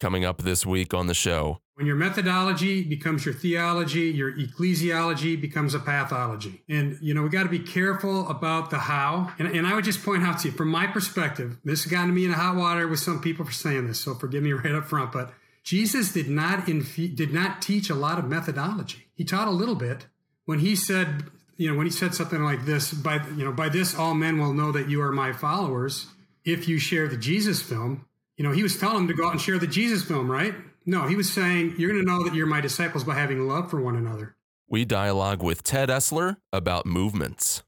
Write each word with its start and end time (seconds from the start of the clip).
coming 0.00 0.24
up 0.24 0.42
this 0.42 0.66
week 0.66 0.92
on 0.92 1.06
the 1.06 1.14
show. 1.14 1.60
When 1.74 1.86
your 1.86 1.96
methodology 1.96 2.82
becomes 2.82 3.24
your 3.24 3.34
theology, 3.34 4.10
your 4.10 4.32
ecclesiology 4.32 5.40
becomes 5.40 5.74
a 5.74 5.78
pathology. 5.78 6.62
And, 6.68 6.98
you 7.00 7.14
know, 7.14 7.22
we 7.22 7.28
got 7.28 7.44
to 7.44 7.48
be 7.48 7.58
careful 7.58 8.28
about 8.28 8.70
the 8.70 8.78
how. 8.78 9.32
And, 9.38 9.48
and 9.48 9.66
I 9.66 9.74
would 9.74 9.84
just 9.84 10.04
point 10.04 10.22
out 10.22 10.40
to 10.40 10.48
you, 10.48 10.54
from 10.54 10.68
my 10.68 10.86
perspective, 10.86 11.58
this 11.64 11.84
has 11.84 11.90
gotten 11.90 12.12
me 12.12 12.24
in 12.24 12.32
hot 12.32 12.56
water 12.56 12.86
with 12.88 12.98
some 12.98 13.20
people 13.20 13.44
for 13.44 13.52
saying 13.52 13.86
this, 13.86 14.00
so 14.00 14.14
forgive 14.14 14.42
me 14.42 14.52
right 14.54 14.74
up 14.74 14.86
front, 14.86 15.12
but 15.12 15.32
Jesus 15.62 16.12
did 16.12 16.28
not 16.28 16.68
inf- 16.68 17.14
did 17.14 17.32
not 17.32 17.60
teach 17.60 17.90
a 17.90 17.94
lot 17.94 18.18
of 18.18 18.26
methodology. 18.26 19.06
He 19.14 19.24
taught 19.24 19.48
a 19.48 19.52
little 19.52 19.74
bit 19.74 20.06
when 20.46 20.60
he 20.60 20.74
said, 20.74 21.24
you 21.56 21.70
know, 21.70 21.76
when 21.76 21.86
he 21.86 21.92
said 21.92 22.14
something 22.14 22.42
like 22.42 22.64
this, 22.64 22.92
by 22.92 23.24
you 23.36 23.44
know, 23.44 23.52
by 23.52 23.68
this 23.68 23.94
all 23.94 24.14
men 24.14 24.38
will 24.38 24.54
know 24.54 24.72
that 24.72 24.88
you 24.88 25.02
are 25.02 25.12
my 25.12 25.32
followers 25.32 26.06
if 26.44 26.66
you 26.66 26.78
share 26.78 27.06
the 27.08 27.18
Jesus 27.18 27.60
film. 27.62 28.06
You 28.40 28.46
know, 28.46 28.52
he 28.52 28.62
was 28.62 28.78
telling 28.78 28.96
them 28.96 29.08
to 29.08 29.12
go 29.12 29.26
out 29.26 29.32
and 29.32 29.40
share 29.40 29.58
the 29.58 29.66
Jesus 29.66 30.02
film, 30.02 30.30
right? 30.30 30.54
No, 30.86 31.06
he 31.06 31.14
was 31.14 31.30
saying, 31.30 31.74
You're 31.76 31.92
going 31.92 32.02
to 32.02 32.10
know 32.10 32.24
that 32.24 32.34
you're 32.34 32.46
my 32.46 32.62
disciples 32.62 33.04
by 33.04 33.12
having 33.12 33.46
love 33.46 33.68
for 33.68 33.82
one 33.82 33.96
another. 33.96 34.34
We 34.66 34.86
dialogue 34.86 35.42
with 35.42 35.62
Ted 35.62 35.90
Esler 35.90 36.38
about 36.50 36.86
movements. 36.86 37.62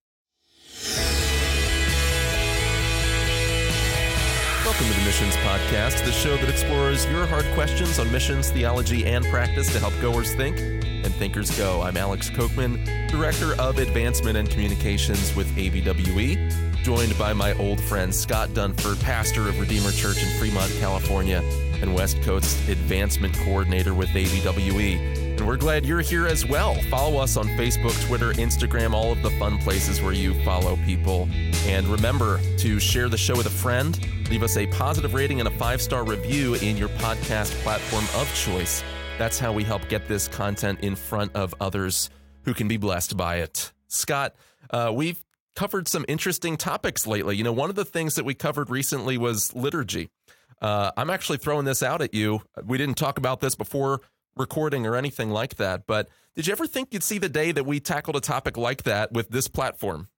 Welcome 4.64 4.86
to 4.86 4.94
the 4.94 5.04
Missions 5.04 5.36
Podcast, 5.36 6.06
the 6.06 6.12
show 6.12 6.38
that 6.38 6.48
explores 6.48 7.04
your 7.10 7.26
hard 7.26 7.44
questions 7.52 7.98
on 7.98 8.10
missions, 8.10 8.50
theology, 8.50 9.04
and 9.04 9.26
practice 9.26 9.70
to 9.74 9.78
help 9.78 9.92
goers 10.00 10.34
think 10.34 10.81
and 11.12 11.18
thinkers 11.18 11.56
go. 11.58 11.82
I'm 11.82 11.96
Alex 11.96 12.30
Kocman, 12.30 13.08
Director 13.10 13.54
of 13.60 13.78
Advancement 13.78 14.36
and 14.36 14.48
Communications 14.48 15.34
with 15.34 15.46
ABWE, 15.56 16.82
joined 16.82 17.18
by 17.18 17.32
my 17.32 17.52
old 17.54 17.80
friend 17.80 18.14
Scott 18.14 18.50
Dunford, 18.50 19.00
pastor 19.02 19.48
of 19.48 19.60
Redeemer 19.60 19.90
Church 19.90 20.22
in 20.22 20.38
Fremont, 20.38 20.72
California 20.80 21.42
and 21.82 21.94
West 21.94 22.20
Coast 22.22 22.56
Advancement 22.68 23.34
Coordinator 23.38 23.94
with 23.94 24.08
ABWE. 24.10 25.38
And 25.38 25.46
we're 25.46 25.56
glad 25.56 25.84
you're 25.84 26.00
here 26.00 26.26
as 26.26 26.46
well. 26.46 26.74
Follow 26.82 27.18
us 27.18 27.36
on 27.36 27.46
Facebook, 27.48 28.00
Twitter, 28.06 28.32
Instagram, 28.34 28.92
all 28.92 29.12
of 29.12 29.22
the 29.22 29.30
fun 29.32 29.58
places 29.58 30.00
where 30.00 30.12
you 30.12 30.34
follow 30.44 30.76
people. 30.86 31.28
And 31.66 31.86
remember 31.88 32.40
to 32.58 32.78
share 32.78 33.08
the 33.08 33.18
show 33.18 33.36
with 33.36 33.46
a 33.46 33.50
friend, 33.50 33.98
leave 34.30 34.42
us 34.42 34.56
a 34.56 34.66
positive 34.68 35.14
rating 35.14 35.40
and 35.40 35.48
a 35.48 35.52
five 35.52 35.82
star 35.82 36.04
review 36.04 36.54
in 36.54 36.76
your 36.76 36.88
podcast 36.90 37.52
platform 37.62 38.04
of 38.14 38.32
choice. 38.34 38.82
That's 39.18 39.38
how 39.38 39.52
we 39.52 39.62
help 39.62 39.88
get 39.88 40.08
this 40.08 40.26
content 40.26 40.80
in 40.80 40.96
front 40.96 41.34
of 41.36 41.54
others 41.60 42.10
who 42.44 42.54
can 42.54 42.66
be 42.66 42.76
blessed 42.76 43.16
by 43.16 43.36
it. 43.36 43.72
Scott, 43.88 44.34
uh, 44.70 44.90
we've 44.94 45.22
covered 45.54 45.86
some 45.86 46.04
interesting 46.08 46.56
topics 46.56 47.06
lately. 47.06 47.36
You 47.36 47.44
know, 47.44 47.52
one 47.52 47.70
of 47.70 47.76
the 47.76 47.84
things 47.84 48.14
that 48.16 48.24
we 48.24 48.34
covered 48.34 48.70
recently 48.70 49.18
was 49.18 49.54
liturgy. 49.54 50.08
Uh, 50.60 50.90
I'm 50.96 51.10
actually 51.10 51.38
throwing 51.38 51.64
this 51.64 51.82
out 51.82 52.02
at 52.02 52.14
you. 52.14 52.42
We 52.64 52.78
didn't 52.78 52.96
talk 52.96 53.18
about 53.18 53.40
this 53.40 53.54
before 53.54 54.00
recording 54.36 54.86
or 54.86 54.96
anything 54.96 55.30
like 55.30 55.56
that, 55.56 55.86
but 55.86 56.08
did 56.34 56.46
you 56.46 56.52
ever 56.52 56.66
think 56.66 56.88
you'd 56.92 57.02
see 57.02 57.18
the 57.18 57.28
day 57.28 57.52
that 57.52 57.66
we 57.66 57.80
tackled 57.80 58.16
a 58.16 58.20
topic 58.20 58.56
like 58.56 58.84
that 58.84 59.12
with 59.12 59.28
this 59.28 59.46
platform? 59.46 60.08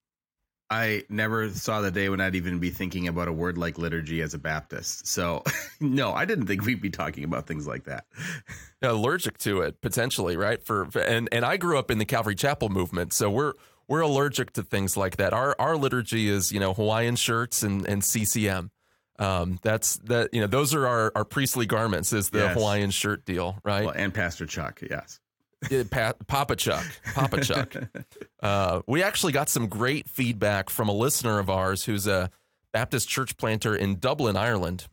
I 0.69 1.03
never 1.09 1.49
saw 1.49 1.81
the 1.81 1.91
day 1.91 2.09
when 2.09 2.19
I'd 2.19 2.35
even 2.35 2.59
be 2.59 2.71
thinking 2.71 3.07
about 3.07 3.27
a 3.27 3.33
word 3.33 3.57
like 3.57 3.77
liturgy 3.77 4.21
as 4.21 4.33
a 4.33 4.39
Baptist. 4.39 5.05
So, 5.05 5.43
no, 5.79 6.11
I 6.11 6.25
didn't 6.25 6.47
think 6.47 6.65
we'd 6.65 6.81
be 6.81 6.89
talking 6.89 7.23
about 7.23 7.45
things 7.45 7.67
like 7.67 7.83
that. 7.85 8.05
Allergic 8.81 9.37
to 9.39 9.61
it 9.61 9.81
potentially, 9.81 10.37
right? 10.37 10.63
For 10.63 10.87
and 10.99 11.29
and 11.31 11.45
I 11.45 11.57
grew 11.57 11.77
up 11.77 11.91
in 11.91 11.97
the 11.97 12.05
Calvary 12.05 12.35
Chapel 12.35 12.69
movement, 12.69 13.13
so 13.13 13.29
we're 13.29 13.53
we're 13.87 14.01
allergic 14.01 14.53
to 14.53 14.63
things 14.63 14.97
like 14.97 15.17
that. 15.17 15.33
Our 15.33 15.55
our 15.59 15.77
liturgy 15.77 16.29
is 16.29 16.51
you 16.51 16.59
know 16.59 16.73
Hawaiian 16.73 17.15
shirts 17.15 17.63
and 17.63 17.85
and 17.87 18.03
CCM. 18.03 18.71
Um, 19.17 19.59
that's 19.61 19.95
that 20.05 20.33
you 20.33 20.41
know 20.41 20.47
those 20.47 20.73
are 20.73 20.85
our, 20.85 21.11
our 21.15 21.25
priestly 21.25 21.65
garments 21.65 22.11
is 22.11 22.29
the 22.29 22.39
yes. 22.39 22.53
Hawaiian 22.55 22.91
shirt 22.91 23.25
deal, 23.25 23.57
right? 23.63 23.85
Well, 23.85 23.93
and 23.95 24.13
Pastor 24.13 24.45
Chuck, 24.45 24.81
yes. 24.87 25.19
Pa- 25.91 26.13
Papa 26.27 26.55
Chuck, 26.55 26.85
Papa 27.13 27.41
Chuck. 27.41 27.75
uh, 28.41 28.81
we 28.87 29.03
actually 29.03 29.33
got 29.33 29.49
some 29.49 29.67
great 29.67 30.09
feedback 30.09 30.69
from 30.69 30.89
a 30.89 30.93
listener 30.93 31.39
of 31.39 31.49
ours 31.49 31.85
who's 31.85 32.07
a 32.07 32.29
Baptist 32.73 33.07
church 33.07 33.37
planter 33.37 33.75
in 33.75 33.99
Dublin, 33.99 34.35
Ireland. 34.35 34.87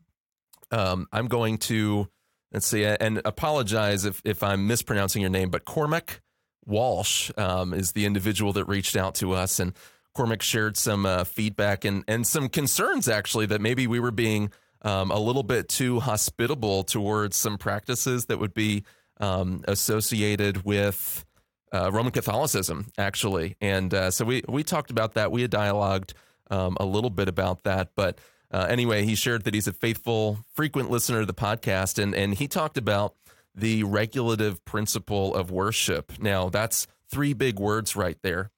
Um, 0.71 1.07
I'm 1.13 1.27
going 1.29 1.59
to 1.59 2.09
let's 2.53 2.67
see 2.67 2.85
and 2.85 3.21
apologize 3.25 4.05
if 4.05 4.23
if 4.25 4.43
I'm 4.43 4.67
mispronouncing 4.67 5.21
your 5.21 5.31
name, 5.31 5.51
but 5.51 5.65
Cormac 5.65 6.21
Walsh 6.65 7.31
um, 7.37 7.75
is 7.75 7.93
the 7.93 8.07
individual 8.07 8.53
that 8.55 8.67
reached 8.67 8.97
out 8.97 9.15
to 9.17 9.33
us 9.33 9.59
and 9.59 9.73
Cormac 10.15 10.43
shared 10.43 10.77
some 10.77 11.07
uh, 11.07 11.25
feedback 11.25 11.85
and 11.85 12.05
and 12.07 12.27
some 12.27 12.49
concerns 12.49 13.09
actually 13.09 13.47
that 13.47 13.61
maybe 13.61 13.87
we 13.87 13.99
were 13.99 14.11
being 14.11 14.53
um, 14.83 15.11
a 15.11 15.19
little 15.19 15.43
bit 15.43 15.69
too 15.69 16.01
hospitable 16.01 16.85
towards 16.85 17.37
some 17.37 17.57
practices 17.59 18.27
that 18.27 18.39
would 18.39 18.55
be 18.55 18.85
um, 19.23 19.65
associated 19.67 20.65
with 20.65 21.25
uh, 21.73 21.91
Roman 21.91 22.13
Catholicism, 22.13 22.89
actually. 22.99 23.57
And 23.61 23.95
uh, 23.95 24.11
so 24.11 24.27
we 24.27 24.43
we 24.47 24.63
talked 24.63 24.91
about 24.91 25.15
that. 25.15 25.33
We 25.33 25.41
had 25.41 25.51
dialogued 25.51 26.13
um, 26.51 26.77
a 26.79 26.85
little 26.85 27.11
bit 27.11 27.29
about 27.29 27.65
that, 27.65 27.91
but. 27.97 28.19
Uh, 28.55 28.67
anyway, 28.69 29.03
he 29.03 29.15
shared 29.15 29.45
that 29.45 29.55
he's 29.55 29.67
a 29.67 29.73
faithful, 29.73 30.37
frequent 30.53 30.91
listener 30.91 31.21
to 31.21 31.25
the 31.25 31.33
podcast, 31.33 31.99
and 31.99 32.15
and 32.15 32.35
he 32.35 32.47
talked 32.47 32.77
about 32.77 33.15
the 33.55 33.83
regulative 33.85 34.63
principle 34.67 35.35
of 35.35 35.51
worship. 35.51 36.13
Now, 36.21 36.51
that's 36.51 36.87
three 37.11 37.33
big 37.33 37.59
words 37.59 37.97
right 37.97 38.19
there. 38.23 38.51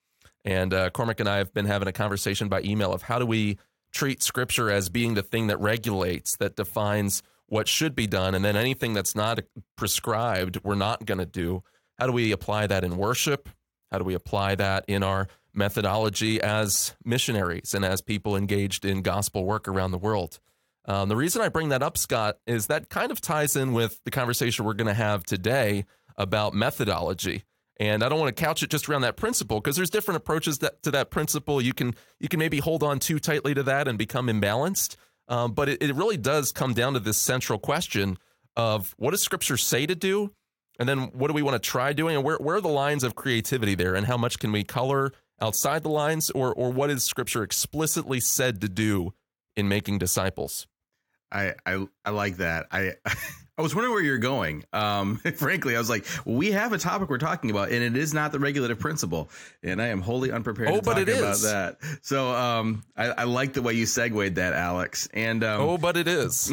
And 0.45 0.75
uh, 0.75 0.91
Cormac 0.91 1.21
and 1.21 1.29
I 1.29 1.39
have 1.39 1.55
been 1.55 1.67
having 1.67 1.89
a 1.89 1.93
conversation 1.93 2.49
by 2.49 2.61
email 2.63 2.93
of 2.93 3.03
how 3.03 3.19
do 3.19 3.27
we 3.27 3.59
treat 3.93 4.23
scripture 4.23 4.71
as 4.71 4.89
being 4.89 5.15
the 5.15 5.23
thing 5.23 5.47
that 5.47 5.59
regulates, 5.61 6.37
that 6.37 6.57
defines 6.57 7.23
what 7.47 7.69
should 7.69 7.95
be 7.95 8.07
done, 8.07 8.35
and 8.35 8.45
then 8.45 8.57
anything 8.57 8.95
that's 8.95 9.15
not 9.15 9.41
prescribed, 9.77 10.61
we're 10.65 10.75
not 10.75 11.05
going 11.05 11.19
to 11.19 11.27
do. 11.27 11.63
How 11.99 12.07
do 12.07 12.13
we 12.13 12.33
apply 12.33 12.67
that 12.67 12.85
in 12.85 12.97
worship? 12.97 13.49
How 13.93 13.99
do 13.99 14.05
we 14.05 14.15
apply 14.15 14.57
that 14.57 14.85
in 14.89 15.03
our 15.03 15.29
methodology 15.53 16.41
as 16.41 16.95
missionaries 17.05 17.75
and 17.75 17.85
as 17.85 18.01
people 18.01 18.37
engaged 18.37 18.85
in 18.85 19.03
gospel 19.03 19.45
work 19.45 19.69
around 19.69 19.93
the 19.93 19.99
world? 19.99 20.41
Um, 20.87 21.09
the 21.09 21.17
reason 21.17 21.41
I 21.41 21.49
bring 21.49 21.69
that 21.71 21.83
up, 21.83 21.97
Scott, 21.97 22.39
is 22.47 22.67
that 22.67 22.89
kind 22.89 23.11
of 23.11 23.21
ties 23.21 23.57
in 23.57 23.73
with 23.73 24.01
the 24.05 24.11
conversation 24.11 24.65
we're 24.65 24.75
going 24.75 24.89
to 24.89 24.95
have 24.95 25.25
today 25.25 25.85
about 26.17 26.55
methodology 26.55 27.45
and 27.79 28.05
I 28.05 28.09
don't 28.09 28.21
want 28.21 28.35
to 28.35 28.43
couch 28.43 28.63
it 28.63 28.71
just 28.71 28.89
around 28.89 29.03
that 29.03 29.17
principle 29.17 29.61
because 29.61 29.77
there's 29.77 29.91
different 29.91 30.17
approaches 30.17 30.59
that, 30.59 30.83
to 30.85 30.91
that 30.93 31.11
principle. 31.11 31.61
You 31.61 31.75
can 31.75 31.95
you 32.21 32.29
can 32.29 32.39
maybe 32.39 32.59
hold 32.59 32.83
on 32.83 33.01
too 33.01 33.19
tightly 33.19 33.55
to 33.55 33.63
that 33.65 33.89
and 33.89 33.99
become 33.99 34.29
imbalanced. 34.29 34.97
Um, 35.29 35.53
but 35.53 35.69
it, 35.69 35.83
it 35.83 35.95
really 35.95 36.17
does 36.17 36.53
come 36.53 36.75
down 36.75 36.95
to 36.95 37.01
this 37.01 37.17
central 37.17 37.59
question 37.59 38.19
of 38.57 38.95
what 38.99 39.13
does 39.13 39.23
Scripture 39.23 39.57
say 39.57 39.87
to 39.87 39.95
do, 39.95 40.33
and 40.79 40.89
then 40.89 41.11
what 41.13 41.29
do 41.29 41.35
we 41.35 41.43
want 41.43 41.61
to 41.61 41.71
try 41.71 41.93
doing, 41.93 42.17
and 42.17 42.25
where 42.25 42.37
where 42.37 42.57
are 42.57 42.61
the 42.61 42.69
lines 42.69 43.05
of 43.05 43.15
creativity 43.15 43.75
there, 43.75 43.95
and 43.95 44.07
how 44.07 44.17
much 44.17 44.39
can 44.39 44.53
we 44.53 44.65
color 44.65 45.13
outside 45.41 45.83
the 45.83 45.91
lines, 45.91 46.31
or 46.31 46.53
or 46.55 46.71
what 46.71 46.91
is 46.91 47.05
Scripture 47.05 47.43
explicitly 47.43 48.21
said 48.21 48.61
to 48.61 48.69
do 48.69 49.15
in 49.57 49.69
making 49.69 49.99
disciples? 49.99 50.67
I 51.33 51.55
I, 51.67 51.87
I 52.05 52.11
like 52.11 52.37
that. 52.37 52.67
I 52.71 52.93
I 53.57 53.63
was 53.63 53.75
wondering 53.75 53.95
where 53.95 54.03
you're 54.03 54.19
going. 54.19 54.65
Um, 54.73 55.17
frankly, 55.37 55.77
I 55.77 55.79
was 55.79 55.89
like, 55.89 56.05
we 56.25 56.53
have 56.53 56.73
a 56.73 56.79
topic 56.79 57.09
we're 57.09 57.19
talking 57.19 57.51
about, 57.51 57.71
and 57.71 57.83
it 57.83 57.97
is 57.97 58.13
not 58.13 58.33
the 58.33 58.41
regulative 58.41 58.81
principle, 58.81 59.31
and 59.63 59.81
I 59.81 59.89
am 59.89 60.01
wholly 60.01 60.33
unprepared 60.33 60.71
oh, 60.71 60.81
to 60.81 60.83
talk 60.83 60.97
about 60.97 61.39
that. 61.39 61.77
So 62.03 62.35
um, 62.35 62.83
I, 62.97 63.07
I, 63.07 63.25
like 63.25 63.53
the 63.53 63.63
way 63.63 63.75
you 63.75 63.87
segued 63.87 64.37
that, 64.37 64.55
Alex. 64.55 65.09
And 65.15 65.45
um, 65.45 65.61
oh, 65.61 65.79
but 65.79 65.97
it 65.97 66.09
is. 66.09 66.53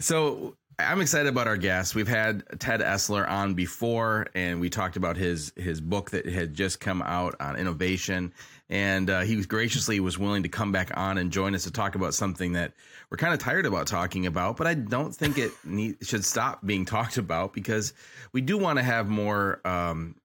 so 0.00 0.56
I'm 0.78 1.00
excited 1.00 1.28
about 1.28 1.46
our 1.46 1.56
guest. 1.56 1.94
We've 1.94 2.08
had 2.08 2.44
Ted 2.60 2.80
Esler 2.80 3.28
on 3.28 3.54
before, 3.54 4.26
and 4.34 4.60
we 4.60 4.68
talked 4.68 4.96
about 4.96 5.16
his 5.16 5.52
his 5.56 5.80
book 5.80 6.10
that 6.10 6.26
had 6.26 6.54
just 6.54 6.80
come 6.80 7.02
out 7.02 7.34
on 7.40 7.56
innovation 7.56 8.32
and 8.68 9.08
uh, 9.08 9.20
he 9.20 9.36
was 9.36 9.46
graciously 9.46 10.00
was 10.00 10.18
willing 10.18 10.42
to 10.42 10.48
come 10.48 10.72
back 10.72 10.96
on 10.96 11.18
and 11.18 11.30
join 11.30 11.54
us 11.54 11.64
to 11.64 11.70
talk 11.70 11.94
about 11.94 12.14
something 12.14 12.52
that 12.52 12.72
we're 13.10 13.16
kind 13.16 13.32
of 13.32 13.38
tired 13.38 13.64
about 13.64 13.86
talking 13.86 14.26
about, 14.26 14.56
but 14.56 14.66
I 14.66 14.74
don't 14.74 15.14
think 15.14 15.38
it 15.38 15.52
need, 15.64 15.98
should 16.02 16.24
stop 16.24 16.66
being 16.66 16.84
talked 16.84 17.16
about 17.16 17.52
because 17.52 17.92
we 18.32 18.40
do 18.40 18.58
want 18.58 18.78
to 18.78 18.82
have 18.82 19.08
more. 19.08 19.60
Um, 19.64 20.16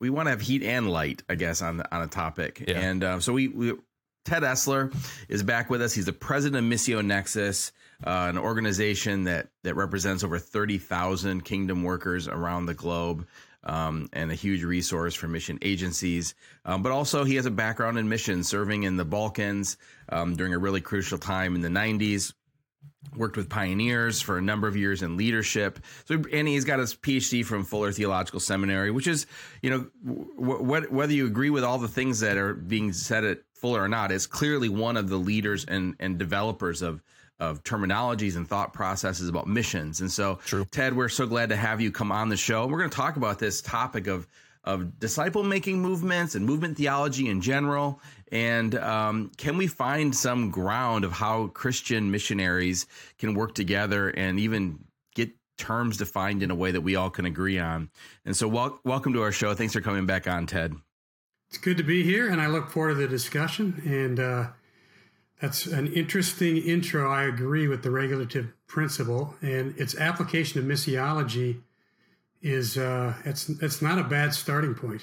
we 0.00 0.08
want 0.08 0.26
to 0.26 0.30
have 0.30 0.40
heat 0.40 0.62
and 0.62 0.88
light, 0.90 1.22
I 1.28 1.34
guess, 1.34 1.60
on 1.60 1.76
the, 1.76 1.94
on 1.94 2.00
a 2.00 2.06
topic, 2.06 2.64
yeah. 2.66 2.80
and 2.80 3.04
uh, 3.04 3.20
so 3.20 3.34
we, 3.34 3.48
we 3.48 3.74
Ted 4.24 4.42
Esler 4.44 4.94
is 5.28 5.42
back 5.42 5.68
with 5.68 5.82
us. 5.82 5.92
He's 5.92 6.06
the 6.06 6.14
president 6.14 6.64
of 6.64 6.72
Missio 6.72 7.04
Nexus, 7.04 7.72
uh, 8.04 8.26
an 8.28 8.38
organization 8.38 9.24
that 9.24 9.48
that 9.62 9.74
represents 9.74 10.24
over 10.24 10.38
thirty 10.38 10.78
thousand 10.78 11.44
kingdom 11.44 11.82
workers 11.82 12.28
around 12.28 12.66
the 12.66 12.74
globe 12.74 13.26
um, 13.64 14.08
and 14.12 14.30
a 14.30 14.34
huge 14.34 14.62
resource 14.62 15.14
for 15.14 15.28
mission 15.28 15.58
agencies. 15.62 16.34
Um, 16.64 16.82
but 16.82 16.92
also, 16.92 17.24
he 17.24 17.36
has 17.36 17.46
a 17.46 17.50
background 17.50 17.98
in 17.98 18.08
missions, 18.08 18.48
serving 18.48 18.84
in 18.84 18.96
the 18.96 19.04
Balkans 19.04 19.76
um, 20.08 20.36
during 20.36 20.54
a 20.54 20.58
really 20.58 20.80
crucial 20.80 21.18
time 21.18 21.54
in 21.54 21.60
the 21.60 21.68
90s. 21.68 22.32
Worked 23.16 23.36
with 23.36 23.48
pioneers 23.48 24.20
for 24.20 24.38
a 24.38 24.42
number 24.42 24.68
of 24.68 24.76
years 24.76 25.02
in 25.02 25.16
leadership. 25.16 25.80
So, 26.04 26.22
and 26.32 26.46
he's 26.46 26.64
got 26.64 26.78
his 26.78 26.94
PhD 26.94 27.44
from 27.44 27.64
Fuller 27.64 27.92
Theological 27.92 28.40
Seminary, 28.40 28.90
which 28.90 29.06
is, 29.06 29.26
you 29.62 29.70
know, 29.70 30.24
w- 30.38 30.86
whether 30.90 31.12
you 31.12 31.26
agree 31.26 31.50
with 31.50 31.64
all 31.64 31.78
the 31.78 31.88
things 31.88 32.20
that 32.20 32.36
are 32.36 32.54
being 32.54 32.92
said 32.92 33.24
at 33.24 33.38
Fuller 33.54 33.82
or 33.82 33.88
not, 33.88 34.12
is 34.12 34.26
clearly 34.26 34.68
one 34.68 34.96
of 34.96 35.08
the 35.08 35.16
leaders 35.16 35.64
and 35.64 35.96
and 35.98 36.18
developers 36.18 36.82
of 36.82 37.02
of 37.40 37.62
terminologies 37.64 38.36
and 38.36 38.46
thought 38.46 38.72
processes 38.72 39.28
about 39.28 39.46
missions. 39.46 40.00
And 40.00 40.12
so, 40.12 40.38
True. 40.44 40.66
Ted, 40.70 40.94
we're 40.94 41.08
so 41.08 41.26
glad 41.26 41.48
to 41.48 41.56
have 41.56 41.80
you 41.80 41.90
come 41.90 42.12
on 42.12 42.28
the 42.28 42.36
show. 42.36 42.66
We're 42.66 42.78
going 42.78 42.90
to 42.90 42.96
talk 42.96 43.16
about 43.16 43.38
this 43.38 43.60
topic 43.60 44.06
of 44.06 44.28
of 44.62 44.98
disciple 44.98 45.42
making 45.42 45.80
movements 45.80 46.34
and 46.34 46.44
movement 46.44 46.76
theology 46.76 47.28
in 47.28 47.40
general. 47.40 47.98
And 48.30 48.74
um, 48.74 49.32
can 49.38 49.56
we 49.56 49.66
find 49.66 50.14
some 50.14 50.50
ground 50.50 51.04
of 51.04 51.12
how 51.12 51.48
Christian 51.48 52.10
missionaries 52.10 52.86
can 53.18 53.34
work 53.34 53.54
together 53.54 54.10
and 54.10 54.38
even 54.38 54.78
get 55.14 55.30
terms 55.56 55.96
defined 55.96 56.42
in 56.42 56.50
a 56.50 56.54
way 56.54 56.72
that 56.72 56.82
we 56.82 56.94
all 56.94 57.10
can 57.10 57.24
agree 57.24 57.58
on? 57.58 57.90
And 58.24 58.36
so, 58.36 58.48
wel- 58.48 58.80
welcome 58.84 59.14
to 59.14 59.22
our 59.22 59.32
show. 59.32 59.54
Thanks 59.54 59.72
for 59.72 59.80
coming 59.80 60.06
back 60.06 60.28
on, 60.28 60.46
Ted. 60.46 60.74
It's 61.48 61.58
good 61.58 61.78
to 61.78 61.82
be 61.82 62.04
here, 62.04 62.30
and 62.30 62.40
I 62.40 62.46
look 62.46 62.70
forward 62.70 62.94
to 62.94 63.00
the 63.00 63.08
discussion. 63.08 63.82
And 63.84 64.20
uh, 64.20 64.48
that's 65.40 65.66
an 65.66 65.86
interesting 65.92 66.56
intro. 66.58 67.10
I 67.10 67.24
agree 67.24 67.66
with 67.68 67.82
the 67.82 67.90
regulative 67.90 68.52
principle 68.66 69.34
and 69.42 69.76
its 69.78 69.96
application 69.96 70.60
of 70.60 70.66
missiology 70.66 71.60
is 72.42 72.76
uh, 72.76 73.14
it's 73.24 73.48
it's 73.48 73.80
not 73.82 73.98
a 73.98 74.04
bad 74.04 74.32
starting 74.34 74.74
point. 74.74 75.02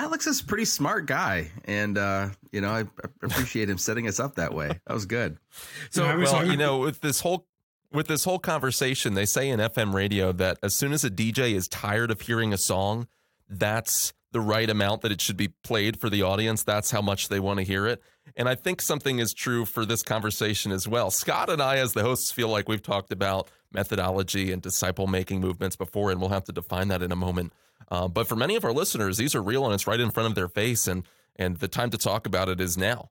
Alex 0.00 0.28
is 0.28 0.40
a 0.40 0.44
pretty 0.44 0.64
smart 0.64 1.06
guy, 1.06 1.50
and 1.64 1.98
uh, 1.98 2.28
you 2.52 2.60
know 2.60 2.70
I, 2.70 2.80
I 2.80 2.84
appreciate 3.22 3.68
him 3.68 3.78
setting 3.78 4.06
us 4.06 4.20
up 4.20 4.36
that 4.36 4.54
way. 4.54 4.68
That 4.86 4.94
was 4.94 5.06
good. 5.06 5.38
So, 5.90 6.04
Yeah, 6.04 6.12
I 6.12 6.14
was- 6.16 6.32
well, 6.32 6.42
I- 6.42 6.44
you 6.44 6.56
know, 6.56 6.78
with 6.78 7.00
this 7.00 7.20
whole 7.20 7.46
with 7.92 8.06
this 8.06 8.22
whole 8.24 8.38
conversation, 8.38 9.14
they 9.14 9.24
say 9.26 9.48
in 9.48 9.58
FM 9.60 9.92
radio 9.94 10.30
that 10.32 10.58
as 10.62 10.74
soon 10.76 10.92
as 10.92 11.04
a 11.04 11.10
DJ 11.10 11.54
is 11.54 11.66
tired 11.68 12.10
of 12.10 12.20
hearing 12.20 12.52
a 12.52 12.58
song, 12.58 13.08
that's 13.48 14.12
the 14.32 14.40
right 14.40 14.68
amount 14.68 15.02
that 15.02 15.12
it 15.12 15.20
should 15.20 15.36
be 15.36 15.48
played 15.48 15.98
for 15.98 16.10
the 16.10 16.22
audience. 16.22 16.62
That's 16.62 16.90
how 16.90 17.00
much 17.00 17.28
they 17.28 17.40
want 17.40 17.58
to 17.58 17.64
hear 17.64 17.86
it. 17.86 18.02
And 18.36 18.48
I 18.48 18.54
think 18.54 18.80
something 18.80 19.18
is 19.18 19.32
true 19.32 19.64
for 19.64 19.84
this 19.86 20.02
conversation 20.02 20.70
as 20.70 20.86
well. 20.86 21.10
Scott 21.10 21.48
and 21.48 21.62
I, 21.62 21.78
as 21.78 21.92
the 21.92 22.02
hosts, 22.02 22.30
feel 22.30 22.48
like 22.48 22.68
we've 22.68 22.82
talked 22.82 23.10
about 23.10 23.48
methodology 23.72 24.52
and 24.52 24.60
disciple 24.60 25.06
making 25.06 25.40
movements 25.40 25.76
before, 25.76 26.10
and 26.10 26.20
we'll 26.20 26.30
have 26.30 26.44
to 26.44 26.52
define 26.52 26.88
that 26.88 27.02
in 27.02 27.12
a 27.12 27.16
moment. 27.16 27.52
Uh, 27.90 28.08
but 28.08 28.28
for 28.28 28.36
many 28.36 28.54
of 28.56 28.64
our 28.64 28.72
listeners, 28.72 29.16
these 29.16 29.34
are 29.34 29.42
real 29.42 29.64
and 29.64 29.74
it's 29.74 29.86
right 29.86 30.00
in 30.00 30.10
front 30.10 30.28
of 30.28 30.34
their 30.34 30.48
face, 30.48 30.86
and 30.86 31.04
and 31.36 31.58
the 31.58 31.68
time 31.68 31.90
to 31.90 31.98
talk 31.98 32.26
about 32.26 32.48
it 32.48 32.60
is 32.60 32.76
now. 32.76 33.10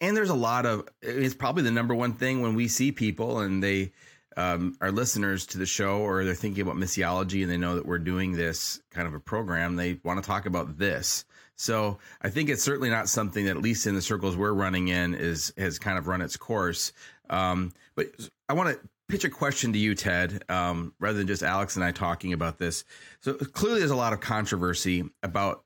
And 0.00 0.16
there's 0.16 0.30
a 0.30 0.34
lot 0.34 0.66
of 0.66 0.88
it's 1.02 1.34
probably 1.34 1.62
the 1.62 1.70
number 1.70 1.94
one 1.94 2.14
thing 2.14 2.42
when 2.42 2.54
we 2.54 2.66
see 2.66 2.90
people 2.90 3.40
and 3.40 3.62
they 3.62 3.92
um, 4.38 4.76
are 4.80 4.92
listeners 4.92 5.46
to 5.46 5.58
the 5.58 5.66
show 5.66 5.98
or 5.98 6.24
they're 6.24 6.32
thinking 6.32 6.62
about 6.62 6.76
missiology 6.76 7.42
and 7.42 7.50
they 7.50 7.56
know 7.56 7.74
that 7.74 7.84
we're 7.84 7.98
doing 7.98 8.32
this 8.32 8.80
kind 8.92 9.08
of 9.08 9.12
a 9.12 9.18
program. 9.18 9.74
They 9.74 9.98
want 10.04 10.22
to 10.22 10.26
talk 10.26 10.46
about 10.46 10.78
this. 10.78 11.24
So 11.56 11.98
I 12.22 12.30
think 12.30 12.48
it's 12.48 12.62
certainly 12.62 12.88
not 12.88 13.08
something 13.08 13.46
that 13.46 13.56
at 13.56 13.62
least 13.62 13.88
in 13.88 13.96
the 13.96 14.00
circles 14.00 14.36
we're 14.36 14.52
running 14.52 14.88
in 14.88 15.16
is 15.16 15.52
has 15.58 15.80
kind 15.80 15.98
of 15.98 16.06
run 16.06 16.22
its 16.22 16.36
course. 16.36 16.92
Um, 17.28 17.72
but 17.96 18.06
I 18.48 18.52
want 18.52 18.68
to 18.70 18.88
pitch 19.08 19.24
a 19.24 19.28
question 19.28 19.72
to 19.72 19.78
you, 19.78 19.96
Ted, 19.96 20.44
um, 20.48 20.94
rather 21.00 21.18
than 21.18 21.26
just 21.26 21.42
Alex 21.42 21.74
and 21.74 21.84
I 21.84 21.90
talking 21.90 22.32
about 22.32 22.58
this. 22.58 22.84
So 23.20 23.34
clearly, 23.34 23.80
there's 23.80 23.90
a 23.90 23.96
lot 23.96 24.12
of 24.12 24.20
controversy 24.20 25.04
about 25.24 25.64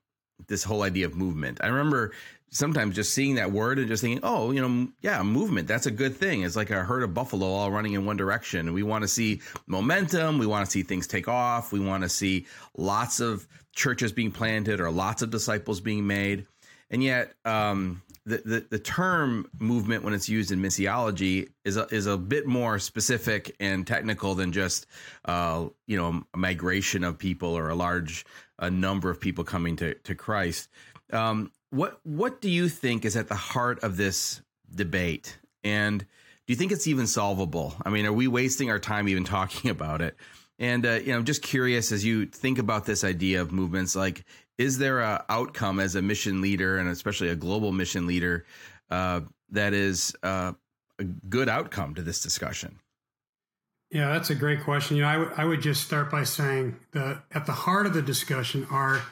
this 0.48 0.64
whole 0.64 0.82
idea 0.82 1.06
of 1.06 1.14
movement. 1.14 1.58
I 1.62 1.68
remember 1.68 2.12
sometimes 2.50 2.94
just 2.94 3.14
seeing 3.14 3.36
that 3.36 3.50
word 3.50 3.78
and 3.78 3.88
just 3.88 4.02
thinking, 4.02 4.20
oh, 4.22 4.50
you 4.50 4.60
know, 4.60 4.88
yeah, 5.00 5.22
movement, 5.22 5.66
that's 5.66 5.86
a 5.86 5.90
good 5.90 6.14
thing. 6.14 6.42
It's 6.42 6.54
like 6.54 6.70
a 6.70 6.84
herd 6.84 7.02
of 7.02 7.14
buffalo 7.14 7.46
all 7.46 7.70
running 7.70 7.94
in 7.94 8.04
one 8.04 8.18
direction. 8.18 8.72
We 8.74 8.82
want 8.82 9.02
to 9.02 9.08
see 9.08 9.40
momentum. 9.66 10.38
We 10.38 10.46
want 10.46 10.66
to 10.66 10.70
see 10.70 10.82
things 10.82 11.06
take 11.06 11.28
off. 11.28 11.72
We 11.72 11.80
want 11.80 12.02
to 12.02 12.08
see 12.08 12.46
lots 12.76 13.20
of 13.20 13.48
churches 13.74 14.12
being 14.12 14.30
planted 14.30 14.80
or 14.80 14.90
lots 14.90 15.22
of 15.22 15.30
disciples 15.30 15.80
being 15.80 16.06
made. 16.06 16.46
And 16.92 17.02
yet, 17.02 17.32
um, 17.44 18.02
the, 18.24 18.42
the, 18.44 18.66
the 18.70 18.78
term 18.78 19.48
movement, 19.58 20.04
when 20.04 20.14
it's 20.14 20.28
used 20.28 20.52
in 20.52 20.60
missiology, 20.60 21.48
is 21.64 21.76
a, 21.76 21.86
is 21.92 22.06
a 22.06 22.16
bit 22.16 22.46
more 22.46 22.78
specific 22.78 23.56
and 23.58 23.84
technical 23.84 24.34
than 24.34 24.52
just, 24.52 24.86
uh, 25.24 25.66
you 25.88 25.96
know, 25.96 26.22
a 26.32 26.36
migration 26.36 27.02
of 27.02 27.18
people 27.18 27.48
or 27.48 27.70
a 27.70 27.74
large 27.74 28.24
a 28.58 28.70
number 28.70 29.10
of 29.10 29.20
people 29.20 29.42
coming 29.42 29.74
to, 29.76 29.94
to 29.94 30.14
Christ. 30.14 30.68
Um, 31.12 31.50
what 31.70 32.00
what 32.04 32.40
do 32.40 32.48
you 32.48 32.68
think 32.68 33.04
is 33.04 33.16
at 33.16 33.28
the 33.28 33.34
heart 33.34 33.82
of 33.82 33.96
this 33.96 34.40
debate? 34.72 35.38
And 35.64 36.00
do 36.00 36.06
you 36.46 36.56
think 36.56 36.70
it's 36.70 36.86
even 36.86 37.06
solvable? 37.06 37.74
I 37.84 37.90
mean, 37.90 38.06
are 38.06 38.12
we 38.12 38.28
wasting 38.28 38.70
our 38.70 38.78
time 38.78 39.08
even 39.08 39.24
talking 39.24 39.70
about 39.76 40.00
it? 40.00 40.16
And 40.58 40.86
uh, 40.86 40.92
you 40.92 41.08
know, 41.08 41.18
I'm 41.18 41.24
just 41.24 41.42
curious 41.42 41.90
as 41.90 42.04
you 42.04 42.26
think 42.26 42.58
about 42.58 42.84
this 42.84 43.02
idea 43.04 43.40
of 43.40 43.50
movements, 43.50 43.96
like, 43.96 44.24
is 44.58 44.78
there 44.78 45.00
a 45.00 45.24
outcome 45.28 45.80
as 45.80 45.94
a 45.94 46.02
mission 46.02 46.40
leader 46.40 46.78
and 46.78 46.88
especially 46.88 47.28
a 47.28 47.36
global 47.36 47.72
mission 47.72 48.06
leader 48.06 48.44
uh, 48.90 49.20
that 49.50 49.72
is 49.74 50.14
uh, 50.22 50.52
a 50.98 51.04
good 51.04 51.48
outcome 51.48 51.94
to 51.94 52.02
this 52.02 52.22
discussion? 52.22 52.78
Yeah, 53.90 54.10
that's 54.10 54.30
a 54.30 54.34
great 54.34 54.62
question. 54.62 54.96
You 54.96 55.02
know, 55.02 55.32
I 55.36 55.44
would- 55.44 55.60
just 55.60 55.84
start 55.84 56.10
by 56.10 56.24
saying 56.24 56.76
that 56.92 57.24
at 57.30 57.44
the 57.46 57.52
heart 57.52 57.86
of 57.86 57.92
the 57.94 58.02
discussion 58.02 58.66
are 58.70 59.02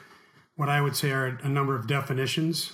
what 0.55 0.69
I 0.69 0.81
would 0.81 0.95
say 0.95 1.11
are 1.11 1.27
a 1.43 1.49
number 1.49 1.75
of 1.75 1.87
definitions 1.87 2.73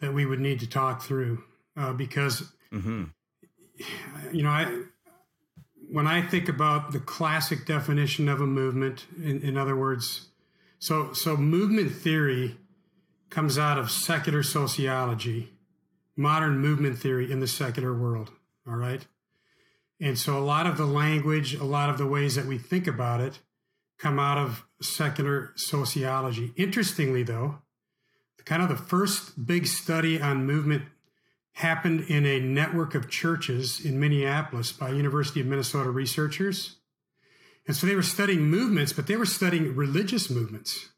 that 0.00 0.12
we 0.14 0.26
would 0.26 0.40
need 0.40 0.60
to 0.60 0.66
talk 0.66 1.02
through 1.02 1.44
uh, 1.76 1.92
because 1.92 2.52
hmm 2.70 3.04
you 4.32 4.42
know 4.42 4.50
I 4.50 4.82
when 5.90 6.06
I 6.06 6.22
think 6.22 6.48
about 6.48 6.92
the 6.92 7.00
classic 7.00 7.66
definition 7.66 8.28
of 8.28 8.40
a 8.40 8.46
movement, 8.46 9.06
in, 9.22 9.42
in 9.42 9.56
other 9.58 9.76
words, 9.76 10.28
so 10.82 11.12
so 11.12 11.36
movement 11.36 11.92
theory 11.92 12.56
comes 13.30 13.56
out 13.56 13.78
of 13.78 13.88
secular 13.88 14.42
sociology, 14.42 15.52
modern 16.16 16.58
movement 16.58 16.98
theory 16.98 17.30
in 17.30 17.38
the 17.38 17.46
secular 17.46 17.94
world. 17.94 18.32
All 18.66 18.74
right. 18.74 19.06
And 20.00 20.18
so 20.18 20.36
a 20.36 20.42
lot 20.42 20.66
of 20.66 20.76
the 20.76 20.84
language, 20.84 21.54
a 21.54 21.62
lot 21.62 21.88
of 21.88 21.98
the 21.98 22.06
ways 22.06 22.34
that 22.34 22.46
we 22.46 22.58
think 22.58 22.88
about 22.88 23.20
it 23.20 23.38
come 23.96 24.18
out 24.18 24.38
of 24.38 24.66
secular 24.80 25.52
sociology. 25.54 26.52
Interestingly, 26.56 27.22
though, 27.22 27.58
kind 28.44 28.60
of 28.60 28.68
the 28.68 28.74
first 28.74 29.46
big 29.46 29.68
study 29.68 30.20
on 30.20 30.44
movement 30.44 30.82
happened 31.52 32.00
in 32.08 32.26
a 32.26 32.40
network 32.40 32.96
of 32.96 33.08
churches 33.08 33.84
in 33.84 34.00
Minneapolis 34.00 34.72
by 34.72 34.90
University 34.90 35.42
of 35.42 35.46
Minnesota 35.46 35.90
researchers. 35.90 36.78
And 37.66 37.76
so 37.76 37.86
they 37.86 37.94
were 37.94 38.02
studying 38.02 38.42
movements, 38.42 38.92
but 38.92 39.06
they 39.06 39.16
were 39.16 39.26
studying 39.26 39.74
religious 39.76 40.28
movements. 40.28 40.88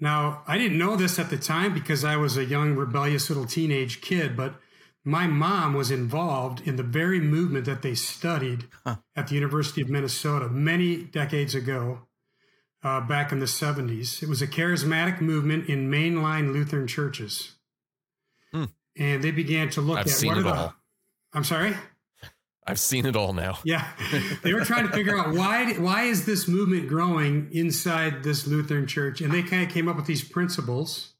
Now, 0.00 0.42
I 0.48 0.58
didn't 0.58 0.78
know 0.78 0.96
this 0.96 1.18
at 1.18 1.30
the 1.30 1.36
time 1.36 1.72
because 1.72 2.04
I 2.04 2.16
was 2.16 2.36
a 2.36 2.44
young, 2.44 2.74
rebellious 2.74 3.28
little 3.30 3.46
teenage 3.46 4.00
kid, 4.00 4.36
but 4.36 4.56
my 5.04 5.26
mom 5.28 5.74
was 5.74 5.90
involved 5.92 6.66
in 6.66 6.74
the 6.76 6.82
very 6.82 7.20
movement 7.20 7.66
that 7.66 7.82
they 7.82 7.94
studied 7.94 8.64
Huh. 8.84 8.96
at 9.14 9.28
the 9.28 9.34
University 9.36 9.80
of 9.80 9.88
Minnesota 9.88 10.48
many 10.48 11.04
decades 11.04 11.54
ago, 11.54 12.08
uh, 12.82 13.00
back 13.00 13.30
in 13.30 13.38
the 13.38 13.46
70s. 13.46 14.22
It 14.22 14.28
was 14.28 14.42
a 14.42 14.46
charismatic 14.48 15.20
movement 15.20 15.68
in 15.68 15.88
mainline 15.90 16.52
Lutheran 16.52 16.88
churches. 16.88 17.52
Hmm. 18.52 18.64
And 18.96 19.22
they 19.22 19.30
began 19.30 19.70
to 19.70 19.80
look 19.80 19.98
I've 19.98 20.06
at 20.06 20.10
seen 20.12 20.28
what 20.30 20.38
it 20.38 20.40
are 20.40 20.42
the. 20.44 20.54
all. 20.54 20.74
I'm 21.32 21.44
sorry? 21.44 21.76
I've 22.66 22.78
seen 22.78 23.06
it 23.06 23.16
all 23.16 23.32
now. 23.32 23.58
Yeah, 23.64 23.88
they 24.42 24.54
were 24.54 24.64
trying 24.64 24.86
to 24.86 24.92
figure 24.92 25.18
out 25.18 25.34
why 25.34 25.72
why 25.74 26.04
is 26.04 26.26
this 26.26 26.46
movement 26.46 26.88
growing 26.88 27.48
inside 27.52 28.22
this 28.22 28.46
Lutheran 28.46 28.86
church, 28.86 29.20
and 29.20 29.32
they 29.32 29.42
kind 29.42 29.64
of 29.64 29.68
came 29.68 29.88
up 29.88 29.96
with 29.96 30.06
these 30.06 30.22
principles. 30.22 31.14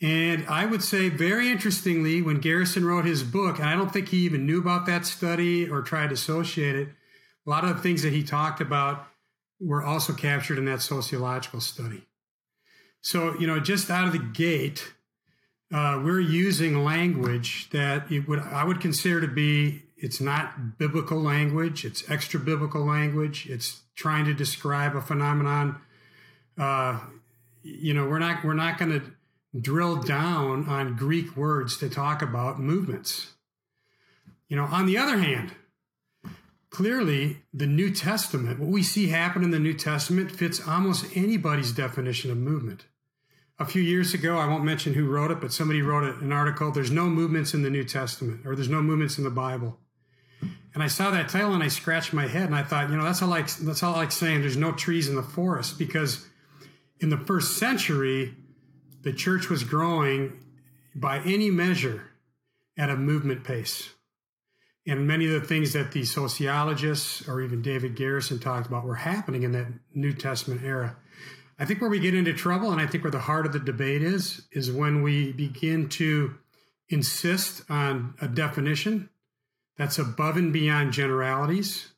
And 0.00 0.46
I 0.46 0.66
would 0.66 0.82
say, 0.82 1.08
very 1.08 1.50
interestingly, 1.50 2.20
when 2.20 2.38
Garrison 2.38 2.84
wrote 2.84 3.06
his 3.06 3.22
book, 3.22 3.58
and 3.58 3.68
I 3.68 3.74
don't 3.74 3.90
think 3.90 4.08
he 4.08 4.18
even 4.18 4.44
knew 4.44 4.60
about 4.60 4.84
that 4.86 5.06
study 5.06 5.68
or 5.68 5.80
tried 5.82 6.08
to 6.08 6.14
associate 6.14 6.76
it. 6.76 6.88
A 7.46 7.50
lot 7.50 7.64
of 7.64 7.74
the 7.74 7.82
things 7.82 8.02
that 8.02 8.12
he 8.12 8.22
talked 8.22 8.60
about 8.60 9.06
were 9.58 9.82
also 9.82 10.12
captured 10.12 10.58
in 10.58 10.66
that 10.66 10.82
sociological 10.82 11.60
study. 11.60 12.02
So, 13.00 13.38
you 13.38 13.46
know, 13.46 13.58
just 13.58 13.88
out 13.88 14.06
of 14.06 14.12
the 14.12 14.18
gate, 14.18 14.92
uh, 15.72 16.00
we're 16.04 16.20
using 16.20 16.84
language 16.84 17.70
that 17.70 18.10
it 18.12 18.28
would 18.28 18.40
I 18.40 18.64
would 18.64 18.80
consider 18.80 19.20
to 19.20 19.28
be 19.28 19.82
it's 19.96 20.20
not 20.20 20.78
biblical 20.78 21.18
language, 21.18 21.84
it's 21.84 22.08
extra 22.10 22.38
biblical 22.38 22.84
language. 22.84 23.46
It's 23.48 23.80
trying 23.94 24.26
to 24.26 24.34
describe 24.34 24.94
a 24.94 25.00
phenomenon. 25.00 25.80
Uh, 26.58 27.00
you 27.62 27.94
know, 27.94 28.06
we're 28.06 28.18
not 28.18 28.44
we're 28.44 28.54
not 28.54 28.78
going 28.78 28.92
to 28.92 29.02
drill 29.58 29.96
down 29.96 30.68
on 30.68 30.96
Greek 30.96 31.36
words 31.36 31.78
to 31.78 31.88
talk 31.88 32.22
about 32.22 32.60
movements. 32.60 33.32
You 34.48 34.56
know, 34.56 34.64
on 34.64 34.86
the 34.86 34.98
other 34.98 35.16
hand, 35.18 35.52
clearly 36.70 37.38
the 37.52 37.66
New 37.66 37.90
Testament, 37.90 38.60
what 38.60 38.68
we 38.68 38.82
see 38.82 39.08
happen 39.08 39.42
in 39.42 39.50
the 39.50 39.58
New 39.58 39.74
Testament 39.74 40.30
fits 40.30 40.66
almost 40.66 41.16
anybody's 41.16 41.72
definition 41.72 42.30
of 42.30 42.36
movement. 42.36 42.84
A 43.58 43.64
few 43.64 43.80
years 43.80 44.12
ago, 44.12 44.36
I 44.36 44.46
won't 44.46 44.64
mention 44.64 44.92
who 44.92 45.08
wrote 45.08 45.30
it, 45.30 45.40
but 45.40 45.52
somebody 45.52 45.80
wrote 45.80 46.20
an 46.22 46.30
article, 46.30 46.70
There's 46.70 46.90
no 46.90 47.06
movements 47.06 47.54
in 47.54 47.62
the 47.62 47.70
New 47.70 47.84
Testament, 47.84 48.46
or 48.46 48.54
there's 48.54 48.68
no 48.68 48.82
movements 48.82 49.16
in 49.16 49.24
the 49.24 49.30
Bible. 49.30 49.78
And 50.76 50.82
I 50.82 50.88
saw 50.88 51.10
that 51.10 51.30
title 51.30 51.54
and 51.54 51.62
I 51.62 51.68
scratched 51.68 52.12
my 52.12 52.26
head 52.26 52.42
and 52.42 52.54
I 52.54 52.62
thought, 52.62 52.90
you 52.90 52.98
know, 52.98 53.04
that's 53.04 53.22
all 53.22 53.30
like 53.30 53.48
that's 53.48 53.82
all 53.82 53.94
like 53.94 54.12
saying 54.12 54.42
there's 54.42 54.58
no 54.58 54.72
trees 54.72 55.08
in 55.08 55.14
the 55.14 55.22
forest 55.22 55.78
because 55.78 56.28
in 57.00 57.08
the 57.08 57.16
first 57.16 57.56
century, 57.56 58.34
the 59.00 59.14
church 59.14 59.48
was 59.48 59.64
growing 59.64 60.38
by 60.94 61.20
any 61.20 61.50
measure 61.50 62.10
at 62.76 62.90
a 62.90 62.96
movement 62.96 63.42
pace. 63.42 63.88
And 64.86 65.06
many 65.06 65.24
of 65.24 65.32
the 65.32 65.48
things 65.48 65.72
that 65.72 65.92
the 65.92 66.04
sociologists 66.04 67.26
or 67.26 67.40
even 67.40 67.62
David 67.62 67.96
Garrison 67.96 68.38
talked 68.38 68.66
about 68.66 68.84
were 68.84 68.96
happening 68.96 69.44
in 69.44 69.52
that 69.52 69.68
New 69.94 70.12
Testament 70.12 70.60
era. 70.62 70.98
I 71.58 71.64
think 71.64 71.80
where 71.80 71.88
we 71.88 72.00
get 72.00 72.14
into 72.14 72.34
trouble, 72.34 72.70
and 72.70 72.82
I 72.82 72.86
think 72.86 73.02
where 73.02 73.10
the 73.10 73.18
heart 73.18 73.46
of 73.46 73.54
the 73.54 73.60
debate 73.60 74.02
is, 74.02 74.46
is 74.52 74.70
when 74.70 75.00
we 75.00 75.32
begin 75.32 75.88
to 75.88 76.34
insist 76.90 77.62
on 77.70 78.14
a 78.20 78.28
definition 78.28 79.08
that's 79.76 79.98
above 79.98 80.36
and 80.36 80.52
beyond 80.52 80.92
generalities. 80.92 81.92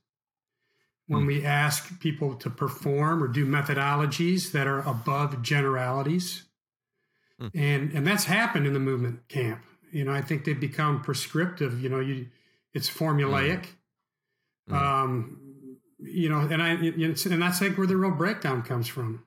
When 1.06 1.24
we 1.24 1.42
ask 1.42 1.98
people 2.00 2.34
to 2.34 2.50
perform 2.50 3.22
or 3.24 3.28
do 3.28 3.46
methodologies 3.46 4.52
that 4.52 4.66
are 4.66 4.80
above 4.80 5.40
generalities. 5.42 6.44
And 7.54 7.92
and 7.92 8.06
that's 8.06 8.24
happened 8.24 8.66
in 8.66 8.72
the 8.74 8.80
movement 8.80 9.26
camp. 9.28 9.62
You 9.90 10.04
know, 10.04 10.12
I 10.12 10.20
think 10.20 10.44
they've 10.44 10.58
become 10.60 11.00
prescriptive. 11.02 11.80
You 11.82 11.88
know, 11.88 12.00
you 12.00 12.26
it's 12.74 12.90
formulaic. 12.90 13.64
Um, 14.70 15.40
you 15.98 16.28
know, 16.28 16.40
and 16.40 16.62
I 16.62 16.70
and 16.72 17.16
that's 17.42 17.60
like 17.62 17.78
where 17.78 17.86
the 17.86 17.96
real 17.96 18.10
breakdown 18.10 18.62
comes 18.62 18.86
from. 18.86 19.24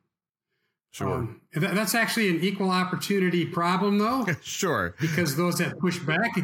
Sure. 0.91 1.07
Um, 1.15 1.41
that- 1.53 1.73
that's 1.73 1.95
actually 1.95 2.29
an 2.29 2.41
equal 2.41 2.69
opportunity 2.69 3.45
problem, 3.45 3.97
though, 3.97 4.25
Sure. 4.41 4.93
because 4.99 5.35
those 5.37 5.57
that 5.59 5.79
push 5.79 5.97
back, 5.99 6.37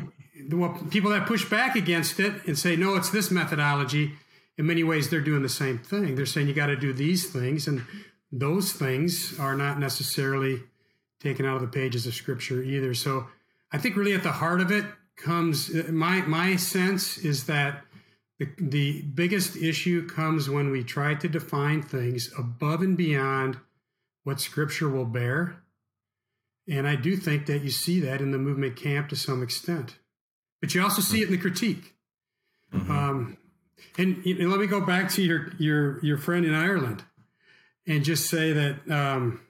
well, 0.51 0.77
people 0.89 1.11
that 1.11 1.27
push 1.27 1.49
back 1.49 1.75
against 1.75 2.19
it 2.19 2.45
and 2.45 2.57
say 2.57 2.75
no, 2.75 2.95
it's 2.95 3.09
this 3.09 3.31
methodology. 3.31 4.13
In 4.57 4.65
many 4.65 4.83
ways, 4.83 5.09
they're 5.09 5.21
doing 5.21 5.43
the 5.43 5.49
same 5.49 5.77
thing. 5.77 6.15
They're 6.15 6.25
saying 6.25 6.47
you 6.47 6.53
got 6.53 6.67
to 6.67 6.75
do 6.75 6.91
these 6.91 7.29
things, 7.29 7.67
and 7.67 7.85
those 8.31 8.71
things 8.71 9.39
are 9.39 9.55
not 9.55 9.79
necessarily 9.79 10.63
taken 11.19 11.45
out 11.45 11.55
of 11.55 11.61
the 11.61 11.67
pages 11.67 12.07
of 12.07 12.15
Scripture 12.15 12.63
either. 12.63 12.93
So, 12.93 13.27
I 13.71 13.77
think 13.77 13.95
really 13.95 14.13
at 14.13 14.23
the 14.23 14.31
heart 14.31 14.61
of 14.61 14.71
it 14.71 14.85
comes 15.17 15.73
my 15.89 16.21
my 16.21 16.55
sense 16.55 17.17
is 17.17 17.45
that 17.45 17.83
the, 18.39 18.47
the 18.59 19.01
biggest 19.01 19.55
issue 19.55 20.07
comes 20.07 20.49
when 20.49 20.69
we 20.69 20.83
try 20.83 21.15
to 21.15 21.27
define 21.27 21.81
things 21.81 22.31
above 22.37 22.81
and 22.81 22.95
beyond 22.95 23.57
what 24.23 24.39
scripture 24.39 24.89
will 24.89 25.05
bear. 25.05 25.63
And 26.69 26.87
I 26.87 26.95
do 26.95 27.15
think 27.15 27.47
that 27.47 27.63
you 27.63 27.71
see 27.71 27.99
that 28.01 28.21
in 28.21 28.31
the 28.31 28.37
movement 28.37 28.75
camp 28.75 29.09
to 29.09 29.15
some 29.15 29.41
extent. 29.41 29.97
But 30.61 30.73
you 30.73 30.81
also 30.81 31.01
see 31.01 31.21
it 31.21 31.25
in 31.25 31.31
the 31.31 31.37
critique. 31.37 31.95
Um, 32.73 33.37
and, 33.97 34.25
know, 34.25 34.47
let 34.49 34.59
me 34.59 34.67
go 34.67 34.81
back 34.81 35.09
to 35.11 35.21
your, 35.21 35.51
your, 35.57 36.03
your 36.03 36.17
friend 36.17 36.45
in 36.45 36.53
Ireland 36.53 37.03
and 37.85 38.03
just 38.03 38.29
say 38.29 38.53
that, 38.53 38.89
um, 38.89 39.41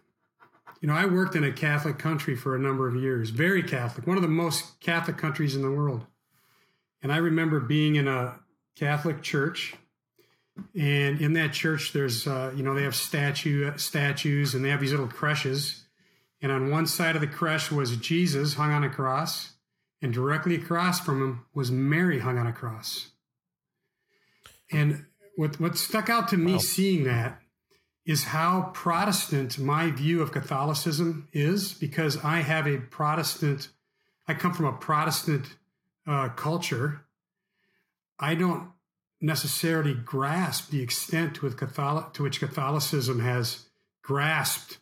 you 0.81 0.87
know, 0.87 0.93
I 0.93 1.05
worked 1.05 1.35
in 1.35 1.43
a 1.43 1.51
Catholic 1.51 1.97
country 1.97 2.35
for 2.35 2.55
a 2.55 2.59
number 2.59 2.87
of 2.87 2.95
years, 2.95 3.31
very 3.31 3.63
Catholic, 3.63 4.05
one 4.05 4.17
of 4.17 4.21
the 4.21 4.29
most 4.29 4.79
Catholic 4.79 5.17
countries 5.17 5.55
in 5.55 5.61
the 5.61 5.71
world. 5.71 6.05
And 7.01 7.11
I 7.11 7.17
remember 7.17 7.59
being 7.59 7.95
in 7.95 8.07
a 8.07 8.39
Catholic 8.75 9.21
church 9.21 9.75
and 10.75 11.21
in 11.21 11.33
that 11.33 11.53
church, 11.53 11.93
there's, 11.93 12.27
uh, 12.27 12.51
you 12.55 12.63
know, 12.63 12.73
they 12.73 12.83
have 12.83 12.95
statue 12.95 13.71
statues 13.77 14.53
and 14.53 14.63
they 14.63 14.69
have 14.69 14.81
these 14.81 14.91
little 14.91 15.07
creches. 15.07 15.83
And 16.41 16.51
on 16.51 16.69
one 16.69 16.87
side 16.87 17.15
of 17.15 17.21
the 17.21 17.27
creche 17.27 17.71
was 17.71 17.97
Jesus 17.97 18.55
hung 18.55 18.71
on 18.71 18.83
a 18.83 18.89
cross, 18.89 19.53
and 20.01 20.13
directly 20.13 20.55
across 20.55 20.99
from 20.99 21.21
him 21.21 21.45
was 21.53 21.71
Mary 21.71 22.19
hung 22.19 22.37
on 22.37 22.47
a 22.47 22.53
cross. 22.53 23.11
And 24.71 25.05
what 25.35 25.59
what 25.59 25.77
stuck 25.77 26.09
out 26.09 26.27
to 26.29 26.37
me 26.37 26.53
Wow. 26.53 26.57
seeing 26.59 27.03
that 27.05 27.41
is 28.05 28.25
how 28.25 28.71
Protestant 28.73 29.59
my 29.59 29.91
view 29.91 30.21
of 30.21 30.31
Catholicism 30.31 31.27
is, 31.33 31.73
because 31.73 32.23
I 32.23 32.39
have 32.39 32.65
a 32.65 32.77
Protestant, 32.77 33.69
I 34.27 34.33
come 34.33 34.53
from 34.53 34.65
a 34.65 34.73
Protestant 34.73 35.55
uh, 36.05 36.29
culture. 36.29 37.01
I 38.19 38.33
don't 38.33 38.69
necessarily 39.19 39.93
grasp 39.93 40.69
the 40.69 40.81
extent 40.81 41.35
to, 41.35 41.45
with 41.45 41.59
Catholic, 41.59 42.13
to 42.13 42.23
which 42.23 42.39
Catholicism 42.39 43.19
has 43.19 43.65
grasped 44.01 44.77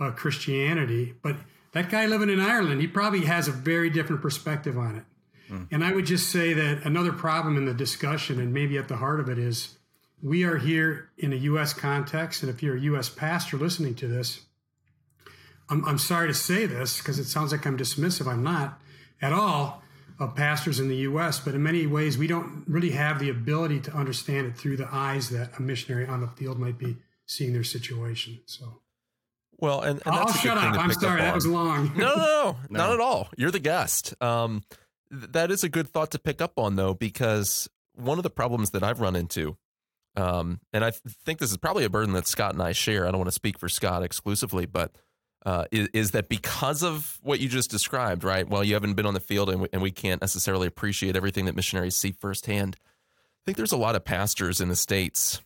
uh, 0.00 0.10
Christianity. 0.10 1.14
But 1.22 1.36
that 1.74 1.90
guy 1.90 2.06
living 2.06 2.30
in 2.30 2.40
Ireland, 2.40 2.80
he 2.80 2.86
probably 2.86 3.26
has 3.26 3.48
a 3.48 3.52
very 3.52 3.90
different 3.90 4.22
perspective 4.22 4.78
on 4.78 4.96
it. 4.96 5.04
Hmm. 5.48 5.64
And 5.72 5.84
I 5.84 5.92
would 5.92 6.06
just 6.06 6.30
say 6.30 6.52
that 6.54 6.84
another 6.84 7.12
problem 7.12 7.56
in 7.56 7.66
the 7.66 7.74
discussion, 7.74 8.40
and 8.40 8.54
maybe 8.54 8.78
at 8.78 8.88
the 8.88 8.96
heart 8.96 9.20
of 9.20 9.28
it, 9.28 9.38
is 9.38 9.76
we 10.22 10.44
are 10.44 10.56
here 10.56 11.10
in 11.18 11.32
a 11.32 11.36
U.S. 11.36 11.72
context. 11.74 12.42
And 12.42 12.50
if 12.50 12.62
you're 12.62 12.76
a 12.76 12.80
U.S. 12.80 13.08
pastor 13.08 13.56
listening 13.56 13.96
to 13.96 14.06
this, 14.06 14.42
I'm, 15.68 15.84
I'm 15.84 15.98
sorry 15.98 16.28
to 16.28 16.34
say 16.34 16.64
this 16.66 16.98
because 16.98 17.18
it 17.18 17.24
sounds 17.24 17.50
like 17.50 17.66
I'm 17.66 17.76
dismissive. 17.76 18.30
I'm 18.30 18.44
not 18.44 18.80
at 19.20 19.32
all 19.32 19.82
of 20.20 20.36
pastors 20.36 20.78
in 20.78 20.88
the 20.88 20.96
U.S., 20.96 21.40
but 21.40 21.56
in 21.56 21.62
many 21.64 21.88
ways, 21.88 22.16
we 22.16 22.28
don't 22.28 22.62
really 22.68 22.90
have 22.90 23.18
the 23.18 23.30
ability 23.30 23.80
to 23.80 23.92
understand 23.92 24.46
it 24.46 24.56
through 24.56 24.76
the 24.76 24.88
eyes 24.92 25.30
that 25.30 25.58
a 25.58 25.62
missionary 25.62 26.06
on 26.06 26.20
the 26.20 26.28
field 26.28 26.56
might 26.56 26.78
be 26.78 26.96
seeing 27.26 27.52
their 27.52 27.64
situation. 27.64 28.40
So 28.46 28.80
Well, 29.60 29.80
and, 29.80 30.00
and 30.04 30.14
I'll 30.14 30.26
that's 30.26 30.38
a 30.38 30.42
shut 30.42 30.56
up. 30.58 30.78
I'm 30.78 30.92
sorry. 30.92 31.20
up 31.20 31.26
That 31.26 31.34
was 31.34 31.46
long. 31.46 31.92
No, 31.96 32.08
no, 32.08 32.16
no, 32.16 32.56
No. 32.70 32.78
not 32.78 32.92
at 32.94 33.00
all. 33.00 33.28
You're 33.36 33.50
the 33.50 33.58
guest. 33.60 34.14
Um, 34.22 34.62
th- 35.10 35.32
that 35.32 35.50
is 35.50 35.64
a 35.64 35.68
good 35.68 35.88
thought 35.88 36.10
to 36.12 36.18
pick 36.18 36.40
up 36.40 36.58
on, 36.58 36.76
though, 36.76 36.94
because 36.94 37.68
one 37.94 38.18
of 38.18 38.22
the 38.24 38.30
problems 38.30 38.70
that 38.70 38.82
I've 38.82 39.00
run 39.00 39.16
into, 39.16 39.56
um, 40.16 40.60
and 40.72 40.84
I 40.84 40.90
th- 40.90 41.00
think 41.24 41.38
this 41.38 41.50
is 41.50 41.56
probably 41.56 41.84
a 41.84 41.90
burden 41.90 42.14
that 42.14 42.26
Scott 42.26 42.52
and 42.54 42.62
I 42.62 42.72
share. 42.72 43.06
I 43.06 43.10
don't 43.10 43.18
want 43.18 43.28
to 43.28 43.32
speak 43.32 43.58
for 43.58 43.68
Scott 43.68 44.02
exclusively, 44.02 44.66
but 44.66 44.92
uh, 45.46 45.66
is, 45.70 45.88
is 45.92 46.10
that 46.12 46.28
because 46.28 46.82
of 46.82 47.18
what 47.22 47.38
you 47.40 47.48
just 47.48 47.70
described, 47.70 48.24
right? 48.24 48.48
Well, 48.48 48.64
you 48.64 48.74
haven't 48.74 48.94
been 48.94 49.06
on 49.06 49.14
the 49.14 49.20
field, 49.20 49.50
and 49.50 49.60
we, 49.62 49.68
and 49.72 49.82
we 49.82 49.90
can't 49.90 50.20
necessarily 50.20 50.66
appreciate 50.66 51.16
everything 51.16 51.44
that 51.44 51.54
missionaries 51.54 51.96
see 51.96 52.12
firsthand. 52.12 52.76
I 52.82 53.42
think 53.44 53.56
there's 53.56 53.72
a 53.72 53.76
lot 53.76 53.94
of 53.94 54.04
pastors 54.04 54.60
in 54.60 54.68
the 54.68 54.76
states 54.76 55.42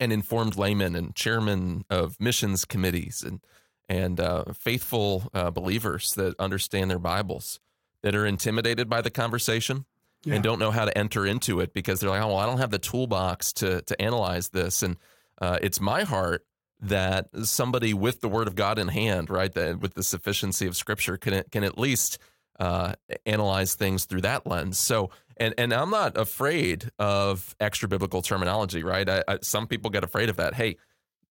and 0.00 0.12
informed 0.12 0.56
laymen 0.56 0.94
and 0.94 1.14
chairmen 1.14 1.84
of 1.90 2.18
missions 2.20 2.64
committees 2.64 3.22
and 3.22 3.40
and 3.88 4.18
uh, 4.18 4.44
faithful 4.52 5.30
uh, 5.32 5.50
believers 5.50 6.12
that 6.14 6.34
understand 6.40 6.90
their 6.90 6.98
Bibles 6.98 7.60
that 8.02 8.14
are 8.16 8.26
intimidated 8.26 8.88
by 8.88 9.00
the 9.00 9.10
conversation 9.10 9.84
Yeah. 10.24 10.34
and 10.34 10.42
don't 10.44 10.58
know 10.58 10.72
how 10.72 10.84
to 10.86 10.98
enter 10.98 11.24
into 11.24 11.60
it 11.60 11.72
because 11.72 12.00
they're 12.00 12.10
like, 12.10 12.20
oh, 12.22 12.28
well, 12.28 12.38
I 12.38 12.46
don't 12.46 12.58
have 12.58 12.70
the 12.72 12.78
toolbox 12.80 13.52
to 13.54 13.82
to 13.82 14.00
analyze 14.02 14.48
this. 14.48 14.82
And 14.82 14.96
uh, 15.40 15.58
it's 15.62 15.80
my 15.80 16.02
heart 16.02 16.44
that 16.80 17.28
somebody 17.44 17.94
with 17.94 18.20
the 18.20 18.28
Word 18.28 18.48
of 18.48 18.54
God 18.54 18.78
in 18.78 18.88
hand, 18.88 19.30
right, 19.30 19.52
that 19.54 19.80
with 19.80 19.94
the 19.94 20.02
sufficiency 20.02 20.66
of 20.66 20.76
Scripture, 20.76 21.16
can 21.16 21.42
can 21.50 21.62
at 21.64 21.78
least 21.78 22.18
uh, 22.58 22.94
analyze 23.24 23.74
things 23.76 24.04
through 24.04 24.22
that 24.22 24.46
lens. 24.46 24.78
So, 24.78 25.10
and 25.36 25.54
and 25.58 25.72
I'm 25.72 25.90
not 25.90 26.16
afraid 26.16 26.90
of 26.98 27.54
extra 27.60 27.88
biblical 27.88 28.22
terminology, 28.22 28.82
right? 28.82 29.08
I, 29.08 29.24
I, 29.28 29.38
some 29.42 29.66
people 29.66 29.90
get 29.90 30.04
afraid 30.04 30.28
of 30.28 30.36
that. 30.36 30.54
Hey, 30.54 30.76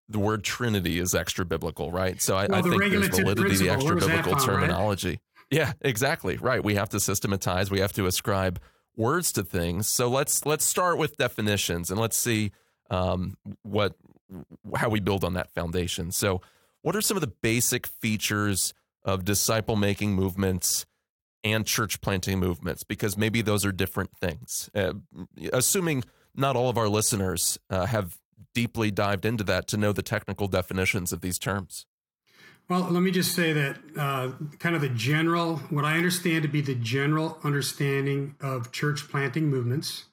the 0.10 0.20
word 0.20 0.44
Trinity 0.44 1.00
is 1.00 1.16
extra 1.16 1.46
biblical, 1.46 1.92
right? 1.92 2.22
So 2.22 2.36
I, 2.36 2.48
Well, 2.48 2.60
I 2.60 2.62
the 2.62 2.70
think 2.70 2.92
there's 2.92 3.08
validity 3.08 3.58
to 3.58 3.64
the 3.64 3.70
extra 3.70 3.96
biblical 3.96 4.34
found, 4.34 4.48
right? 4.48 4.56
terminology. 4.60 5.20
Yeah, 5.50 5.74
exactly. 5.82 6.38
Right. 6.38 6.64
We 6.64 6.76
have 6.76 6.90
to 6.90 7.00
systematize. 7.00 7.70
We 7.72 7.80
have 7.80 7.94
to 7.94 8.06
ascribe 8.06 8.60
words 8.96 9.32
to 9.34 9.44
things. 9.44 9.88
So 9.88 10.08
let's 10.08 10.46
let's 10.46 10.66
start 10.66 10.98
with 10.98 11.18
definitions 11.18 11.90
and 11.92 12.00
let's 12.00 12.18
see 12.18 12.52
um, 12.90 13.38
what 13.64 13.96
how 14.76 14.90
we 14.90 15.00
build 15.00 15.24
on 15.24 15.34
that 15.34 15.52
foundation. 15.52 16.12
So, 16.12 16.42
what 16.82 16.96
are 16.96 17.02
some 17.02 17.18
of 17.18 17.22
the 17.22 17.34
basic 17.42 17.88
features 17.88 18.74
of 19.04 19.24
disciple 19.24 19.76
making 19.76 20.14
movements 20.14 20.86
and 21.46 21.66
church 21.66 22.02
planting 22.02 22.40
movements? 22.40 22.84
Because 22.84 23.18
maybe 23.18 23.42
those 23.42 23.64
are 23.64 23.72
different 23.72 24.18
things. 24.18 24.70
Uh, 24.76 24.94
assuming 25.54 26.04
not 26.36 26.58
all 26.58 26.68
of 26.68 26.78
our 26.78 26.90
listeners 26.90 27.58
uh, 27.70 27.86
have 27.86 28.18
deeply 28.54 28.92
dived 28.92 29.26
into 29.26 29.44
that 29.46 29.68
to 29.68 29.78
know 29.78 29.94
the 29.94 30.02
technical 30.02 30.48
definitions 30.48 31.14
of 31.14 31.22
these 31.22 31.40
terms. 31.40 31.86
Well, 32.68 32.82
let 32.90 33.04
me 33.04 33.12
just 33.12 33.36
say 33.36 33.54
that 33.54 33.78
uh, 33.96 34.32
kind 34.58 34.76
of 34.76 34.82
the 34.82 34.90
general, 34.90 35.58
what 35.70 35.86
I 35.86 35.98
understand 35.98 36.42
to 36.42 36.48
be 36.48 36.62
the 36.62 36.74
general 36.74 37.38
understanding 37.44 38.36
of 38.42 38.72
church 38.72 39.08
planting 39.08 39.50
movements, 39.50 40.06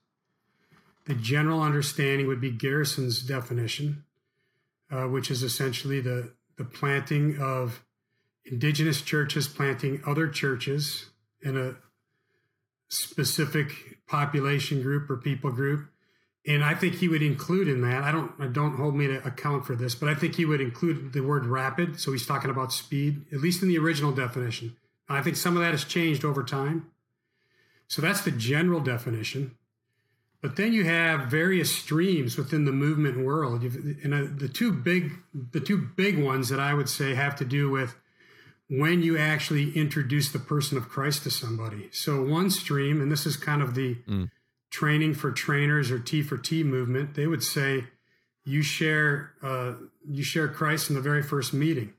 the 1.07 1.15
general 1.15 1.63
understanding 1.63 2.27
would 2.27 2.43
be 2.43 2.51
Garrison's 2.51 3.23
definition, 3.23 4.05
uh, 4.91 5.05
which 5.05 5.31
is 5.31 5.43
essentially 5.43 6.01
the, 6.01 6.33
the 6.59 6.65
planting 6.65 7.39
of 7.41 7.83
indigenous 8.45 9.01
churches 9.01 9.49
planting 9.49 10.03
other 10.07 10.29
churches 10.29 11.07
in 11.43 11.57
a 11.57 11.75
specific 12.89 14.07
population 14.07 14.83
group 14.83 15.09
or 15.09 15.17
people 15.17 15.51
group 15.51 15.89
and 16.47 16.65
I 16.65 16.75
think 16.75 16.97
he 16.97 17.09
would 17.09 17.23
include 17.23 17.69
in 17.69 17.83
that. 17.83 18.03
I 18.03 18.11
don't. 18.11 18.33
I 18.41 18.47
don't 18.47 18.77
hold 18.77 18.97
me 18.97 19.07
to 19.07 19.25
account 19.25 19.65
for 19.65 19.77
this, 19.77 19.95
but 19.95 20.09
I 20.09 20.15
think 20.15 20.35
he 20.35 20.45
would 20.45 20.61
include 20.61 21.13
the 21.13 21.21
word 21.21 21.47
rapid. 21.47 22.01
So 22.01 22.11
he's 22.11 22.27
talking 22.27 22.51
about 22.51 22.73
speed, 22.73 23.27
at 23.33 23.41
least 23.41 23.63
in 23.63 23.69
the 23.69 23.79
original 23.79 24.13
definition. 24.13 24.77
I 25.09 25.23
think 25.23 25.37
some 25.37 25.57
of 25.57 25.63
that 25.63 25.71
has 25.71 25.85
changed 25.85 26.25
over 26.25 26.43
time. 26.43 26.91
So 27.87 28.03
that's 28.03 28.23
the 28.23 28.31
general 28.31 28.81
definition. 28.81 29.57
But 30.41 30.57
then 30.57 30.73
you 30.73 30.85
have 30.85 31.31
various 31.31 31.71
streams 31.71 32.37
within 32.37 32.65
the 32.65 32.73
movement 32.73 33.25
world, 33.25 33.63
You've- 33.63 33.99
and 34.03 34.13
uh, 34.13 34.25
the 34.35 34.49
two 34.49 34.73
big, 34.73 35.13
the 35.53 35.61
two 35.61 35.77
big 35.77 36.21
ones 36.21 36.49
that 36.49 36.59
I 36.59 36.75
would 36.75 36.89
say 36.89 37.15
have 37.15 37.37
to 37.37 37.45
do 37.45 37.71
with 37.71 37.95
when 38.75 39.03
you 39.03 39.19
actually 39.19 39.71
introduce 39.73 40.33
the 40.33 40.39
person 40.39 40.79
of 40.79 40.89
Christ 40.89 41.25
to 41.25 41.31
somebody. 41.31 41.91
So 41.93 42.23
one 42.23 42.49
stream, 42.49 43.03
and 43.03 43.13
this 43.13 43.27
is 43.27 43.37
kind 43.37 43.61
of 43.61 43.75
the 43.75 43.99
training 44.71 45.13
for 45.13 45.31
trainers 45.31 45.91
or 45.91 45.99
T 45.99 46.23
for 46.23 46.39
T 46.39 46.65
movement, 46.65 47.15
they 47.15 47.27
would 47.27 47.43
say 47.43 47.85
you 48.45 48.63
share 48.63 49.35
uh, 49.43 49.75
you 50.09 50.25
share 50.25 50.49
Christ 50.49 50.89
in 50.89 50.97
the 50.97 51.03
very 51.03 51.23
first 51.23 51.53
meeting, 51.53 51.93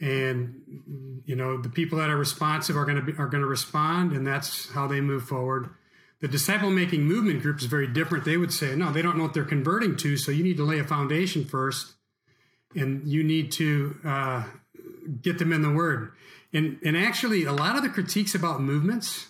and 0.00 1.22
you 1.26 1.36
know 1.36 1.60
the 1.60 1.68
people 1.68 1.98
that 1.98 2.08
are 2.08 2.16
responsive 2.16 2.74
are 2.74 2.86
going 2.86 3.04
to 3.04 3.16
are 3.18 3.28
going 3.28 3.42
to 3.42 3.46
respond, 3.46 4.12
and 4.12 4.26
that's 4.26 4.70
how 4.72 4.86
they 4.86 5.02
move 5.02 5.24
forward. 5.24 5.68
The 6.20 6.28
disciple 6.28 6.70
making 6.70 7.02
movement 7.02 7.42
group 7.42 7.58
is 7.60 7.66
very 7.66 7.88
different. 7.88 8.24
They 8.24 8.36
would 8.38 8.52
say, 8.52 8.74
no, 8.74 8.90
they 8.90 9.02
don't 9.02 9.18
know 9.18 9.24
what 9.24 9.34
they're 9.34 9.44
converting 9.44 9.96
to, 9.98 10.16
so 10.16 10.30
you 10.30 10.44
need 10.44 10.56
to 10.56 10.64
lay 10.64 10.78
a 10.78 10.84
foundation 10.84 11.44
first, 11.44 11.92
and 12.74 13.06
you 13.06 13.22
need 13.22 13.52
to 13.52 13.96
uh, 14.04 14.44
get 15.22 15.38
them 15.38 15.52
in 15.52 15.62
the 15.62 15.70
Word. 15.72 16.12
And 16.52 16.78
and 16.84 16.96
actually, 16.96 17.44
a 17.44 17.52
lot 17.52 17.76
of 17.76 17.82
the 17.82 17.88
critiques 17.88 18.34
about 18.34 18.60
movements, 18.60 19.28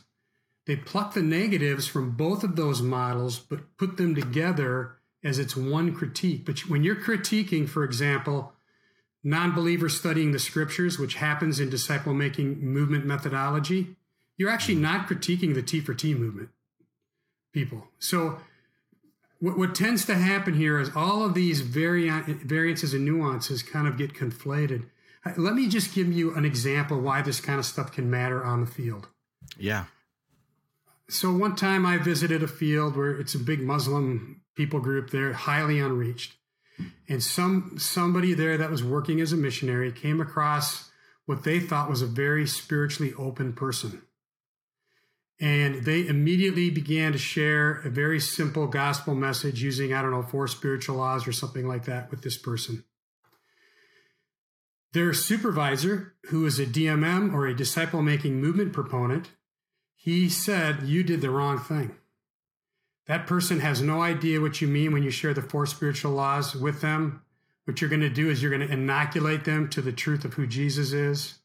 they 0.66 0.76
pluck 0.76 1.14
the 1.14 1.22
negatives 1.22 1.86
from 1.86 2.12
both 2.12 2.42
of 2.44 2.56
those 2.56 2.82
models, 2.82 3.38
but 3.38 3.76
put 3.76 3.96
them 3.96 4.14
together 4.14 4.96
as 5.24 5.38
it's 5.38 5.56
one 5.56 5.94
critique. 5.94 6.44
But 6.44 6.68
when 6.68 6.82
you're 6.82 6.96
critiquing, 6.96 7.68
for 7.68 7.84
example, 7.84 8.52
non-believers 9.22 9.96
studying 9.96 10.32
the 10.32 10.38
scriptures, 10.38 10.98
which 10.98 11.14
happens 11.14 11.60
in 11.60 11.70
disciple 11.70 12.12
making 12.12 12.60
movement 12.60 13.06
methodology, 13.06 13.96
you're 14.36 14.50
actually 14.50 14.74
not 14.74 15.06
critiquing 15.06 15.54
the 15.54 15.62
T 15.62 15.80
for 15.80 15.94
T 15.94 16.14
movement 16.14 16.48
people. 17.52 17.86
So 17.98 18.38
what, 19.38 19.58
what 19.58 19.74
tends 19.74 20.04
to 20.06 20.14
happen 20.14 20.54
here 20.54 20.80
is 20.80 20.90
all 20.96 21.24
of 21.24 21.34
these 21.34 21.60
vari- 21.60 22.10
variances 22.10 22.94
and 22.94 23.04
nuances 23.04 23.62
kind 23.62 23.86
of 23.86 23.96
get 23.96 24.14
conflated. 24.14 24.86
Let 25.36 25.54
me 25.54 25.68
just 25.68 25.94
give 25.94 26.12
you 26.12 26.34
an 26.34 26.44
example 26.44 27.00
why 27.00 27.22
this 27.22 27.40
kind 27.40 27.58
of 27.58 27.64
stuff 27.64 27.92
can 27.92 28.10
matter 28.10 28.44
on 28.44 28.60
the 28.60 28.70
field. 28.70 29.08
Yeah. 29.56 29.84
So 31.08 31.32
one 31.32 31.54
time 31.54 31.86
I 31.86 31.98
visited 31.98 32.42
a 32.42 32.48
field 32.48 32.96
where 32.96 33.12
it's 33.12 33.34
a 33.34 33.38
big 33.38 33.60
Muslim 33.60 34.42
people 34.56 34.80
group 34.80 35.10
there, 35.10 35.32
highly 35.32 35.78
unreached. 35.78 36.34
And 37.08 37.22
some 37.22 37.74
somebody 37.78 38.34
there 38.34 38.56
that 38.56 38.70
was 38.70 38.82
working 38.82 39.20
as 39.20 39.32
a 39.32 39.36
missionary 39.36 39.92
came 39.92 40.20
across 40.20 40.90
what 41.26 41.44
they 41.44 41.60
thought 41.60 41.90
was 41.90 42.02
a 42.02 42.06
very 42.06 42.46
spiritually 42.46 43.14
open 43.16 43.52
person. 43.52 44.02
And 45.38 45.84
they 45.84 46.06
immediately 46.06 46.70
began 46.70 47.12
to 47.12 47.18
share 47.18 47.80
a 47.80 47.90
very 47.90 48.20
simple 48.20 48.66
gospel 48.66 49.14
message 49.14 49.62
using, 49.62 49.92
I 49.92 50.02
don't 50.02 50.12
know, 50.12 50.22
four 50.22 50.46
spiritual 50.46 50.96
laws 50.96 51.26
or 51.26 51.32
something 51.32 51.66
like 51.66 51.84
that 51.84 52.10
with 52.10 52.22
this 52.22 52.38
person. 52.38 52.84
Their 54.92 55.14
supervisor, 55.14 56.14
who 56.26 56.44
is 56.44 56.58
a 56.58 56.66
DMM 56.66 57.32
or 57.32 57.46
a 57.46 57.56
disciple 57.56 58.02
making 58.02 58.40
movement 58.40 58.72
proponent, 58.72 59.30
he 59.94 60.28
said, 60.28 60.82
You 60.82 61.02
did 61.02 61.20
the 61.20 61.30
wrong 61.30 61.58
thing. 61.58 61.96
That 63.06 63.26
person 63.26 63.60
has 63.60 63.80
no 63.80 64.02
idea 64.02 64.40
what 64.40 64.60
you 64.60 64.68
mean 64.68 64.92
when 64.92 65.02
you 65.02 65.10
share 65.10 65.34
the 65.34 65.42
four 65.42 65.66
spiritual 65.66 66.12
laws 66.12 66.54
with 66.54 66.80
them. 66.80 67.22
What 67.64 67.80
you're 67.80 67.90
going 67.90 68.00
to 68.00 68.10
do 68.10 68.28
is 68.28 68.42
you're 68.42 68.56
going 68.56 68.66
to 68.66 68.72
inoculate 68.72 69.44
them 69.44 69.68
to 69.70 69.80
the 69.80 69.92
truth 69.92 70.24
of 70.24 70.34
who 70.34 70.46
Jesus 70.46 70.92
is. 70.92 71.38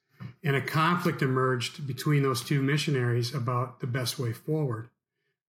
And 0.44 0.56
a 0.56 0.62
conflict 0.62 1.22
emerged 1.22 1.86
between 1.86 2.24
those 2.24 2.44
two 2.44 2.62
missionaries 2.62 3.34
about 3.34 3.80
the 3.80 3.88
best 3.88 4.18
way 4.18 4.34
forward 4.34 4.90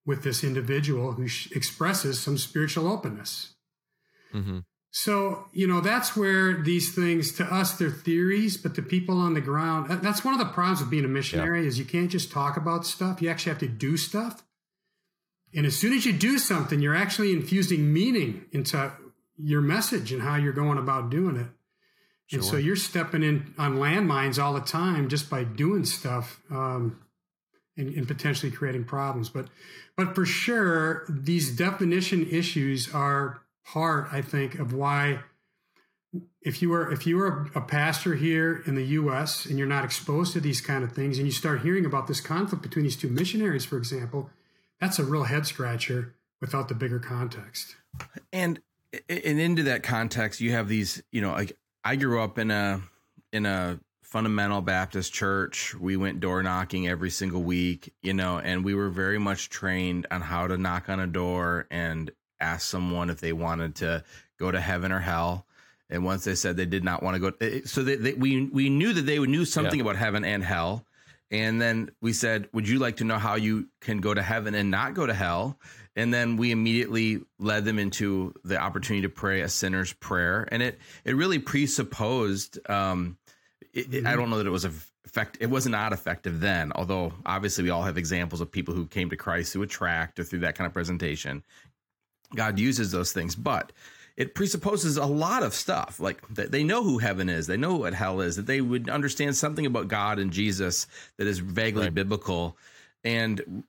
with 0.04 0.22
this 0.22 0.44
individual 0.44 1.12
who 1.12 1.26
expresses 1.54 2.20
some 2.20 2.38
spiritual 2.38 2.86
openness. 2.86 3.54
Mm-hmm. 4.32 4.58
So, 4.90 5.46
you 5.52 5.66
know, 5.66 5.80
that's 5.80 6.16
where 6.16 6.62
these 6.62 6.94
things, 6.94 7.32
to 7.32 7.44
us, 7.44 7.72
they're 7.72 7.90
theories, 7.90 8.56
but 8.56 8.74
the 8.74 8.82
people 8.82 9.18
on 9.18 9.34
the 9.34 9.40
ground, 9.40 9.90
that's 10.02 10.24
one 10.24 10.32
of 10.32 10.40
the 10.40 10.52
problems 10.52 10.80
with 10.80 10.90
being 10.90 11.04
a 11.04 11.08
missionary 11.08 11.62
yeah. 11.62 11.68
is 11.68 11.78
you 11.78 11.84
can't 11.84 12.10
just 12.10 12.32
talk 12.32 12.56
about 12.56 12.86
stuff. 12.86 13.20
You 13.20 13.28
actually 13.28 13.50
have 13.50 13.60
to 13.60 13.68
do 13.68 13.96
stuff. 13.96 14.42
And 15.54 15.66
as 15.66 15.76
soon 15.76 15.92
as 15.92 16.06
you 16.06 16.12
do 16.12 16.38
something, 16.38 16.80
you're 16.80 16.94
actually 16.94 17.32
infusing 17.32 17.92
meaning 17.92 18.46
into 18.52 18.92
your 19.36 19.60
message 19.60 20.12
and 20.12 20.22
how 20.22 20.36
you're 20.36 20.52
going 20.52 20.78
about 20.78 21.10
doing 21.10 21.36
it. 21.36 21.46
Sure. 22.26 22.38
And 22.38 22.44
so 22.44 22.56
you're 22.56 22.76
stepping 22.76 23.22
in 23.22 23.54
on 23.56 23.76
landmines 23.76 24.42
all 24.42 24.52
the 24.54 24.60
time 24.60 25.08
just 25.08 25.30
by 25.30 25.44
doing 25.44 25.84
stuff 25.84 26.40
um, 26.50 27.00
and, 27.76 27.94
and 27.94 28.08
potentially 28.08 28.52
creating 28.52 28.84
problems. 28.84 29.28
But, 29.28 29.48
but 29.96 30.14
for 30.14 30.26
sure, 30.26 31.04
these 31.08 31.54
definition 31.54 32.26
issues 32.28 32.92
are 32.92 33.40
part, 33.72 34.08
I 34.12 34.22
think, 34.22 34.58
of 34.58 34.72
why 34.72 35.20
if 36.40 36.62
you 36.62 36.70
were 36.70 36.90
if 36.90 37.06
you 37.06 37.16
were 37.16 37.48
a 37.54 37.60
pastor 37.60 38.14
here 38.14 38.62
in 38.66 38.74
the 38.74 38.84
U.S. 38.84 39.44
and 39.44 39.58
you're 39.58 39.68
not 39.68 39.84
exposed 39.84 40.32
to 40.32 40.40
these 40.40 40.60
kind 40.60 40.82
of 40.82 40.92
things, 40.92 41.18
and 41.18 41.26
you 41.26 41.32
start 41.32 41.62
hearing 41.62 41.84
about 41.84 42.06
this 42.06 42.20
conflict 42.20 42.62
between 42.62 42.84
these 42.84 42.96
two 42.96 43.08
missionaries, 43.08 43.64
for 43.64 43.76
example, 43.76 44.30
that's 44.80 44.98
a 44.98 45.04
real 45.04 45.24
head 45.24 45.46
scratcher 45.46 46.14
without 46.40 46.68
the 46.68 46.74
bigger 46.74 46.98
context. 46.98 47.76
And 48.32 48.60
and 49.08 49.38
into 49.38 49.64
that 49.64 49.82
context, 49.82 50.40
you 50.40 50.52
have 50.52 50.68
these, 50.68 51.02
you 51.12 51.20
know, 51.20 51.32
like 51.32 51.56
I 51.84 51.96
grew 51.96 52.22
up 52.22 52.38
in 52.38 52.50
a 52.50 52.80
in 53.32 53.44
a 53.44 53.78
fundamental 54.02 54.62
Baptist 54.62 55.12
church. 55.12 55.74
We 55.74 55.98
went 55.98 56.20
door 56.20 56.42
knocking 56.42 56.88
every 56.88 57.10
single 57.10 57.42
week, 57.42 57.92
you 58.02 58.14
know, 58.14 58.38
and 58.38 58.64
we 58.64 58.74
were 58.74 58.88
very 58.88 59.18
much 59.18 59.50
trained 59.50 60.06
on 60.10 60.22
how 60.22 60.46
to 60.46 60.56
knock 60.56 60.88
on 60.88 61.00
a 61.00 61.06
door 61.06 61.66
and 61.70 62.10
ask 62.40 62.68
someone 62.68 63.10
if 63.10 63.20
they 63.20 63.32
wanted 63.32 63.76
to 63.76 64.04
go 64.38 64.50
to 64.50 64.60
heaven 64.60 64.92
or 64.92 65.00
hell. 65.00 65.46
And 65.90 66.04
once 66.04 66.24
they 66.24 66.34
said 66.34 66.56
they 66.56 66.66
did 66.66 66.84
not 66.84 67.02
want 67.02 67.14
to 67.14 67.18
go, 67.18 67.32
eh, 67.40 67.60
so 67.64 67.82
they, 67.82 67.96
they, 67.96 68.12
we 68.12 68.46
we 68.46 68.68
knew 68.68 68.92
that 68.92 69.06
they 69.06 69.18
knew 69.18 69.44
something 69.44 69.78
yeah. 69.78 69.84
about 69.84 69.96
heaven 69.96 70.24
and 70.24 70.44
hell. 70.44 70.84
And 71.30 71.60
then 71.60 71.90
we 72.00 72.12
said, 72.12 72.48
"Would 72.52 72.68
you 72.68 72.78
like 72.78 72.96
to 72.98 73.04
know 73.04 73.18
how 73.18 73.36
you 73.36 73.68
can 73.80 73.98
go 73.98 74.12
to 74.12 74.22
heaven 74.22 74.54
and 74.54 74.70
not 74.70 74.94
go 74.94 75.06
to 75.06 75.14
hell?" 75.14 75.58
And 75.96 76.12
then 76.12 76.36
we 76.36 76.52
immediately 76.52 77.20
led 77.38 77.64
them 77.64 77.78
into 77.78 78.34
the 78.44 78.58
opportunity 78.58 79.02
to 79.02 79.08
pray 79.08 79.40
a 79.40 79.48
sinner's 79.48 79.92
prayer, 79.94 80.46
and 80.50 80.62
it 80.62 80.78
it 81.04 81.16
really 81.16 81.38
presupposed. 81.38 82.58
Um, 82.70 83.16
it, 83.72 83.90
mm-hmm. 83.90 84.06
I 84.06 84.16
don't 84.16 84.30
know 84.30 84.38
that 84.38 84.46
it 84.46 84.50
was 84.50 84.64
effect. 84.64 85.38
It 85.40 85.50
was 85.50 85.66
not 85.66 85.92
effective 85.92 86.40
then, 86.40 86.72
although 86.74 87.12
obviously 87.26 87.64
we 87.64 87.70
all 87.70 87.82
have 87.82 87.98
examples 87.98 88.40
of 88.40 88.50
people 88.50 88.74
who 88.74 88.86
came 88.86 89.10
to 89.10 89.16
Christ 89.16 89.52
through 89.52 89.62
a 89.62 89.66
tract 89.66 90.18
or 90.18 90.24
through 90.24 90.40
that 90.40 90.54
kind 90.54 90.66
of 90.66 90.72
presentation. 90.72 91.42
God 92.34 92.58
uses 92.58 92.90
those 92.90 93.12
things, 93.12 93.34
but 93.34 93.72
it 94.18 94.34
presupposes 94.34 94.96
a 94.96 95.06
lot 95.06 95.44
of 95.44 95.54
stuff. 95.54 96.00
Like 96.00 96.26
they 96.28 96.64
know 96.64 96.82
who 96.82 96.98
heaven 96.98 97.28
is, 97.28 97.46
they 97.46 97.56
know 97.56 97.76
what 97.76 97.94
hell 97.94 98.20
is, 98.20 98.34
that 98.36 98.46
they 98.46 98.60
would 98.60 98.90
understand 98.90 99.36
something 99.36 99.64
about 99.64 99.86
God 99.88 100.18
and 100.18 100.32
Jesus 100.32 100.88
that 101.16 101.28
is 101.28 101.38
vaguely 101.38 101.84
right. 101.84 101.94
biblical, 101.94 102.58
and 103.04 103.62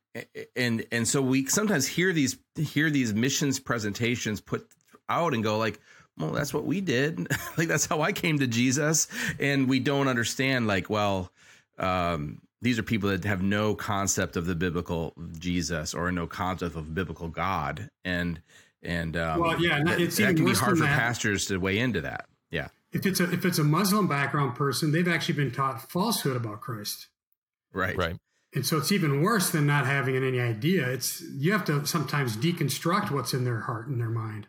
and 0.56 0.86
and 0.92 1.08
so 1.08 1.22
we 1.22 1.46
sometimes 1.46 1.88
hear 1.88 2.12
these 2.12 2.38
hear 2.56 2.90
these 2.90 3.14
missions 3.14 3.60
presentations 3.60 4.42
put 4.42 4.68
out 5.08 5.36
and 5.36 5.44
go 5.44 5.60
like, 5.60 5.80
well, 6.18 6.32
that's 6.32 6.54
what 6.54 6.66
we 6.66 6.82
did, 6.82 7.28
like 7.58 7.68
that's 7.68 7.86
how 7.86 8.02
I 8.02 8.12
came 8.12 8.40
to 8.40 8.48
Jesus, 8.48 9.08
and 9.40 9.70
we 9.70 9.80
don't 9.80 10.08
understand 10.08 10.68
like, 10.68 10.90
well. 10.90 11.32
Um, 11.78 12.42
these 12.62 12.78
are 12.78 12.84
people 12.84 13.10
that 13.10 13.24
have 13.24 13.42
no 13.42 13.76
concept 13.76 14.36
of 14.36 14.46
the 14.46 14.56
biblical 14.56 15.14
Jesus 15.38 15.94
or 15.94 16.12
no 16.12 16.28
concept 16.28 16.76
of 16.76 16.94
biblical 16.94 17.30
God, 17.30 17.90
and 18.04 18.42
and 18.84 19.16
um, 19.18 19.40
well, 19.40 19.62
yeah, 19.62 19.82
it's 19.88 20.18
that, 20.18 20.28
that 20.28 20.36
can 20.36 20.46
be 20.46 20.54
hard 20.54 20.78
for 20.78 20.84
that. 20.84 21.00
pastors 21.00 21.46
to 21.48 21.58
weigh 21.58 21.80
into 21.80 22.02
that. 22.02 22.26
Yeah, 22.52 22.68
if 22.92 23.06
it's 23.06 23.20
a 23.20 23.32
if 23.32 23.46
it's 23.46 23.60
a 23.60 23.64
Muslim 23.64 24.08
background 24.08 24.56
person, 24.56 24.92
they've 24.92 25.08
actually 25.08 25.36
been 25.36 25.52
taught 25.52 25.90
falsehood 25.90 26.36
about 26.36 26.62
Christ. 26.62 27.08
Right, 27.72 27.96
right. 27.96 28.18
And 28.54 28.66
so 28.66 28.78
it's 28.78 28.92
even 28.92 29.22
worse 29.22 29.52
than 29.52 29.68
not 29.68 29.86
having 29.86 30.16
any 30.16 30.40
idea. 30.40 30.90
It's 30.90 31.22
you 31.22 31.52
have 31.52 31.66
to 31.66 31.86
sometimes 31.86 32.36
deconstruct 32.36 33.12
what's 33.12 33.34
in 33.34 33.46
their 33.46 33.62
heart 33.62 33.88
and 33.88 34.00
their 34.00 34.10
mind. 34.10 34.48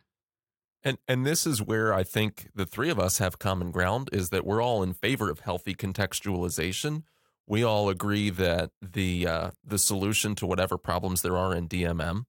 And 0.83 0.97
and 1.07 1.27
this 1.27 1.47
is 1.47 1.61
where 1.61 1.93
I 1.93 2.03
think 2.03 2.49
the 2.55 2.65
three 2.65 2.89
of 2.89 2.99
us 2.99 3.19
have 3.19 3.39
common 3.39 3.71
ground 3.71 4.09
is 4.13 4.31
that 4.31 4.47
we're 4.47 4.63
all 4.63 4.83
in 4.83 4.95
favor 4.95 5.31
of 5.31 5.41
healthy 5.41 5.75
contextualization 5.75 7.03
we 7.51 7.65
all 7.65 7.89
agree 7.89 8.31
that 8.31 8.71
the 8.81 9.27
uh, 9.27 9.51
the 9.65 9.77
solution 9.77 10.37
to 10.37 10.47
whatever 10.47 10.79
problems 10.79 11.21
there 11.21 11.37
are 11.37 11.53
in 11.53 11.69
DMM 11.69 12.23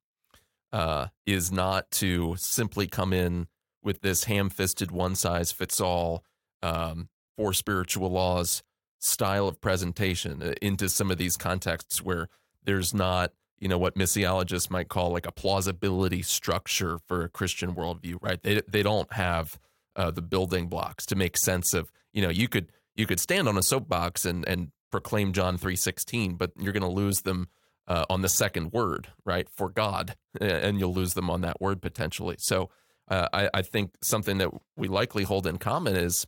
uh, 0.74 1.08
is 1.28 1.52
not 1.52 1.92
to 1.92 2.36
simply 2.40 2.88
come 2.88 3.14
in 3.14 3.48
with 3.84 4.02
this 4.02 4.24
ham-fisted, 4.24 4.90
one-size-fits-all 4.90 6.24
um, 6.64 7.08
four 7.38 7.54
spiritual 7.54 8.10
laws 8.10 8.64
style 8.98 9.48
of 9.48 9.62
presentation 9.62 10.42
uh, 10.42 10.54
into 10.60 10.90
some 10.90 11.12
of 11.12 11.20
these 11.20 11.38
contexts 11.38 12.02
where 12.02 12.28
there's 12.64 12.92
not 12.92 13.32
you 13.60 13.68
know 13.68 13.78
what 13.78 13.94
missiologists 13.94 14.72
might 14.72 14.90
call 14.90 15.12
like 15.12 15.28
a 15.28 15.32
plausibility 15.32 16.24
structure 16.24 16.98
for 17.08 17.24
a 17.24 17.30
Christian 17.30 17.76
worldview, 17.76 18.18
right? 18.24 18.42
They 18.42 18.62
they 18.68 18.82
don't 18.82 19.14
have 19.14 19.60
uh, 19.96 20.10
the 20.10 20.24
building 20.24 20.66
blocks 20.66 21.06
to 21.06 21.16
make 21.16 21.38
sense 21.38 21.76
of 21.76 21.92
you 22.12 22.24
know 22.24 22.30
you 22.30 22.48
could 22.48 22.72
you 22.96 23.06
could 23.06 23.20
stand 23.20 23.48
on 23.48 23.56
a 23.56 23.62
soapbox 23.62 24.26
and 24.26 24.48
and 24.48 24.72
proclaim 24.92 25.34
John 25.34 25.58
3:16, 25.58 26.38
but 26.38 26.52
you're 26.58 26.74
going 26.74 26.82
to 26.82 26.90
lose 26.90 27.22
them 27.22 27.48
uh, 27.88 28.06
on 28.10 28.22
the 28.22 28.30
second 28.30 28.72
word, 28.72 29.08
right? 29.26 29.50
For 29.50 29.70
God, 29.70 30.16
and 30.40 30.80
you'll 30.80 30.94
lose 30.94 31.14
them 31.14 31.30
on 31.30 31.42
that 31.42 31.60
word 31.60 31.82
potentially. 31.82 32.36
So 32.40 32.70
uh, 33.08 33.28
I, 33.34 33.50
I 33.54 33.62
think 33.62 33.96
something 34.02 34.38
that 34.38 34.52
we 34.78 34.88
likely 34.88 35.24
hold 35.24 35.48
in 35.48 35.58
common 35.58 35.96
is, 35.96 36.26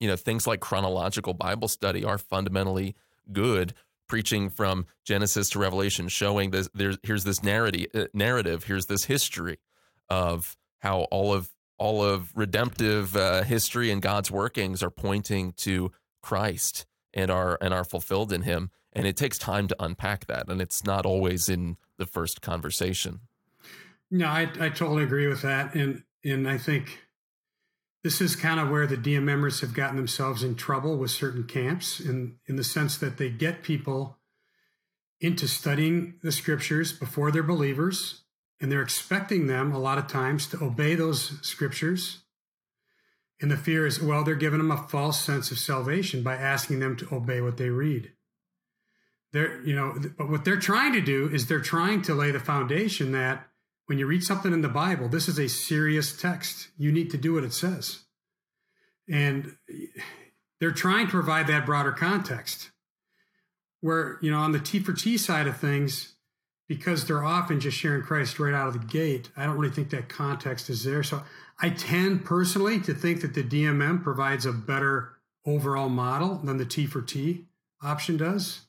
you 0.00 0.08
know, 0.08 0.16
things 0.16 0.46
like 0.46 0.60
chronological 0.60 1.34
Bible 1.34 1.68
study 1.68 2.04
are 2.04 2.18
fundamentally 2.18 2.96
good 3.32 3.74
preaching 4.08 4.50
from 4.50 4.84
Genesis 5.06 5.48
to 5.50 5.58
Revelation, 5.58 6.08
showing 6.08 6.50
this. 6.50 6.68
There's 6.74 6.98
here's 7.02 7.24
this 7.24 7.42
narrative, 7.42 7.86
uh, 7.94 8.06
narrative. 8.12 8.64
Here's 8.64 8.86
this 8.86 9.04
history 9.04 9.58
of 10.10 10.56
how 10.80 11.02
all 11.10 11.32
of 11.32 11.50
all 11.78 12.04
of 12.04 12.30
redemptive 12.36 13.16
uh, 13.16 13.42
history 13.42 13.90
and 13.90 14.02
God's 14.02 14.30
workings 14.30 14.82
are 14.82 14.90
pointing 14.90 15.52
to 15.58 15.92
Christ 16.22 16.86
and 17.14 17.30
are 17.30 17.58
and 17.60 17.72
are 17.72 17.84
fulfilled 17.84 18.32
in 18.32 18.42
Him. 18.42 18.70
And 18.92 19.06
it 19.06 19.16
takes 19.16 19.38
time 19.38 19.68
to 19.68 19.76
unpack 19.82 20.26
that, 20.26 20.48
and 20.48 20.60
it's 20.60 20.84
not 20.84 21.06
always 21.06 21.48
in 21.48 21.78
the 21.96 22.06
first 22.06 22.42
conversation. 22.42 23.20
No, 24.10 24.26
I, 24.26 24.42
I 24.60 24.68
totally 24.68 25.02
agree 25.02 25.26
with 25.26 25.42
that, 25.42 25.74
and 25.74 26.02
and 26.24 26.48
I 26.48 26.58
think 26.58 26.98
this 28.04 28.20
is 28.20 28.36
kind 28.36 28.60
of 28.60 28.68
where 28.68 28.86
the 28.86 28.96
DMMers 28.96 29.60
have 29.60 29.72
gotten 29.72 29.96
themselves 29.96 30.42
in 30.42 30.56
trouble 30.56 30.98
with 30.98 31.10
certain 31.10 31.44
camps, 31.44 32.00
in 32.00 32.36
in 32.46 32.56
the 32.56 32.64
sense 32.64 32.98
that 32.98 33.16
they 33.16 33.30
get 33.30 33.62
people 33.62 34.18
into 35.20 35.46
studying 35.46 36.14
the 36.22 36.32
scriptures 36.32 36.92
before 36.92 37.30
they're 37.30 37.42
believers, 37.42 38.24
and 38.60 38.70
they're 38.70 38.82
expecting 38.82 39.46
them 39.46 39.72
a 39.72 39.78
lot 39.78 39.96
of 39.96 40.08
times 40.08 40.46
to 40.48 40.62
obey 40.62 40.94
those 40.94 41.40
scriptures. 41.46 42.21
And 43.42 43.50
the 43.50 43.56
fear 43.56 43.86
is, 43.86 44.00
well, 44.00 44.22
they're 44.22 44.36
giving 44.36 44.58
them 44.58 44.70
a 44.70 44.88
false 44.88 45.20
sense 45.20 45.50
of 45.50 45.58
salvation 45.58 46.22
by 46.22 46.36
asking 46.36 46.78
them 46.78 46.96
to 46.96 47.14
obey 47.14 47.40
what 47.40 47.56
they 47.56 47.70
read. 47.70 48.12
They're, 49.32 49.60
you 49.62 49.74
know, 49.74 49.98
but 50.16 50.30
what 50.30 50.44
they're 50.44 50.60
trying 50.60 50.92
to 50.92 51.00
do 51.00 51.28
is 51.28 51.46
they're 51.46 51.60
trying 51.60 52.02
to 52.02 52.14
lay 52.14 52.30
the 52.30 52.38
foundation 52.38 53.10
that 53.12 53.48
when 53.86 53.98
you 53.98 54.06
read 54.06 54.22
something 54.22 54.52
in 54.52 54.62
the 54.62 54.68
Bible, 54.68 55.08
this 55.08 55.26
is 55.28 55.38
a 55.38 55.48
serious 55.48 56.16
text. 56.16 56.68
You 56.78 56.92
need 56.92 57.10
to 57.10 57.18
do 57.18 57.34
what 57.34 57.42
it 57.42 57.52
says. 57.52 58.04
And 59.10 59.56
they're 60.60 60.70
trying 60.70 61.06
to 61.06 61.12
provide 61.12 61.48
that 61.48 61.66
broader 61.66 61.92
context. 61.92 62.70
Where, 63.80 64.18
you 64.22 64.30
know, 64.30 64.38
on 64.38 64.52
the 64.52 64.60
T 64.60 64.78
for 64.78 64.92
T 64.92 65.18
side 65.18 65.48
of 65.48 65.56
things, 65.56 66.14
because 66.68 67.04
they're 67.04 67.24
often 67.24 67.58
just 67.58 67.76
sharing 67.76 68.02
Christ 68.02 68.38
right 68.38 68.54
out 68.54 68.68
of 68.68 68.74
the 68.74 68.86
gate, 68.86 69.30
I 69.36 69.44
don't 69.46 69.58
really 69.58 69.74
think 69.74 69.90
that 69.90 70.08
context 70.08 70.70
is 70.70 70.84
there. 70.84 71.02
So 71.02 71.24
I 71.62 71.70
tend 71.70 72.24
personally 72.24 72.80
to 72.80 72.92
think 72.92 73.20
that 73.20 73.34
the 73.34 73.44
DMM 73.44 74.02
provides 74.02 74.44
a 74.44 74.52
better 74.52 75.12
overall 75.46 75.88
model 75.88 76.36
than 76.36 76.58
the 76.58 76.66
T 76.66 76.86
for 76.86 77.00
T 77.00 77.46
option 77.82 78.16
does. 78.16 78.62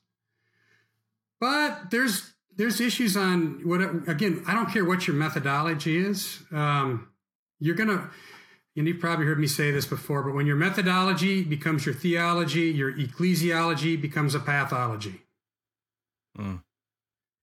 But 1.39 1.91
there's 1.91 2.33
there's 2.55 2.79
issues 2.79 3.17
on 3.17 3.61
what 3.63 3.81
again 4.07 4.43
i 4.47 4.53
don't 4.53 4.69
care 4.69 4.85
what 4.85 5.07
your 5.07 5.15
methodology 5.15 5.97
is 5.97 6.39
um, 6.51 7.09
you're 7.59 7.75
gonna 7.75 8.09
and 8.75 8.87
you've 8.87 8.99
probably 8.99 9.25
heard 9.25 9.39
me 9.39 9.47
say 9.47 9.71
this 9.71 9.85
before 9.85 10.23
but 10.23 10.33
when 10.33 10.45
your 10.45 10.55
methodology 10.55 11.43
becomes 11.43 11.85
your 11.85 11.95
theology 11.95 12.71
your 12.71 12.93
ecclesiology 12.93 13.99
becomes 13.99 14.35
a 14.35 14.39
pathology 14.39 15.21
mm. 16.37 16.61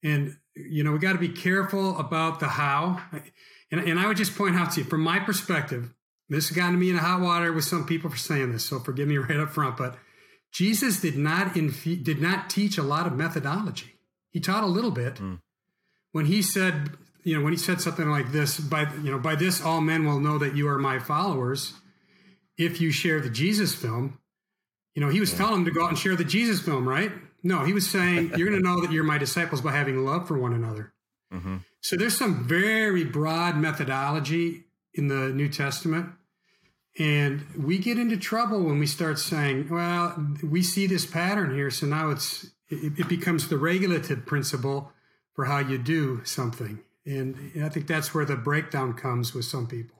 and 0.02 0.36
you 0.54 0.84
know 0.84 0.92
we 0.92 0.98
got 0.98 1.12
to 1.12 1.18
be 1.18 1.28
careful 1.28 1.98
about 1.98 2.40
the 2.40 2.48
how 2.48 3.00
and, 3.70 3.80
and 3.80 3.98
i 3.98 4.06
would 4.06 4.16
just 4.16 4.36
point 4.36 4.56
out 4.56 4.72
to 4.72 4.80
you 4.80 4.86
from 4.86 5.00
my 5.00 5.18
perspective 5.18 5.92
this 6.28 6.48
has 6.48 6.56
gotten 6.56 6.78
me 6.78 6.90
in 6.90 6.96
hot 6.96 7.20
water 7.20 7.52
with 7.52 7.64
some 7.64 7.86
people 7.86 8.10
for 8.10 8.16
saying 8.16 8.52
this 8.52 8.64
so 8.64 8.78
forgive 8.78 9.08
me 9.08 9.18
right 9.18 9.38
up 9.38 9.50
front 9.50 9.76
but 9.76 9.96
jesus 10.52 11.00
did 11.00 11.16
not 11.16 11.56
inf- 11.56 12.02
did 12.02 12.20
not 12.20 12.50
teach 12.50 12.78
a 12.78 12.82
lot 12.82 13.06
of 13.06 13.14
methodology 13.14 14.00
he 14.30 14.40
taught 14.40 14.64
a 14.64 14.68
little 14.68 14.90
bit. 14.90 15.16
Mm. 15.16 15.40
When 16.12 16.26
he 16.26 16.42
said, 16.42 16.90
you 17.24 17.36
know, 17.36 17.44
when 17.44 17.52
he 17.52 17.58
said 17.58 17.80
something 17.80 18.08
like 18.08 18.32
this, 18.32 18.58
by 18.58 18.92
you 19.02 19.10
know, 19.10 19.18
by 19.18 19.34
this 19.34 19.62
all 19.62 19.80
men 19.80 20.04
will 20.04 20.20
know 20.20 20.38
that 20.38 20.56
you 20.56 20.68
are 20.68 20.78
my 20.78 20.98
followers, 20.98 21.74
if 22.56 22.80
you 22.80 22.90
share 22.90 23.20
the 23.20 23.30
Jesus 23.30 23.74
film. 23.74 24.18
You 24.94 25.02
know, 25.02 25.08
he 25.08 25.20
was 25.20 25.32
yeah. 25.32 25.38
telling 25.38 25.54
them 25.54 25.64
to 25.66 25.70
go 25.70 25.84
out 25.84 25.90
and 25.90 25.98
share 25.98 26.16
the 26.16 26.24
Jesus 26.24 26.60
film, 26.60 26.88
right? 26.88 27.12
No, 27.42 27.64
he 27.64 27.72
was 27.72 27.88
saying 27.88 28.32
you're 28.36 28.48
going 28.48 28.60
to 28.60 28.66
know 28.66 28.80
that 28.80 28.92
you're 28.92 29.04
my 29.04 29.18
disciples 29.18 29.60
by 29.60 29.72
having 29.72 30.04
love 30.04 30.26
for 30.26 30.36
one 30.36 30.52
another. 30.52 30.92
Mm-hmm. 31.32 31.58
So 31.80 31.96
there's 31.96 32.16
some 32.16 32.46
very 32.46 33.04
broad 33.04 33.56
methodology 33.56 34.64
in 34.94 35.08
the 35.08 35.30
New 35.30 35.48
Testament. 35.48 36.10
And 36.98 37.46
we 37.56 37.78
get 37.78 37.98
into 37.98 38.16
trouble 38.16 38.62
when 38.64 38.78
we 38.78 38.86
start 38.86 39.18
saying, 39.18 39.68
well, 39.70 40.34
we 40.42 40.62
see 40.62 40.86
this 40.86 41.06
pattern 41.06 41.54
here. 41.54 41.70
So 41.70 41.86
now 41.86 42.10
it's 42.10 42.50
it, 42.68 42.98
it 42.98 43.08
becomes 43.08 43.48
the 43.48 43.56
regulative 43.56 44.26
principle 44.26 44.92
for 45.34 45.44
how 45.44 45.58
you 45.58 45.78
do 45.78 46.22
something. 46.24 46.80
And 47.06 47.52
I 47.62 47.68
think 47.68 47.86
that's 47.86 48.14
where 48.14 48.24
the 48.24 48.36
breakdown 48.36 48.94
comes 48.94 49.34
with 49.34 49.44
some 49.44 49.66
people. 49.66 49.96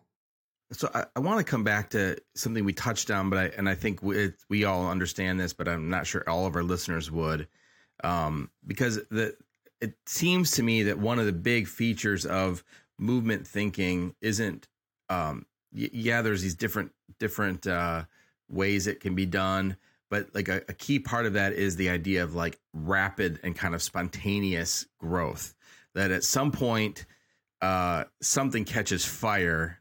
So 0.72 0.88
I, 0.94 1.06
I, 1.16 1.20
want 1.20 1.38
to 1.38 1.44
come 1.44 1.64
back 1.64 1.90
to 1.90 2.16
something 2.36 2.64
we 2.64 2.72
touched 2.72 3.10
on, 3.10 3.28
but 3.28 3.38
I 3.38 3.44
and 3.56 3.68
I 3.68 3.74
think 3.74 4.02
we, 4.02 4.32
we 4.48 4.64
all 4.64 4.88
understand 4.88 5.40
this, 5.40 5.52
but 5.52 5.66
I'm 5.66 5.90
not 5.90 6.06
sure 6.06 6.22
all 6.28 6.46
of 6.46 6.54
our 6.54 6.62
listeners 6.62 7.10
would, 7.10 7.48
um, 8.04 8.50
because 8.64 9.00
the 9.10 9.34
it 9.80 9.94
seems 10.06 10.52
to 10.52 10.62
me 10.62 10.82
that 10.84 10.98
one 10.98 11.18
of 11.18 11.26
the 11.26 11.32
big 11.32 11.66
features 11.66 12.26
of 12.26 12.64
movement 12.98 13.46
thinking 13.46 14.14
isn't, 14.20 14.68
um, 15.08 15.46
y- 15.72 15.90
yeah, 15.92 16.22
there's 16.22 16.42
these 16.42 16.54
different 16.54 16.92
different 17.18 17.66
uh, 17.66 18.04
ways 18.48 18.86
it 18.86 19.00
can 19.00 19.14
be 19.14 19.26
done, 19.26 19.76
but 20.10 20.34
like 20.34 20.48
a, 20.48 20.62
a, 20.68 20.74
key 20.74 20.98
part 20.98 21.26
of 21.26 21.34
that 21.34 21.52
is 21.52 21.76
the 21.76 21.90
idea 21.90 22.22
of 22.22 22.34
like 22.34 22.58
rapid 22.72 23.38
and 23.42 23.54
kind 23.54 23.74
of 23.74 23.82
spontaneous 23.82 24.86
growth. 24.98 25.54
That 25.94 26.10
at 26.10 26.24
some 26.24 26.52
point 26.52 27.06
uh, 27.60 28.04
something 28.20 28.64
catches 28.64 29.04
fire 29.04 29.80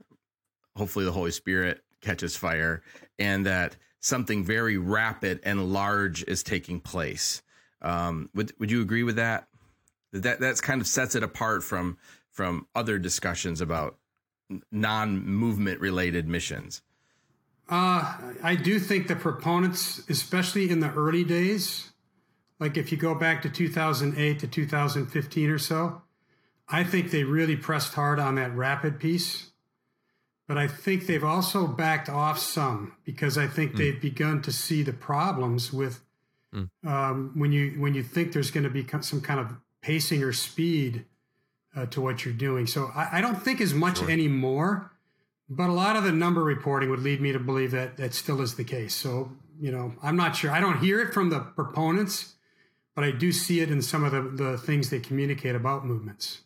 hopefully 0.80 1.04
the 1.04 1.12
holy 1.12 1.32
spirit 1.32 1.84
catches 2.02 2.38
fire 2.38 2.82
and 3.20 3.46
that 3.46 3.76
something 4.00 4.46
very 4.46 4.78
rapid 4.78 5.42
and 5.44 5.72
large 5.74 6.24
is 6.24 6.42
taking 6.42 6.80
place. 6.80 7.44
Um, 7.82 8.30
would 8.34 8.54
would 8.60 8.72
you 8.72 8.82
agree 8.82 9.04
with 9.04 9.18
that 9.18 9.49
that 10.12 10.40
that's 10.40 10.62
kind 10.62 10.82
of 10.82 10.88
sets 10.88 11.16
it 11.16 11.24
apart 11.24 11.64
from 11.64 11.98
from 12.32 12.68
other 12.76 12.98
discussions 13.00 13.62
about 13.62 13.98
non-movement 14.72 15.80
related 15.80 16.28
missions 16.28 16.82
uh, 17.70 18.16
I 18.42 18.56
do 18.56 18.80
think 18.80 19.08
the 19.08 19.16
proponents, 19.16 20.02
especially 20.10 20.72
in 20.72 20.80
the 20.80 20.92
early 20.94 21.24
days, 21.24 21.92
like 22.60 22.78
if 22.78 22.92
you 22.92 22.98
go 22.98 23.14
back 23.14 23.44
to 23.44 23.50
2008 23.50 24.40
to 24.40 24.48
2015 24.48 25.50
or 25.50 25.60
so, 25.60 26.02
I 26.68 26.84
think 26.84 27.12
they 27.12 27.24
really 27.24 27.56
pressed 27.56 27.94
hard 27.94 28.20
on 28.20 28.36
that 28.36 28.56
rapid 28.56 29.00
piece. 29.00 29.52
But 30.48 30.58
I 30.58 30.68
think 30.68 31.06
they've 31.06 31.24
also 31.24 31.68
backed 31.68 32.10
off 32.10 32.40
some 32.40 32.96
because 33.04 33.38
I 33.38 33.46
think 33.46 33.74
mm. 33.74 33.78
they've 33.78 34.02
begun 34.02 34.42
to 34.42 34.52
see 34.52 34.82
the 34.82 34.94
problems 34.94 35.72
with 35.72 36.02
mm. 36.54 36.70
um, 36.84 37.32
when 37.36 37.52
you 37.52 37.80
when 37.80 37.94
you 37.94 38.02
think 38.02 38.34
there's 38.34 38.50
going 38.50 38.64
to 38.64 38.70
be 38.72 38.86
some 39.02 39.22
kind 39.22 39.40
of 39.40 39.54
pacing 39.82 40.24
or 40.24 40.34
speed 40.34 41.06
uh, 41.76 41.86
to 41.88 42.02
what 42.02 42.26
you're 42.26 42.34
doing. 42.34 42.68
So 42.68 42.92
I, 42.96 43.20
I 43.20 43.22
don't 43.22 43.42
think 43.42 43.62
as 43.62 43.74
much 43.74 44.00
sure. 44.00 44.10
anymore. 44.10 44.92
But 45.52 45.70
a 45.70 45.74
lot 45.74 45.96
of 45.96 46.04
the 46.04 46.12
number 46.12 46.44
reporting 46.44 46.92
would 46.92 47.00
lead 47.00 47.22
me 47.22 47.32
to 47.32 47.40
believe 47.40 47.72
that 47.72 47.98
that 47.98 48.14
still 48.14 48.40
is 48.40 48.54
the 48.54 48.64
case. 48.64 48.94
So, 48.94 49.32
you 49.60 49.72
know, 49.72 49.96
I'm 50.04 50.16
not 50.16 50.36
sure. 50.36 50.52
I 50.52 50.60
don't 50.60 50.78
hear 50.78 51.02
it 51.02 51.12
from 51.12 51.32
the 51.32 51.40
proponents, 51.40 52.36
but 52.94 53.04
I 53.04 53.10
do 53.10 53.32
see 53.32 53.60
it 53.60 53.72
in 53.72 53.82
some 53.82 54.04
of 54.04 54.12
the, 54.12 54.22
the 54.22 54.58
things 54.60 54.92
they 54.92 55.00
communicate 55.00 55.56
about 55.56 55.88
movements. 55.88 56.42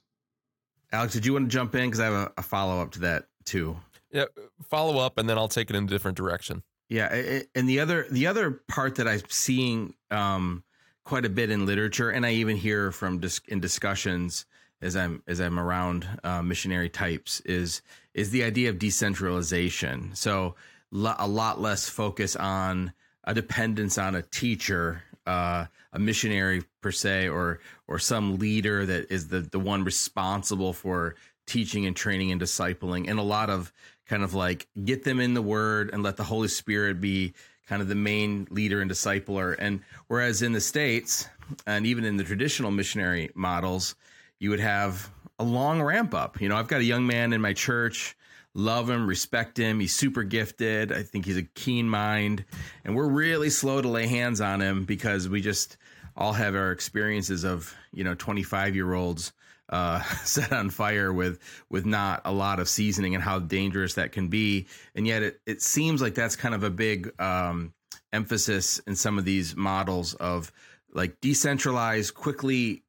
Alex, 0.94 1.14
did 1.14 1.26
you 1.26 1.34
want 1.34 1.50
to 1.50 1.50
jump 1.50 1.76
in? 1.76 1.88
Because 1.90 2.00
I 2.00 2.06
have 2.06 2.14
a, 2.14 2.32
a 2.38 2.42
follow 2.42 2.82
up 2.82 2.92
to 2.92 3.00
that 3.00 3.26
too. 3.44 3.76
Yeah, 4.10 4.26
follow 4.70 5.00
up, 5.00 5.18
and 5.18 5.28
then 5.28 5.38
I'll 5.38 5.50
take 5.50 5.70
it 5.70 5.76
in 5.76 5.84
a 5.84 5.88
different 5.88 6.16
direction. 6.16 6.64
Yeah, 6.88 7.42
and 7.56 7.68
the 7.68 7.80
other 7.80 8.06
the 8.12 8.28
other 8.28 8.62
part 8.70 8.96
that 8.96 9.08
I'm 9.08 9.22
seeing 9.28 9.96
um, 10.12 10.64
quite 11.04 11.26
a 11.26 11.30
bit 11.30 11.50
in 11.50 11.66
literature, 11.66 12.10
and 12.10 12.26
I 12.26 12.32
even 12.32 12.58
hear 12.58 12.92
from 12.92 13.20
dis- 13.20 13.42
in 13.48 13.60
discussions 13.60 14.46
as 14.82 14.96
I'm 14.96 15.24
as 15.28 15.40
I'm 15.40 15.60
around 15.60 16.08
uh, 16.24 16.42
missionary 16.42 16.90
types 16.90 17.40
is 17.42 17.82
is 18.14 18.32
the 18.32 18.44
idea 18.44 18.70
of 18.70 18.80
decentralization. 18.80 20.12
So 20.14 20.56
a 20.94 21.28
lot 21.28 21.60
less 21.60 21.90
focus 21.90 22.36
on 22.36 22.94
a 23.24 23.34
dependence 23.34 23.98
on 23.98 24.16
a 24.16 24.22
teacher, 24.22 25.02
uh, 25.26 25.66
a 25.94 26.00
missionary 26.00 26.64
per 26.82 26.92
se, 26.92 27.30
or 27.30 27.60
or 27.88 27.98
some 27.98 28.38
leader 28.38 28.86
that 28.86 29.12
is 29.12 29.30
the 29.30 29.40
the 29.40 29.60
one 29.60 29.84
responsible 29.84 30.74
for 30.74 31.16
teaching 31.46 31.86
and 31.86 31.96
training 31.96 32.32
and 32.32 32.42
discipling, 32.42 33.10
and 33.10 33.20
a 33.20 33.24
lot 33.24 33.50
of 33.50 33.72
kind 34.06 34.24
of 34.24 34.34
like 34.34 34.68
get 34.84 35.04
them 35.04 35.20
in 35.20 35.34
the 35.34 35.42
Word 35.42 35.90
and 35.94 36.04
let 36.04 36.18
the 36.18 36.24
Holy 36.24 36.50
Spirit 36.50 37.00
be 37.00 37.34
kind 37.68 37.82
of 37.82 37.88
the 37.88 37.96
main 37.96 38.48
leader 38.50 38.82
and 38.82 38.90
discipler. 38.90 39.56
And 39.58 39.82
whereas 40.08 40.42
in 40.42 40.52
the 40.52 40.62
states 40.62 41.28
and 41.66 41.86
even 41.86 42.04
in 42.04 42.18
the 42.18 42.24
traditional 42.24 42.72
missionary 42.72 43.30
models, 43.36 43.96
you 44.40 44.50
would 44.50 44.60
have 44.60 45.10
a 45.40 45.44
long 45.44 45.82
ramp 45.82 46.14
up. 46.14 46.42
You 46.42 46.50
know, 46.50 46.56
I've 46.56 46.68
got 46.68 46.82
a 46.82 46.86
young 46.86 47.08
man 47.08 47.34
in 47.34 47.42
my 47.42 47.54
church, 47.54 48.16
love 48.54 48.90
him, 48.90 49.08
respect 49.08 49.58
him. 49.58 49.80
He's 49.80 49.96
super 49.96 50.24
gifted. 50.24 50.92
I 50.92 51.04
think 51.04 51.26
he's 51.26 51.38
a 51.38 51.44
keen 51.44 51.90
mind. 51.90 52.46
And 52.84 52.96
we're 52.96 53.08
really 53.08 53.50
slow 53.50 53.82
to 53.82 53.88
lay 53.88 54.08
hands 54.08 54.42
on 54.42 54.62
him 54.62 54.84
because 54.84 55.30
we 55.30 55.42
just 55.42 55.78
all 56.16 56.34
have 56.34 56.56
our 56.56 56.72
experiences 56.72 57.44
of, 57.44 57.74
you 57.92 58.04
know, 58.04 58.14
25 58.16 58.76
year 58.76 58.94
olds 58.94 59.34
uh, 59.70 60.02
set 60.24 60.52
on 60.52 60.70
fire 60.70 61.12
with 61.12 61.40
with 61.70 61.86
not 61.86 62.22
a 62.26 62.32
lot 62.32 62.60
of 62.60 62.70
seasoning 62.70 63.16
and 63.16 63.24
how 63.24 63.40
dangerous 63.40 63.96
that 63.96 64.12
can 64.12 64.28
be. 64.28 64.68
And 64.96 65.08
yet 65.08 65.24
it, 65.24 65.42
it 65.46 65.62
seems 65.62 66.02
like 66.02 66.16
that's 66.16 66.36
kind 66.36 66.56
of 66.56 66.64
a 66.64 66.70
big 66.70 67.20
um, 67.20 67.74
emphasis 68.12 68.80
in 68.80 68.96
some 68.96 69.18
of 69.18 69.26
these 69.26 69.56
models 69.56 70.14
of 70.16 70.52
like 70.94 71.20
decentralized, 71.22 72.14
quickly 72.14 72.84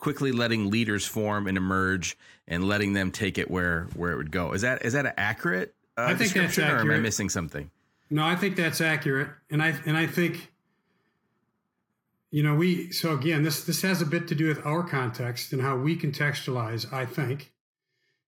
quickly 0.00 0.32
letting 0.32 0.70
leaders 0.70 1.06
form 1.06 1.46
and 1.46 1.58
emerge 1.58 2.16
and 2.48 2.66
letting 2.66 2.94
them 2.94 3.10
take 3.10 3.38
it 3.38 3.50
where 3.50 3.86
where 3.94 4.12
it 4.12 4.16
would 4.16 4.32
go. 4.32 4.52
Is 4.52 4.62
that 4.62 4.84
is 4.84 4.94
that 4.94 5.14
accurate? 5.16 5.74
Uh, 5.96 6.06
I 6.08 6.14
think 6.14 6.32
that's 6.32 6.58
accurate. 6.58 6.86
Or 6.86 6.92
am 6.92 6.98
I 6.98 7.00
missing 7.00 7.28
something? 7.28 7.70
No, 8.08 8.24
I 8.24 8.34
think 8.34 8.56
that's 8.56 8.80
accurate, 8.80 9.28
and 9.50 9.62
I 9.62 9.74
and 9.86 9.96
I 9.96 10.06
think 10.06 10.50
you 12.30 12.42
know 12.42 12.54
we 12.54 12.92
so 12.92 13.12
again 13.14 13.42
this 13.42 13.64
this 13.64 13.82
has 13.82 14.00
a 14.00 14.06
bit 14.06 14.28
to 14.28 14.34
do 14.34 14.48
with 14.48 14.64
our 14.64 14.82
context 14.82 15.52
and 15.52 15.62
how 15.62 15.76
we 15.76 15.96
contextualize. 15.96 16.92
I 16.92 17.06
think 17.06 17.52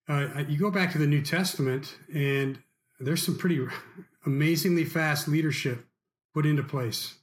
uh, 0.08 0.44
you 0.48 0.58
go 0.58 0.70
back 0.70 0.92
to 0.92 0.98
the 0.98 1.06
New 1.06 1.22
Testament, 1.22 1.96
and 2.12 2.58
there's 2.98 3.24
some 3.24 3.36
pretty 3.38 3.66
amazingly 4.26 4.84
fast 4.84 5.28
leadership 5.28 5.86
put 6.34 6.46
into 6.46 6.62
place. 6.62 7.14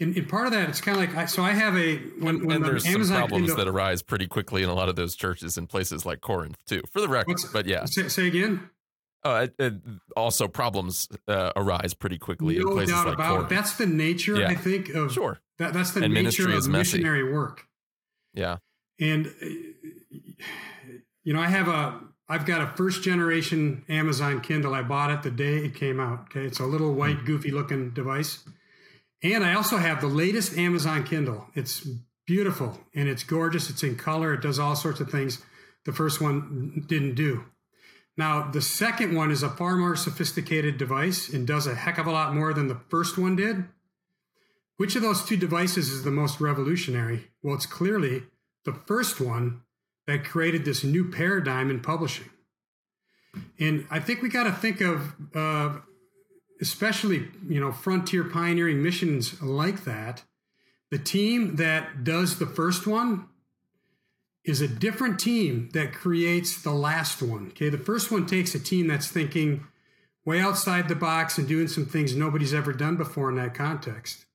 And, 0.00 0.16
and 0.16 0.28
part 0.28 0.46
of 0.46 0.52
that, 0.52 0.68
it's 0.68 0.80
kind 0.80 0.98
of 0.98 1.04
like 1.04 1.16
I, 1.16 1.26
so. 1.26 1.44
I 1.44 1.52
have 1.52 1.76
a 1.76 1.96
when, 2.18 2.44
when 2.44 2.56
and 2.56 2.64
there's 2.64 2.86
Amazon 2.86 3.06
some 3.06 3.16
problems 3.28 3.50
Kindle, 3.50 3.64
that 3.64 3.70
arise 3.70 4.02
pretty 4.02 4.26
quickly 4.26 4.62
in 4.62 4.68
a 4.68 4.74
lot 4.74 4.88
of 4.88 4.96
those 4.96 5.14
churches 5.14 5.56
in 5.56 5.68
places 5.68 6.04
like 6.04 6.20
Corinth 6.20 6.58
too. 6.66 6.82
For 6.92 7.00
the 7.00 7.08
record, 7.08 7.36
but 7.52 7.66
yeah, 7.66 7.84
say, 7.84 8.08
say 8.08 8.26
again. 8.26 8.68
Uh, 9.24 9.46
it, 9.60 9.74
also, 10.16 10.48
problems 10.48 11.06
uh, 11.28 11.52
arise 11.54 11.94
pretty 11.94 12.18
quickly 12.18 12.58
no 12.58 12.68
in 12.68 12.74
places 12.74 12.94
doubt 12.94 13.06
like 13.06 13.14
about 13.14 13.28
Corinth. 13.28 13.52
It. 13.52 13.54
That's 13.54 13.76
the 13.76 13.86
nature, 13.86 14.40
yeah. 14.40 14.48
I 14.48 14.56
think, 14.56 14.88
of 14.88 15.12
sure. 15.12 15.38
That, 15.62 15.72
that's 15.72 15.92
the 15.92 16.02
and 16.02 16.12
nature 16.12 16.50
of 16.50 16.68
missionary 16.68 17.32
work. 17.32 17.66
Yeah, 18.34 18.56
and 18.98 19.32
you 21.22 21.32
know, 21.32 21.40
I 21.40 21.46
have 21.46 21.68
a 21.68 22.00
I've 22.28 22.46
got 22.46 22.62
a 22.62 22.76
first 22.76 23.02
generation 23.02 23.84
Amazon 23.88 24.40
Kindle. 24.40 24.74
I 24.74 24.82
bought 24.82 25.10
it 25.10 25.22
the 25.22 25.30
day 25.30 25.58
it 25.58 25.74
came 25.74 26.00
out. 26.00 26.20
Okay. 26.30 26.46
It's 26.46 26.58
a 26.60 26.66
little 26.66 26.94
white, 26.94 27.18
hmm. 27.18 27.26
goofy 27.26 27.50
looking 27.50 27.90
device. 27.90 28.42
And 29.22 29.44
I 29.44 29.54
also 29.54 29.76
have 29.76 30.00
the 30.00 30.08
latest 30.08 30.58
Amazon 30.58 31.04
Kindle. 31.04 31.46
It's 31.54 31.86
beautiful 32.26 32.80
and 32.94 33.08
it's 33.08 33.22
gorgeous. 33.22 33.70
It's 33.70 33.84
in 33.84 33.96
color. 33.96 34.34
It 34.34 34.40
does 34.40 34.58
all 34.58 34.74
sorts 34.74 35.00
of 35.00 35.10
things 35.10 35.42
the 35.84 35.92
first 35.92 36.20
one 36.20 36.84
didn't 36.88 37.14
do. 37.14 37.44
Now, 38.16 38.50
the 38.50 38.62
second 38.62 39.14
one 39.14 39.30
is 39.30 39.42
a 39.42 39.48
far 39.48 39.76
more 39.76 39.96
sophisticated 39.96 40.76
device 40.76 41.28
and 41.28 41.46
does 41.46 41.66
a 41.66 41.74
heck 41.74 41.98
of 41.98 42.06
a 42.06 42.12
lot 42.12 42.34
more 42.34 42.52
than 42.52 42.68
the 42.68 42.80
first 42.88 43.16
one 43.16 43.36
did. 43.36 43.64
Which 44.76 44.96
of 44.96 45.02
those 45.02 45.24
two 45.24 45.36
devices 45.36 45.90
is 45.90 46.02
the 46.02 46.10
most 46.10 46.40
revolutionary? 46.40 47.28
Well, 47.42 47.54
it's 47.54 47.66
clearly 47.66 48.24
the 48.64 48.72
first 48.72 49.20
one 49.20 49.62
that 50.06 50.24
created 50.24 50.64
this 50.64 50.82
new 50.82 51.10
paradigm 51.10 51.70
in 51.70 51.80
publishing. 51.80 52.30
And 53.58 53.86
I 53.90 54.00
think 54.00 54.22
we 54.22 54.28
got 54.28 54.44
to 54.44 54.52
think 54.52 54.80
of, 54.80 55.14
uh, 55.34 55.78
especially 56.60 57.28
you 57.48 57.60
know, 57.60 57.72
frontier 57.72 58.24
pioneering 58.24 58.82
missions 58.82 59.40
like 59.42 59.84
that. 59.84 60.24
The 60.90 60.98
team 60.98 61.56
that 61.56 62.04
does 62.04 62.38
the 62.38 62.46
first 62.46 62.86
one 62.86 63.28
is 64.44 64.60
a 64.60 64.68
different 64.68 65.20
team 65.20 65.70
that 65.72 65.94
creates 65.94 66.60
the 66.60 66.72
last 66.72 67.22
one. 67.22 67.48
Okay, 67.48 67.68
the 67.68 67.78
first 67.78 68.10
one 68.10 68.26
takes 68.26 68.54
a 68.54 68.58
team 68.58 68.88
that's 68.88 69.08
thinking 69.08 69.66
way 70.24 70.40
outside 70.40 70.88
the 70.88 70.94
box 70.94 71.38
and 71.38 71.48
doing 71.48 71.68
some 71.68 71.86
things 71.86 72.14
nobody's 72.14 72.52
ever 72.52 72.72
done 72.72 72.96
before 72.96 73.30
in 73.30 73.36
that 73.36 73.54
context. 73.54 74.26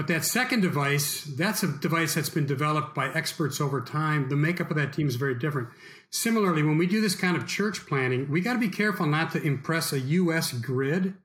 But 0.00 0.06
that 0.06 0.24
second 0.24 0.62
device, 0.62 1.24
that's 1.24 1.62
a 1.62 1.68
device 1.68 2.14
that's 2.14 2.30
been 2.30 2.46
developed 2.46 2.94
by 2.94 3.12
experts 3.12 3.60
over 3.60 3.82
time. 3.82 4.30
The 4.30 4.34
makeup 4.34 4.70
of 4.70 4.78
that 4.78 4.94
team 4.94 5.08
is 5.08 5.16
very 5.16 5.34
different. 5.34 5.68
Similarly, 6.08 6.62
when 6.62 6.78
we 6.78 6.86
do 6.86 7.02
this 7.02 7.14
kind 7.14 7.36
of 7.36 7.46
church 7.46 7.84
planting, 7.84 8.30
we 8.30 8.40
got 8.40 8.54
to 8.54 8.58
be 8.58 8.70
careful 8.70 9.04
not 9.04 9.30
to 9.32 9.42
impress 9.42 9.92
a 9.92 10.00
U.S. 10.00 10.54
grid 10.54 11.16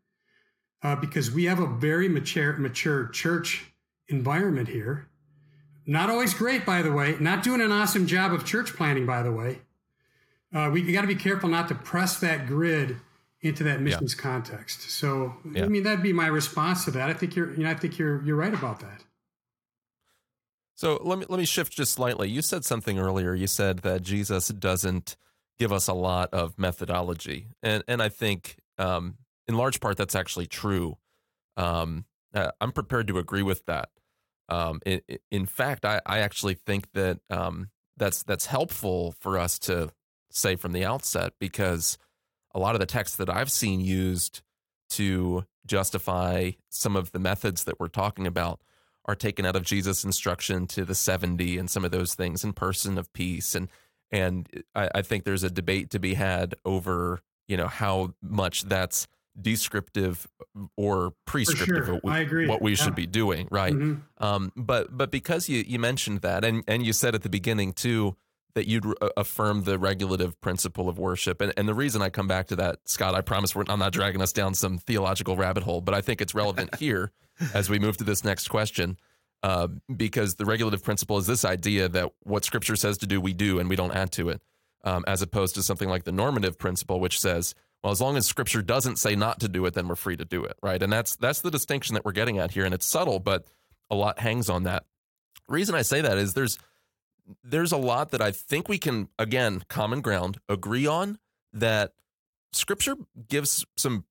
uh, 0.83 0.97
because 0.97 1.31
we 1.31 1.45
have 1.45 1.59
a 1.59 1.67
very 1.67 2.09
mature, 2.09 2.51
mature 2.57 3.07
church 3.07 3.71
environment 4.09 4.67
here. 4.67 5.07
Not 5.85 6.09
always 6.09 6.33
great, 6.33 6.65
by 6.65 6.81
the 6.81 6.91
way. 6.91 7.15
Not 7.17 7.43
doing 7.43 7.61
an 7.61 7.71
awesome 7.71 8.07
job 8.07 8.33
of 8.33 8.43
church 8.43 8.73
planting, 8.73 9.05
by 9.05 9.23
the 9.23 9.31
way. 9.31 9.61
Uh, 10.53 10.69
we 10.69 10.81
got 10.91 10.99
to 10.99 11.07
be 11.07 11.15
careful 11.15 11.47
not 11.47 11.69
to 11.69 11.75
press 11.75 12.19
that 12.19 12.45
grid 12.45 12.97
into 13.45 13.63
that 13.63 13.81
missions 13.81 14.15
yeah. 14.15 14.21
context. 14.21 14.89
So, 14.89 15.36
yeah. 15.53 15.65
I 15.65 15.67
mean, 15.67 15.84
that'd 15.84 16.03
be 16.03 16.13
my 16.13 16.27
response 16.27 16.86
to 16.86 16.91
that. 16.91 17.10
I 17.10 17.13
think 17.13 17.36
you're, 17.36 17.53
you 17.53 17.63
know, 17.63 17.69
I 17.69 17.75
think 17.75 17.97
you're, 17.97 18.23
you're 18.23 18.36
right 18.36 18.53
about 18.53 18.79
that. 18.81 19.03
So 20.75 20.99
let 21.03 21.17
me 21.17 21.25
let 21.29 21.39
me 21.39 21.45
shift 21.45 21.71
just 21.73 21.93
slightly. 21.93 22.29
You 22.29 22.41
said 22.41 22.65
something 22.65 22.99
earlier. 22.99 23.34
You 23.34 23.47
said 23.47 23.79
that 23.79 24.01
Jesus 24.01 24.49
doesn't 24.49 25.15
give 25.58 25.71
us 25.71 25.88
a 25.88 25.93
lot 25.93 26.34
of 26.34 26.60
methodology, 26.60 27.47
and 27.63 27.81
and 27.88 28.03
I 28.03 28.10
think 28.10 28.58
um, 28.77 29.15
in 29.47 29.55
large 29.55 29.79
part 29.79 29.95
that's 29.95 30.15
actually 30.15 30.47
true. 30.47 30.97
Um, 31.55 32.05
uh, 32.34 32.51
I'm 32.60 32.73
prepared 32.73 33.08
to 33.08 33.17
agree 33.17 33.41
with 33.41 33.65
that. 33.67 33.88
Um, 34.49 34.81
in, 34.86 34.99
in 35.31 35.45
fact, 35.45 35.86
I, 35.86 36.01
I 36.05 36.19
actually 36.19 36.55
think 36.55 36.91
that 36.91 37.19
um, 37.29 37.69
that's 37.95 38.23
that's 38.23 38.47
helpful 38.47 39.15
for 39.21 39.39
us 39.39 39.58
to 39.60 39.91
say 40.29 40.58
from 40.58 40.73
the 40.73 40.84
outset 40.84 41.34
because 41.39 41.97
a 42.55 42.59
lot 42.59 42.73
of 42.73 42.79
the 42.79 42.87
texts 42.87 43.17
that 43.17 43.29
I've 43.29 43.51
seen 43.51 43.81
used 43.81 44.41
to 44.91 45.45
justify 45.67 46.51
some 46.69 46.95
of 46.95 47.11
the 47.11 47.19
methods 47.19 47.65
that 47.65 47.79
we're 47.79 47.89
talking 47.89 48.25
about 48.25 48.61
are 49.03 49.15
taken 49.15 49.45
out 49.45 49.55
of 49.55 49.63
Jesus' 49.63 50.03
instruction 50.03 50.65
to 50.67 50.85
the 50.85 50.95
70 50.95 51.57
and 51.57 51.69
some 51.69 51.85
of 51.85 51.91
those 51.91 52.15
things 52.15 52.43
in 52.43 52.53
person 52.53 52.97
of 52.97 53.11
peace. 53.13 53.53
And 53.53 53.67
and 54.11 54.47
I, 54.73 54.89
I 54.95 55.01
think 55.01 55.25
there's 55.25 55.43
a 55.43 55.49
debate 55.49 55.89
to 55.91 55.99
be 55.99 56.13
had 56.13 56.55
over, 56.63 57.21
you 57.47 57.57
know, 57.57 57.67
how 57.67 58.13
much 58.21 58.63
that's 58.63 59.07
descriptive 59.39 60.27
or 60.77 61.13
prescriptive 61.25 61.85
sure. 61.85 61.99
I 62.05 62.19
agree. 62.19 62.47
what 62.47 62.61
we 62.61 62.71
yeah. 62.71 62.77
should 62.77 62.95
be 62.95 63.07
doing, 63.07 63.47
right? 63.51 63.73
Mm-hmm. 63.73 64.23
Um, 64.23 64.51
but 64.55 64.95
but 64.95 65.11
because 65.11 65.49
you 65.49 65.63
you 65.67 65.77
mentioned 65.77 66.21
that 66.21 66.45
and 66.45 66.63
and 66.67 66.85
you 66.85 66.93
said 66.93 67.15
at 67.15 67.23
the 67.23 67.29
beginning 67.29 67.73
too 67.73 68.15
that 68.55 68.67
you'd 68.67 68.85
uh, 68.85 69.09
affirm 69.17 69.63
the 69.63 69.77
regulative 69.77 70.39
principle 70.41 70.89
of 70.89 70.97
worship. 70.97 71.41
And, 71.41 71.53
and 71.57 71.67
the 71.67 71.73
reason 71.73 72.01
I 72.01 72.09
come 72.09 72.27
back 72.27 72.47
to 72.47 72.55
that, 72.55 72.79
Scott, 72.85 73.13
I 73.13 73.21
promise 73.21 73.53
I'm 73.55 73.79
not 73.79 73.91
dragging 73.91 74.21
us 74.21 74.31
down 74.31 74.53
some 74.55 74.77
theological 74.77 75.35
rabbit 75.35 75.63
hole, 75.63 75.81
but 75.81 75.93
I 75.93 76.01
think 76.01 76.21
it's 76.21 76.33
relevant 76.33 76.75
here 76.79 77.11
as 77.53 77.69
we 77.69 77.77
move 77.77 77.97
to 77.97 78.03
this 78.03 78.23
next 78.23 78.47
question. 78.47 78.97
Uh, 79.43 79.67
because 79.95 80.35
the 80.35 80.45
regulative 80.45 80.83
principle 80.83 81.19
is 81.19 81.27
this 81.27 81.45
idea 81.45 81.87
that 81.87 82.11
what 82.23 82.43
Scripture 82.43 82.75
says 82.75 82.97
to 82.97 83.05
do, 83.05 83.21
we 83.21 83.31
do, 83.31 83.59
and 83.59 83.69
we 83.69 83.75
don't 83.75 83.91
add 83.91 84.11
to 84.11 84.29
it, 84.29 84.41
um, 84.83 85.03
as 85.05 85.21
opposed 85.21 85.53
to 85.53 85.61
something 85.61 85.87
like 85.87 86.03
the 86.03 86.11
normative 86.11 86.57
principle, 86.57 86.99
which 86.99 87.19
says, 87.19 87.53
well, 87.83 87.91
as 87.91 88.01
long 88.01 88.17
as 88.17 88.25
Scripture 88.25 88.63
doesn't 88.63 88.95
say 88.95 89.15
not 89.15 89.41
to 89.41 89.47
do 89.47 89.63
it, 89.67 89.75
then 89.75 89.87
we're 89.87 89.95
free 89.95 90.17
to 90.17 90.25
do 90.25 90.43
it, 90.45 90.57
right? 90.63 90.81
And 90.81 90.91
that's 90.91 91.15
that's 91.17 91.41
the 91.41 91.51
distinction 91.51 91.93
that 91.93 92.03
we're 92.03 92.13
getting 92.13 92.39
at 92.39 92.49
here, 92.49 92.65
and 92.65 92.73
it's 92.73 92.87
subtle, 92.87 93.19
but 93.19 93.45
a 93.91 93.95
lot 93.95 94.17
hangs 94.17 94.49
on 94.49 94.63
that. 94.63 94.85
The 95.47 95.53
reason 95.53 95.75
I 95.75 95.83
say 95.83 96.01
that 96.01 96.17
is 96.17 96.33
there's 96.33 96.57
there's 97.43 97.71
a 97.71 97.77
lot 97.77 98.11
that 98.11 98.21
I 98.21 98.31
think 98.31 98.69
we 98.69 98.77
can, 98.77 99.09
again, 99.17 99.63
common 99.69 100.01
ground, 100.01 100.38
agree 100.47 100.85
on 100.85 101.19
that 101.53 101.93
scripture 102.51 102.95
gives 103.27 103.65
some 103.77 104.05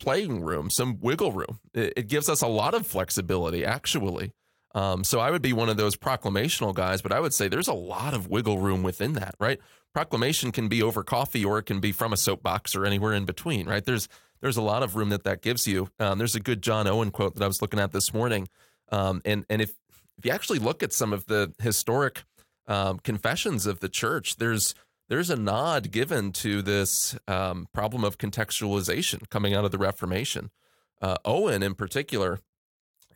playing 0.00 0.42
room, 0.42 0.70
some 0.70 0.98
wiggle 1.00 1.32
room. 1.32 1.60
It, 1.74 1.94
it 1.96 2.08
gives 2.08 2.28
us 2.28 2.42
a 2.42 2.46
lot 2.46 2.74
of 2.74 2.86
flexibility, 2.86 3.64
actually. 3.64 4.32
Um, 4.74 5.02
so 5.02 5.18
I 5.18 5.30
would 5.30 5.42
be 5.42 5.52
one 5.52 5.68
of 5.68 5.76
those 5.76 5.96
proclamational 5.96 6.74
guys, 6.74 7.02
but 7.02 7.12
I 7.12 7.20
would 7.20 7.34
say 7.34 7.48
there's 7.48 7.68
a 7.68 7.74
lot 7.74 8.14
of 8.14 8.28
wiggle 8.28 8.58
room 8.58 8.82
within 8.82 9.14
that, 9.14 9.34
right? 9.40 9.58
Proclamation 9.94 10.52
can 10.52 10.68
be 10.68 10.82
over 10.82 11.02
coffee 11.02 11.44
or 11.44 11.58
it 11.58 11.64
can 11.64 11.80
be 11.80 11.90
from 11.90 12.12
a 12.12 12.16
soapbox 12.16 12.76
or 12.76 12.84
anywhere 12.84 13.14
in 13.14 13.24
between, 13.24 13.66
right? 13.66 13.84
There's 13.84 14.08
there's 14.40 14.56
a 14.56 14.62
lot 14.62 14.84
of 14.84 14.94
room 14.94 15.08
that 15.08 15.24
that 15.24 15.42
gives 15.42 15.66
you. 15.66 15.88
Um, 15.98 16.18
there's 16.18 16.36
a 16.36 16.40
good 16.40 16.62
John 16.62 16.86
Owen 16.86 17.10
quote 17.10 17.34
that 17.34 17.42
I 17.42 17.48
was 17.48 17.60
looking 17.60 17.80
at 17.80 17.92
this 17.92 18.12
morning, 18.12 18.48
um, 18.92 19.20
and 19.24 19.44
and 19.48 19.60
if 19.60 19.72
if 20.18 20.26
you 20.26 20.32
actually 20.32 20.58
look 20.58 20.82
at 20.82 20.92
some 20.92 21.12
of 21.12 21.26
the 21.26 21.52
historic 21.60 22.24
um, 22.66 22.98
confessions 22.98 23.66
of 23.66 23.80
the 23.80 23.88
church, 23.88 24.36
there's 24.36 24.74
there's 25.08 25.30
a 25.30 25.36
nod 25.36 25.90
given 25.90 26.32
to 26.32 26.60
this 26.60 27.16
um, 27.26 27.66
problem 27.72 28.04
of 28.04 28.18
contextualization 28.18 29.28
coming 29.30 29.54
out 29.54 29.64
of 29.64 29.70
the 29.70 29.78
Reformation. 29.78 30.50
Uh, 31.00 31.16
Owen, 31.24 31.62
in 31.62 31.74
particular, 31.74 32.40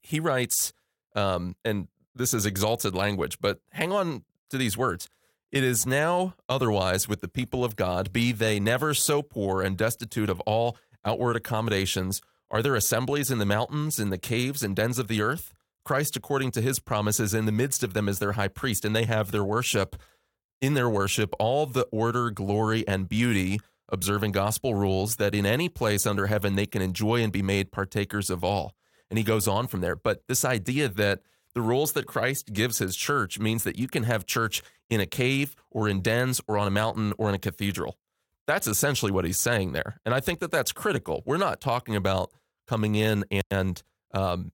he 0.03 0.19
writes, 0.19 0.73
um, 1.15 1.55
and 1.67 1.89
this 2.15 2.33
is 2.33 2.47
exalted 2.47 2.95
language, 2.95 3.39
but 3.41 3.61
hang 3.73 3.93
on 3.93 4.25
to 4.49 4.57
these 4.57 4.77
words. 4.77 5.09
It 5.51 5.65
is 5.65 5.85
now 5.85 6.35
otherwise 6.49 7.09
with 7.09 7.21
the 7.21 7.29
people 7.29 7.63
of 7.63 7.77
God, 7.77 8.11
be 8.11 8.33
they 8.33 8.59
never 8.59 8.95
so 8.95 9.21
poor 9.21 9.61
and 9.61 9.77
destitute 9.77 10.31
of 10.31 10.41
all 10.41 10.79
outward 11.05 11.37
accommodations. 11.37 12.23
Are 12.51 12.63
there 12.63 12.75
assemblies 12.75 13.31
in 13.31 13.39
the 13.39 13.45
mountains, 13.45 13.99
in 13.99 14.09
the 14.09 14.17
caves 14.17 14.63
and 14.63 14.75
dens 14.75 14.99
of 14.99 15.09
the 15.09 15.21
earth? 15.21 15.53
Christ, 15.85 16.17
according 16.17 16.53
to 16.53 16.61
his 16.61 16.79
promises, 16.79 17.35
in 17.35 17.47
the 17.47 17.53
midst 17.53 17.83
of 17.83 17.95
them 17.95 18.09
as 18.09 18.19
their 18.19 18.33
high 18.33 18.49
priest, 18.49 18.85
and 18.85 18.95
they 18.95 19.05
have 19.05 19.31
their 19.31 19.45
worship, 19.45 19.97
in 20.61 20.75
their 20.75 20.89
worship, 20.89 21.35
all 21.39 21.67
the 21.67 21.87
order, 21.91 22.31
glory, 22.31 22.87
and 22.87 23.09
beauty, 23.09 23.61
observing 23.89 24.33
gospel 24.33 24.75
rules, 24.75 25.17
that 25.17 25.35
in 25.35 25.45
any 25.45 25.69
place 25.69 26.07
under 26.07 26.29
heaven 26.29 26.55
they 26.55 26.67
can 26.67 26.83
enjoy 26.83 27.23
and 27.23 27.33
be 27.33 27.43
made 27.43 27.73
partakers 27.73 28.31
of 28.31 28.45
all. 28.45 28.75
And 29.11 29.19
he 29.19 29.25
goes 29.25 29.47
on 29.49 29.67
from 29.67 29.81
there. 29.81 29.97
But 29.97 30.23
this 30.29 30.45
idea 30.45 30.89
that 30.89 31.21
the 31.55 31.61
rules 31.61 31.93
that 31.93 32.07
Christ 32.07 32.53
gives 32.53 32.79
his 32.79 32.97
church 32.97 33.39
means 33.39 33.65
that 33.65 33.79
you 33.79 33.89
can 33.89 34.05
have 34.05 34.25
church 34.25 34.63
in 34.89 35.01
a 35.01 35.07
cave 35.07 35.55
or 35.71 35.89
in 35.89 36.01
dens 36.01 36.41
or 36.47 36.57
on 36.57 36.67
a 36.67 36.71
mountain 36.71 37.13
or 37.19 37.29
in 37.29 37.35
a 37.35 37.39
cathedral. 37.39 37.99
That's 38.47 38.67
essentially 38.67 39.13
what 39.13 39.25
he's 39.25 39.39
saying 39.39 39.73
there. 39.73 40.01
And 40.05 40.15
I 40.15 40.21
think 40.21 40.41
that 40.41 40.51
that's 40.51 40.73
critical. 40.73 41.23
We're 41.27 41.37
not 41.37 41.61
talking 41.61 41.95
about 41.95 42.31
coming 42.67 42.95
in 42.95 43.25
and 43.51 43.83
um, 44.15 44.53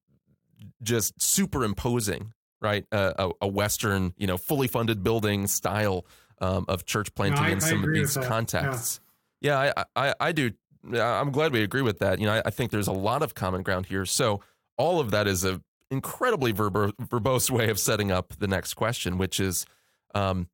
just 0.83 1.21
superimposing 1.21 2.33
right 2.61 2.85
a, 2.93 3.31
a 3.41 3.47
Western 3.49 4.13
you 4.17 4.27
know 4.27 4.37
fully 4.37 4.69
funded 4.69 5.03
building 5.03 5.47
style 5.47 6.05
um, 6.41 6.65
of 6.69 6.85
church 6.87 7.15
planting 7.15 7.43
No, 7.43 7.49
I- 7.49 7.53
in 7.53 7.61
some 7.61 7.85
of 7.85 7.93
these 7.93 8.17
contexts. 8.17 9.01
Yeah, 9.41 9.73
I, 9.77 9.85
I 10.09 10.15
I 10.21 10.33
do. 10.33 10.51
I'm 10.93 11.31
glad 11.31 11.53
we 11.53 11.63
agree 11.63 11.83
with 11.83 11.99
that. 12.01 12.19
You 12.21 12.27
know, 12.27 12.35
I, 12.35 12.43
I 12.47 12.51
think 12.51 12.71
there's 12.71 12.89
a 12.89 12.93
lot 12.93 13.23
of 13.23 13.35
common 13.35 13.63
ground 13.63 13.87
here. 13.87 14.05
So 14.05 14.41
all 14.77 15.01
of 15.01 15.11
that 15.13 15.27
is 15.29 15.45
a 15.45 15.61
incredibly 15.91 16.53
verbo- 16.53 16.93
verbose 16.93 17.51
way 17.51 17.69
of 17.71 17.79
setting 17.79 18.11
up 18.13 18.35
the 18.39 18.47
next 18.47 18.75
question, 18.75 19.19
which 19.19 19.39
is, 19.41 19.65
um, 20.15 20.49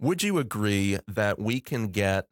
would 0.00 0.22
you 0.22 0.38
agree 0.38 0.98
that 1.08 1.38
we 1.38 1.60
can 1.60 1.88
get 1.88 2.26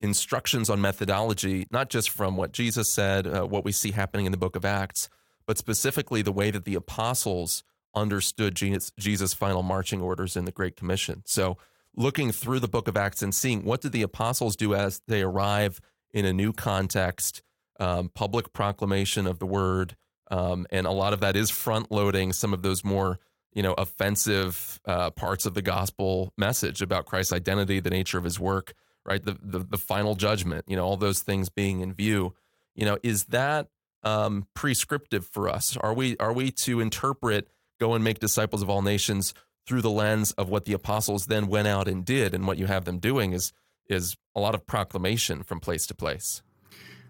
instructions 0.00 0.70
on 0.70 0.80
methodology, 0.80 1.66
not 1.70 1.90
just 1.90 2.10
from 2.10 2.36
what 2.36 2.52
Jesus 2.52 2.92
said, 2.92 3.26
uh, 3.26 3.42
what 3.44 3.64
we 3.64 3.72
see 3.72 3.90
happening 3.92 4.26
in 4.26 4.32
the 4.32 4.38
book 4.38 4.56
of 4.56 4.64
Acts, 4.64 5.08
but 5.50 5.58
specifically 5.58 6.22
the 6.22 6.30
way 6.30 6.52
that 6.52 6.64
the 6.64 6.76
apostles 6.76 7.64
understood 7.92 8.54
Jesus, 8.54 9.34
final 9.34 9.64
marching 9.64 10.00
orders 10.00 10.36
in 10.36 10.44
the 10.44 10.52
Great 10.52 10.76
Commission? 10.76 11.24
So 11.26 11.58
looking 11.96 12.30
through 12.30 12.60
the 12.60 12.68
book 12.68 12.86
of 12.86 12.96
Acts 12.96 13.20
and 13.20 13.34
seeing 13.34 13.64
what 13.64 13.80
did 13.80 13.90
the 13.90 14.02
apostles 14.02 14.54
do 14.54 14.76
as 14.76 15.02
they 15.08 15.22
arrive 15.22 15.80
in 16.12 16.24
a 16.24 16.32
new 16.32 16.52
context, 16.52 17.42
um, 17.80 18.10
public 18.14 18.52
proclamation 18.52 19.26
of 19.26 19.40
the 19.40 19.44
word, 19.44 19.96
um, 20.30 20.68
and 20.70 20.86
a 20.86 20.92
lot 20.92 21.12
of 21.12 21.18
that 21.18 21.34
is 21.34 21.50
front 21.50 21.90
loading 21.90 22.32
some 22.32 22.54
of 22.54 22.62
those 22.62 22.84
more 22.84 23.18
you 23.52 23.64
know 23.64 23.72
offensive 23.72 24.78
uh, 24.84 25.10
parts 25.10 25.46
of 25.46 25.54
the 25.54 25.62
gospel 25.62 26.32
message 26.38 26.80
about 26.80 27.06
Christ's 27.06 27.32
identity, 27.32 27.80
the 27.80 27.90
nature 27.90 28.18
of 28.18 28.22
His 28.22 28.38
work, 28.38 28.72
right? 29.04 29.20
The, 29.20 29.36
the 29.42 29.58
the 29.58 29.78
final 29.78 30.14
judgment, 30.14 30.66
you 30.68 30.76
know, 30.76 30.84
all 30.84 30.96
those 30.96 31.22
things 31.22 31.48
being 31.48 31.80
in 31.80 31.92
view. 31.92 32.34
You 32.76 32.84
know, 32.84 32.98
is 33.02 33.24
that 33.24 33.66
um, 34.02 34.46
prescriptive 34.54 35.26
for 35.26 35.48
us? 35.48 35.76
Are 35.76 35.94
we 35.94 36.16
are 36.18 36.32
we 36.32 36.50
to 36.62 36.80
interpret 36.80 37.48
go 37.78 37.94
and 37.94 38.04
make 38.04 38.18
disciples 38.18 38.62
of 38.62 38.70
all 38.70 38.82
nations 38.82 39.34
through 39.66 39.82
the 39.82 39.90
lens 39.90 40.32
of 40.32 40.48
what 40.48 40.64
the 40.64 40.72
apostles 40.72 41.26
then 41.26 41.46
went 41.46 41.68
out 41.68 41.88
and 41.88 42.04
did, 42.04 42.34
and 42.34 42.46
what 42.46 42.58
you 42.58 42.66
have 42.66 42.84
them 42.84 42.98
doing 42.98 43.32
is 43.32 43.52
is 43.88 44.16
a 44.34 44.40
lot 44.40 44.54
of 44.54 44.66
proclamation 44.66 45.42
from 45.42 45.60
place 45.60 45.86
to 45.86 45.94
place. 45.94 46.42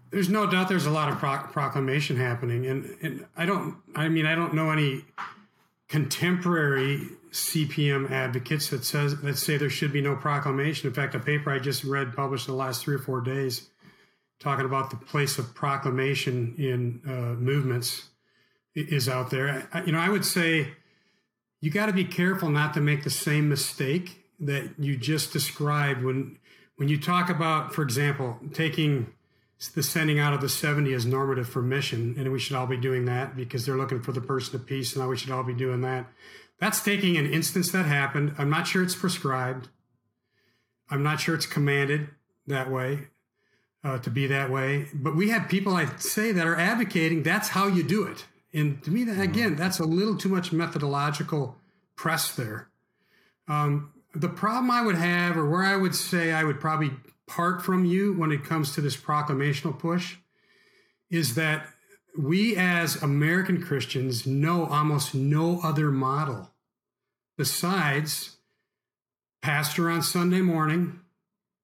There's 0.09 0.29
no 0.29 0.45
doubt 0.45 0.67
there's 0.67 0.85
a 0.85 0.91
lot 0.91 1.09
of 1.09 1.19
pro- 1.19 1.47
proclamation 1.51 2.17
happening, 2.17 2.65
and, 2.65 2.97
and 3.01 3.25
I 3.37 3.45
don't. 3.45 3.77
I 3.95 4.09
mean, 4.09 4.25
I 4.25 4.35
don't 4.35 4.53
know 4.53 4.71
any 4.71 5.05
contemporary 5.87 7.07
CPM 7.31 8.11
advocates 8.11 8.69
that 8.69 8.83
says 8.83 9.19
that 9.21 9.37
say 9.37 9.57
there 9.57 9.69
should 9.69 9.93
be 9.93 10.01
no 10.01 10.15
proclamation. 10.15 10.87
In 10.87 10.93
fact, 10.93 11.15
a 11.15 11.19
paper 11.19 11.49
I 11.49 11.59
just 11.59 11.83
read 11.83 12.13
published 12.13 12.47
in 12.47 12.53
the 12.53 12.57
last 12.57 12.83
three 12.83 12.95
or 12.95 12.99
four 12.99 13.21
days 13.21 13.69
talking 14.41 14.65
about 14.65 14.89
the 14.89 14.97
place 14.97 15.37
of 15.37 15.53
proclamation 15.53 16.55
in 16.57 17.01
uh, 17.07 17.39
movements 17.39 18.09
is 18.75 19.07
out 19.07 19.29
there. 19.29 19.67
I, 19.71 19.83
you 19.83 19.91
know, 19.91 19.99
I 19.99 20.09
would 20.09 20.25
say 20.25 20.73
you 21.61 21.69
got 21.69 21.85
to 21.85 21.93
be 21.93 22.03
careful 22.03 22.49
not 22.49 22.73
to 22.73 22.81
make 22.81 23.03
the 23.03 23.09
same 23.09 23.47
mistake 23.47 24.25
that 24.39 24.71
you 24.79 24.97
just 24.97 25.31
described 25.31 26.03
when 26.03 26.37
when 26.77 26.89
you 26.89 26.99
talk 26.99 27.29
about, 27.29 27.75
for 27.75 27.83
example, 27.83 28.39
taking 28.53 29.13
the 29.75 29.83
sending 29.83 30.17
out 30.17 30.33
of 30.33 30.41
the 30.41 30.49
70 30.49 30.91
as 30.93 31.05
normative 31.05 31.47
for 31.47 31.61
mission, 31.61 32.15
and 32.17 32.31
we 32.31 32.39
should 32.39 32.55
all 32.55 32.65
be 32.65 32.77
doing 32.77 33.05
that 33.05 33.35
because 33.35 33.63
they're 33.63 33.77
looking 33.77 34.01
for 34.01 34.11
the 34.11 34.21
person 34.21 34.55
of 34.55 34.65
peace, 34.65 34.95
and 34.95 35.07
we 35.07 35.15
should 35.15 35.29
all 35.29 35.43
be 35.43 35.53
doing 35.53 35.81
that. 35.81 36.07
That's 36.59 36.83
taking 36.83 37.17
an 37.17 37.31
instance 37.31 37.71
that 37.71 37.85
happened. 37.85 38.33
I'm 38.39 38.49
not 38.49 38.65
sure 38.65 38.81
it's 38.81 38.95
prescribed. 38.95 39.69
I'm 40.89 41.03
not 41.03 41.19
sure 41.19 41.35
it's 41.35 41.45
commanded 41.45 42.09
that 42.47 42.71
way, 42.71 43.09
uh, 43.83 43.97
to 43.99 44.09
be 44.09 44.27
that 44.27 44.49
way. 44.49 44.87
But 44.93 45.15
we 45.15 45.29
have 45.29 45.49
people, 45.49 45.75
I 45.75 45.87
say, 45.97 46.31
that 46.31 46.45
are 46.45 46.57
advocating 46.57 47.23
that's 47.23 47.49
how 47.49 47.67
you 47.67 47.83
do 47.83 48.03
it. 48.03 48.25
And 48.53 48.83
to 48.83 48.91
me, 48.91 49.03
that, 49.05 49.19
again, 49.19 49.55
that's 49.55 49.79
a 49.79 49.85
little 49.85 50.17
too 50.17 50.29
much 50.29 50.51
methodological 50.51 51.55
press 51.95 52.35
there. 52.35 52.69
Um, 53.47 53.93
the 54.13 54.29
problem 54.29 54.69
I 54.69 54.81
would 54.81 54.95
have, 54.95 55.37
or 55.37 55.49
where 55.49 55.63
I 55.63 55.77
would 55.77 55.95
say 55.95 56.33
I 56.33 56.43
would 56.43 56.59
probably 56.59 56.91
part 57.27 57.61
from 57.61 57.85
you 57.85 58.13
when 58.13 58.31
it 58.31 58.43
comes 58.43 58.73
to 58.75 58.81
this 58.81 58.97
proclamational 58.97 59.77
push, 59.77 60.17
is 61.09 61.35
that 61.35 61.67
we 62.17 62.57
as 62.57 63.01
American 63.01 63.61
Christians 63.61 64.27
know 64.27 64.65
almost 64.65 65.15
no 65.15 65.61
other 65.63 65.91
model 65.91 66.51
besides 67.37 68.37
pastor 69.41 69.89
on 69.89 70.01
Sunday 70.01 70.41
morning. 70.41 70.99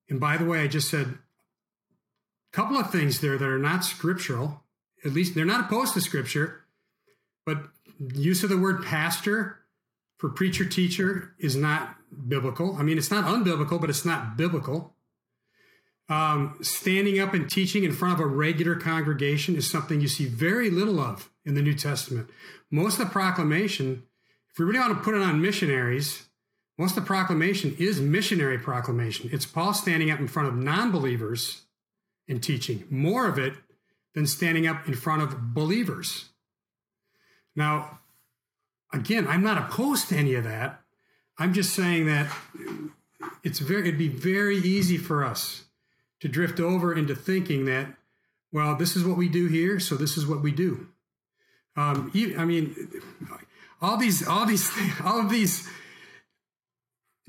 And 0.10 0.20
by 0.20 0.38
the 0.38 0.46
way, 0.46 0.62
I 0.62 0.68
just 0.68 0.90
said 0.90 1.18
couple 2.52 2.78
of 2.78 2.92
things 2.92 3.20
there 3.22 3.38
that 3.38 3.48
are 3.48 3.60
not 3.60 3.84
scriptural. 3.84 4.64
At 5.06 5.14
least 5.14 5.36
they're 5.36 5.46
not 5.46 5.66
opposed 5.66 5.94
to 5.94 6.02
scripture, 6.02 6.66
but 7.46 7.64
use 8.00 8.44
of 8.44 8.50
the 8.50 8.58
word 8.58 8.84
pastor 8.84 9.60
for 10.18 10.30
preacher 10.30 10.66
teacher 10.66 11.36
is 11.40 11.56
not 11.56 11.96
biblical. 12.28 12.76
I 12.78 12.84
mean, 12.84 12.98
it's 12.98 13.12
not 13.12 13.26
unbiblical, 13.26 13.80
but 13.80 13.90
it's 13.90 14.06
not 14.06 14.38
biblical. 14.38 14.96
Um, 16.10 16.58
standing 16.62 17.20
up 17.20 17.34
and 17.34 17.50
teaching 17.50 17.84
in 17.84 17.92
front 17.92 18.14
of 18.14 18.20
a 18.22 18.28
regular 18.28 18.76
congregation 18.76 19.56
is 19.56 19.70
something 19.70 20.00
you 20.00 20.08
see 20.08 20.26
very 20.26 20.70
little 20.70 21.00
of 21.00 21.30
in 21.46 21.54
the 21.54 21.62
New 21.62 21.74
Testament. 21.74 22.30
Most 22.72 23.00
of 23.00 23.08
the 23.08 23.12
proclamation, 23.12 24.04
if 24.52 24.58
we 24.58 24.66
really 24.66 24.80
want 24.80 24.98
to 24.98 25.04
put 25.04 25.16
it 25.16 25.22
on 25.22 25.42
missionaries, 25.42 26.28
most 26.78 26.96
of 26.96 27.04
the 27.04 27.08
proclamation 27.08 27.76
is 27.78 28.00
missionary 28.00 28.58
proclamation. 28.58 29.30
It's 29.34 29.46
Paul 29.46 29.74
standing 29.74 30.10
up 30.10 30.20
in 30.20 30.28
front 30.28 30.48
of 30.48 30.56
non 30.56 30.92
believers 30.92 31.64
and 32.28 32.42
teaching, 32.42 32.86
more 32.90 33.28
of 33.28 33.38
it 33.38 33.54
than 34.14 34.26
standing 34.26 34.68
up 34.68 34.88
in 34.88 34.94
front 34.94 35.22
of 35.22 35.54
believers. 35.54 36.30
Now, 37.56 38.00
again, 38.94 39.28
I'm 39.28 39.44
not 39.44 39.58
opposed 39.58 40.10
to 40.10 40.18
any 40.18 40.36
of 40.36 40.44
that. 40.44 40.82
I'm 41.38 41.54
just 41.54 41.74
saying 41.74 42.08
that 42.08 42.32
it's 43.44 43.60
very 43.60 43.82
it'd 43.82 43.98
be 43.98 44.08
very 44.08 44.58
easy 44.58 44.98
for 44.98 45.24
us 45.24 45.66
to 46.20 46.28
drift 46.28 46.60
over 46.60 46.94
into 46.94 47.16
thinking 47.16 47.66
that, 47.66 47.88
well, 48.52 48.76
this 48.76 48.96
is 48.96 49.06
what 49.06 49.18
we 49.18 49.30
do 49.30 49.48
here, 49.48 49.80
so 49.80 49.96
this 49.96 50.18
is 50.18 50.26
what 50.26 50.42
we 50.42 50.52
do. 50.52 50.88
Um, 51.76 52.12
I 52.38 52.46
mean, 52.46 52.76
all 53.82 53.98
these, 53.98 54.28
all 54.28 54.46
these, 54.46 54.72
all 55.06 55.20
of 55.20 55.30
these 55.30 55.70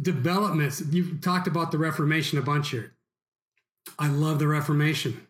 developments. 0.00 0.82
You've 0.90 1.20
talked 1.20 1.46
about 1.46 1.70
the 1.70 1.78
Reformation 1.78 2.38
a 2.38 2.42
bunch 2.42 2.70
here. 2.70 2.94
I 3.98 4.08
love 4.08 4.38
the 4.38 4.48
Reformation. 4.48 5.26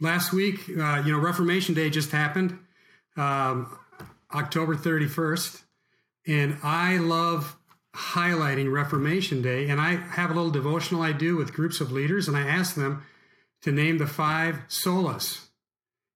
Last 0.00 0.32
week, 0.32 0.68
uh, 0.68 1.02
you 1.04 1.12
know, 1.12 1.18
Reformation 1.18 1.74
Day 1.74 1.90
just 1.90 2.10
happened, 2.10 2.58
um, 3.16 3.76
October 4.34 4.74
31st. 4.74 5.62
And 6.26 6.56
I 6.62 6.98
love 6.98 7.56
highlighting 7.94 8.72
Reformation 8.72 9.42
Day. 9.42 9.68
And 9.68 9.80
I 9.80 9.96
have 9.96 10.30
a 10.30 10.34
little 10.34 10.50
devotional 10.50 11.02
I 11.02 11.12
do 11.12 11.36
with 11.36 11.52
groups 11.52 11.80
of 11.80 11.92
leaders, 11.92 12.28
and 12.28 12.36
I 12.36 12.42
ask 12.46 12.74
them 12.74 13.02
to 13.62 13.70
name 13.72 13.98
the 13.98 14.06
five 14.06 14.56
solas. 14.68 15.46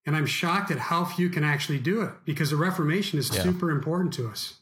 And 0.04 0.16
I'm 0.16 0.26
shocked 0.26 0.70
at 0.70 0.78
how 0.78 1.04
few 1.04 1.28
can 1.28 1.44
actually 1.44 1.78
do 1.78 2.00
it 2.02 2.12
because 2.24 2.50
the 2.50 2.56
Reformation 2.56 3.18
is 3.18 3.34
Yeah. 3.34 3.42
super 3.42 3.70
important 3.70 4.14
to 4.14 4.28
us. 4.28 4.54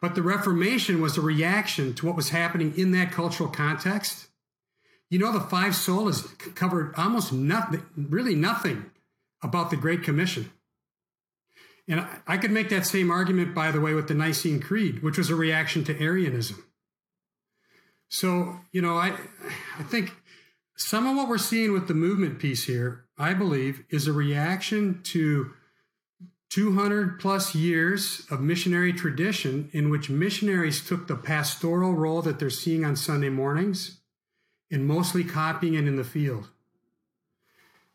But 0.00 0.14
the 0.14 0.22
Reformation 0.22 1.00
was 1.00 1.16
a 1.16 1.22
reaction 1.22 1.94
to 1.94 2.06
what 2.06 2.16
was 2.16 2.28
happening 2.28 2.74
in 2.76 2.90
that 2.92 3.10
cultural 3.10 3.48
context. 3.48 4.25
You 5.10 5.18
know, 5.20 5.32
the 5.32 5.40
five 5.40 5.72
solas 5.72 6.26
covered 6.54 6.94
almost 6.96 7.32
nothing, 7.32 7.84
really 7.96 8.34
nothing 8.34 8.86
about 9.42 9.70
the 9.70 9.76
Great 9.76 10.02
Commission. 10.02 10.50
And 11.88 12.00
I, 12.00 12.18
I 12.26 12.36
could 12.38 12.50
make 12.50 12.68
that 12.70 12.86
same 12.86 13.10
argument, 13.10 13.54
by 13.54 13.70
the 13.70 13.80
way, 13.80 13.94
with 13.94 14.08
the 14.08 14.14
Nicene 14.14 14.60
Creed, 14.60 15.02
which 15.02 15.18
was 15.18 15.30
a 15.30 15.36
reaction 15.36 15.84
to 15.84 16.00
Arianism. 16.00 16.64
So, 18.08 18.60
you 18.72 18.82
know, 18.82 18.96
I, 18.96 19.16
I 19.78 19.82
think 19.84 20.12
some 20.76 21.06
of 21.06 21.16
what 21.16 21.28
we're 21.28 21.38
seeing 21.38 21.72
with 21.72 21.86
the 21.86 21.94
movement 21.94 22.38
piece 22.38 22.64
here, 22.64 23.04
I 23.18 23.34
believe, 23.34 23.84
is 23.90 24.06
a 24.06 24.12
reaction 24.12 25.00
to 25.04 25.52
200 26.50 27.18
plus 27.20 27.54
years 27.54 28.26
of 28.30 28.40
missionary 28.40 28.92
tradition 28.92 29.68
in 29.72 29.90
which 29.90 30.10
missionaries 30.10 30.84
took 30.84 31.06
the 31.06 31.16
pastoral 31.16 31.94
role 31.94 32.22
that 32.22 32.38
they're 32.38 32.50
seeing 32.50 32.84
on 32.84 32.96
Sunday 32.96 33.28
mornings 33.28 34.00
and 34.70 34.86
mostly 34.86 35.24
copying 35.24 35.74
it 35.74 35.86
in 35.86 35.96
the 35.96 36.04
field. 36.04 36.48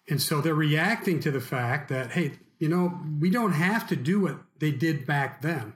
And 0.09 0.21
so 0.21 0.41
they're 0.41 0.55
reacting 0.55 1.19
to 1.21 1.31
the 1.31 1.41
fact 1.41 1.89
that, 1.89 2.11
hey, 2.11 2.33
you 2.59 2.67
know, 2.67 2.99
we 3.19 3.29
don't 3.29 3.53
have 3.53 3.87
to 3.87 3.95
do 3.95 4.19
what 4.19 4.37
they 4.59 4.71
did 4.71 5.05
back 5.05 5.41
then. 5.41 5.73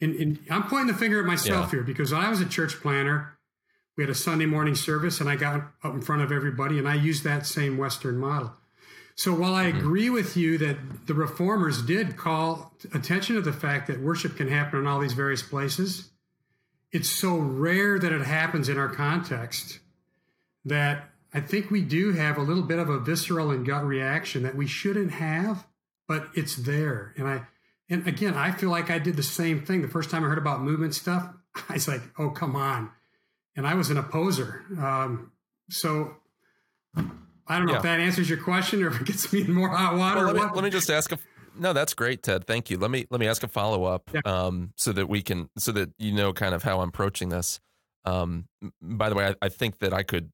And, 0.00 0.14
and 0.16 0.38
I'm 0.50 0.64
pointing 0.64 0.88
the 0.88 0.94
finger 0.98 1.20
at 1.20 1.26
myself 1.26 1.66
Yeah. 1.66 1.78
here 1.78 1.82
because 1.82 2.12
when 2.12 2.20
I 2.20 2.30
was 2.30 2.40
a 2.40 2.46
church 2.46 2.80
planter, 2.80 3.36
we 3.96 4.04
had 4.04 4.10
a 4.10 4.14
Sunday 4.14 4.46
morning 4.46 4.74
service 4.74 5.20
and 5.20 5.28
I 5.28 5.36
got 5.36 5.72
up 5.82 5.94
in 5.94 6.00
front 6.02 6.22
of 6.22 6.30
everybody 6.30 6.78
and 6.78 6.88
I 6.88 6.94
used 6.94 7.24
that 7.24 7.46
same 7.46 7.76
Western 7.76 8.16
model. 8.18 8.52
So 9.16 9.34
while 9.34 9.54
I 9.54 9.66
mm-hmm. 9.66 9.78
agree 9.78 10.10
with 10.10 10.36
you 10.36 10.56
that 10.58 11.06
the 11.08 11.14
reformers 11.14 11.82
did 11.82 12.16
call 12.16 12.72
attention 12.94 13.34
to 13.34 13.42
the 13.42 13.52
fact 13.52 13.88
that 13.88 14.00
worship 14.00 14.36
can 14.36 14.48
happen 14.48 14.78
in 14.78 14.86
all 14.86 15.00
these 15.00 15.14
various 15.14 15.42
places, 15.42 16.10
it's 16.92 17.08
so 17.08 17.36
rare 17.36 17.98
that 17.98 18.12
it 18.12 18.24
happens 18.24 18.68
in 18.68 18.78
our 18.78 18.88
context 18.88 19.80
that 20.64 21.10
I 21.32 21.40
think 21.40 21.70
we 21.70 21.82
do 21.82 22.12
have 22.12 22.38
a 22.38 22.42
little 22.42 22.62
bit 22.62 22.78
of 22.78 22.88
a 22.88 22.98
visceral 22.98 23.50
and 23.50 23.66
gut 23.66 23.84
reaction 23.84 24.42
that 24.44 24.56
we 24.56 24.66
shouldn't 24.66 25.12
have, 25.12 25.66
but 26.06 26.28
it's 26.34 26.56
there. 26.56 27.14
And 27.16 27.28
I 27.28 27.46
And 27.90 28.06
again, 28.06 28.34
I 28.34 28.50
feel 28.50 28.70
like 28.70 28.90
I 28.90 28.98
did 28.98 29.16
the 29.16 29.22
same 29.22 29.64
thing. 29.64 29.82
The 29.82 29.88
first 29.88 30.10
time 30.10 30.24
I 30.24 30.28
heard 30.28 30.38
about 30.38 30.62
movement 30.62 30.94
stuff, 30.94 31.28
I 31.68 31.74
was 31.74 31.88
like, 31.88 32.02
oh, 32.18 32.30
come 32.30 32.56
on. 32.56 32.90
And 33.56 33.66
I 33.66 33.74
was 33.74 33.90
an 33.90 33.96
opposer. 33.96 34.64
Um, 34.80 35.32
so 35.68 36.16
I 37.48 37.56
don't 37.56 37.66
know 37.66 37.72
yeah. 37.72 37.78
if 37.78 37.82
that 37.82 38.00
answers 38.00 38.28
your 38.28 38.42
question 38.42 38.82
or 38.82 38.88
if 38.88 39.00
it 39.00 39.06
gets 39.06 39.32
me 39.32 39.40
in 39.40 39.52
more 39.52 39.68
hot 39.68 39.96
water. 39.96 40.26
Well, 40.26 40.34
let, 40.34 40.50
me, 40.50 40.50
let, 40.54 40.64
me, 40.64 40.70
just 40.70 40.90
ask 40.90 41.12
a. 41.12 41.18
No, 41.58 41.72
that's 41.72 41.94
great, 41.94 42.22
Ted. 42.22 42.46
Thank 42.46 42.70
you. 42.70 42.78
Let 42.78 42.90
me 42.90 43.06
let 43.10 43.20
me 43.20 43.26
ask 43.26 43.42
a 43.42 43.48
follow 43.48 43.84
up, 43.84 44.10
yeah. 44.12 44.20
um, 44.24 44.72
so 44.76 44.92
that 44.92 45.08
we 45.08 45.22
can 45.22 45.48
so 45.56 45.72
that 45.72 45.90
you 45.98 46.12
know 46.12 46.32
kind 46.32 46.54
of 46.54 46.62
how 46.62 46.80
I'm 46.80 46.90
approaching 46.90 47.30
this. 47.30 47.60
Um, 48.04 48.46
by 48.80 49.08
the 49.08 49.14
way, 49.14 49.26
I, 49.28 49.34
I 49.42 49.48
think 49.48 49.78
that 49.78 49.92
I 49.92 50.02
could 50.02 50.32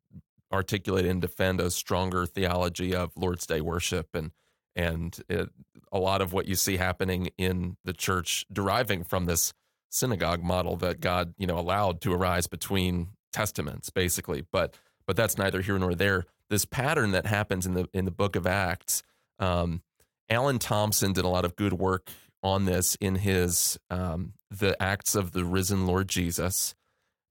articulate 0.53 1.05
and 1.07 1.21
defend 1.21 1.61
a 1.61 1.71
stronger 1.71 2.27
theology 2.27 2.95
of 2.95 3.13
Lord's 3.17 3.47
Day 3.47 3.61
worship 3.61 4.09
and 4.15 4.31
and 4.77 5.17
it, 5.29 5.51
a 5.93 5.99
lot 5.99 6.21
of 6.21 6.33
what 6.33 6.47
you 6.47 6.57
see 6.57 6.79
happening 6.79 7.29
in 7.39 7.77
the 7.85 7.93
church 7.93 8.45
deriving 8.53 9.05
from 9.05 9.27
this 9.27 9.53
synagogue 9.91 10.43
model 10.43 10.77
that 10.77 11.01
God 11.01 11.35
you 11.39 11.47
know 11.47 11.59
allowed 11.59 12.01
to 12.03 12.13
arise 12.13 12.47
between 12.47 13.09
testaments 13.33 13.91
basically. 13.91 14.45
But 14.53 14.77
but 15.07 15.17
that's 15.17 15.39
neither 15.39 15.61
here 15.61 15.79
nor 15.79 15.95
there. 15.95 16.27
This 16.51 16.65
pattern 16.65 17.13
that 17.13 17.27
happens 17.27 17.67
in 17.67 17.75
the 17.75 17.89
in 17.93 18.05
the 18.05 18.11
book 18.11 18.37
of 18.37 18.47
Acts 18.47 19.03
um, 19.39 19.83
Alan 20.29 20.59
Thompson 20.59 21.13
did 21.13 21.25
a 21.25 21.29
lot 21.29 21.45
of 21.45 21.57
good 21.57 21.75
work 21.75 22.11
on 22.43 22.65
this 22.65 22.95
in 22.97 23.17
his 23.17 23.79
um, 23.91 24.35
the 24.51 24.81
Acts 24.83 25.15
of 25.15 25.33
the 25.33 25.45
Risen 25.45 25.87
Lord 25.87 26.09
Jesus 26.09 26.75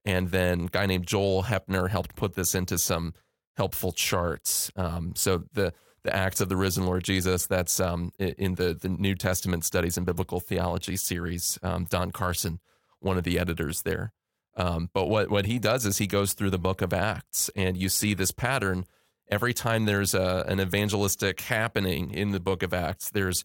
and 0.04 0.30
then 0.30 0.62
a 0.62 0.68
guy 0.68 0.86
named 0.86 1.06
Joel 1.06 1.44
Hoepner 1.44 1.88
helped 1.88 2.16
put 2.16 2.34
this 2.34 2.54
into 2.54 2.78
some 2.78 3.14
helpful 3.56 3.92
charts. 3.92 4.70
Um, 4.76 5.12
so 5.16 5.44
the 5.52 5.72
the 6.02 6.14
Acts 6.14 6.42
of 6.42 6.50
the 6.50 6.56
Risen 6.56 6.84
Lord 6.84 7.02
Jesus, 7.02 7.46
that's 7.46 7.80
um, 7.80 8.12
in 8.18 8.56
the 8.56 8.74
the 8.74 8.88
New 8.88 9.14
Testament 9.14 9.64
Studies 9.64 9.96
and 9.96 10.04
Biblical 10.04 10.40
Theology 10.40 10.96
series. 10.96 11.58
Um, 11.62 11.86
Don 11.88 12.10
Carson, 12.10 12.60
one 13.00 13.16
of 13.16 13.24
the 13.24 13.38
editors 13.38 13.82
there. 13.82 14.12
Um, 14.56 14.90
but 14.92 15.06
what 15.06 15.30
what 15.30 15.46
he 15.46 15.58
does 15.58 15.86
is 15.86 15.98
he 15.98 16.06
goes 16.06 16.34
through 16.34 16.50
the 16.50 16.58
Book 16.58 16.82
of 16.82 16.92
Acts, 16.92 17.50
and 17.56 17.76
you 17.76 17.88
see 17.88 18.14
this 18.14 18.32
pattern 18.32 18.84
every 19.28 19.54
time 19.54 19.86
there's 19.86 20.14
a, 20.14 20.44
an 20.46 20.60
evangelistic 20.60 21.40
happening 21.40 22.10
in 22.10 22.30
the 22.30 22.40
Book 22.40 22.62
of 22.62 22.74
Acts. 22.74 23.10
There's 23.10 23.42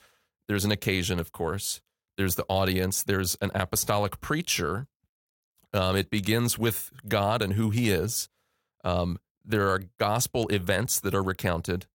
there's 0.48 0.66
an 0.66 0.72
occasion, 0.72 1.20
of 1.20 1.32
course. 1.32 1.82
There's 2.18 2.36
the 2.36 2.46
audience. 2.50 3.04
There's 3.04 3.38
an 3.40 3.52
apostolic 3.56 4.20
preacher 4.20 4.88
um, 5.74 5.96
it 5.96 6.10
begins 6.10 6.58
with 6.58 6.92
God 7.08 7.42
and 7.42 7.54
who 7.54 7.70
He 7.70 7.90
is. 7.90 8.30
Um, 8.84 9.20
there 9.46 9.70
are 9.70 9.84
gospel 10.00 10.48
events 10.48 11.00
that 11.00 11.16
are 11.16 11.24
recounted. 11.24 11.88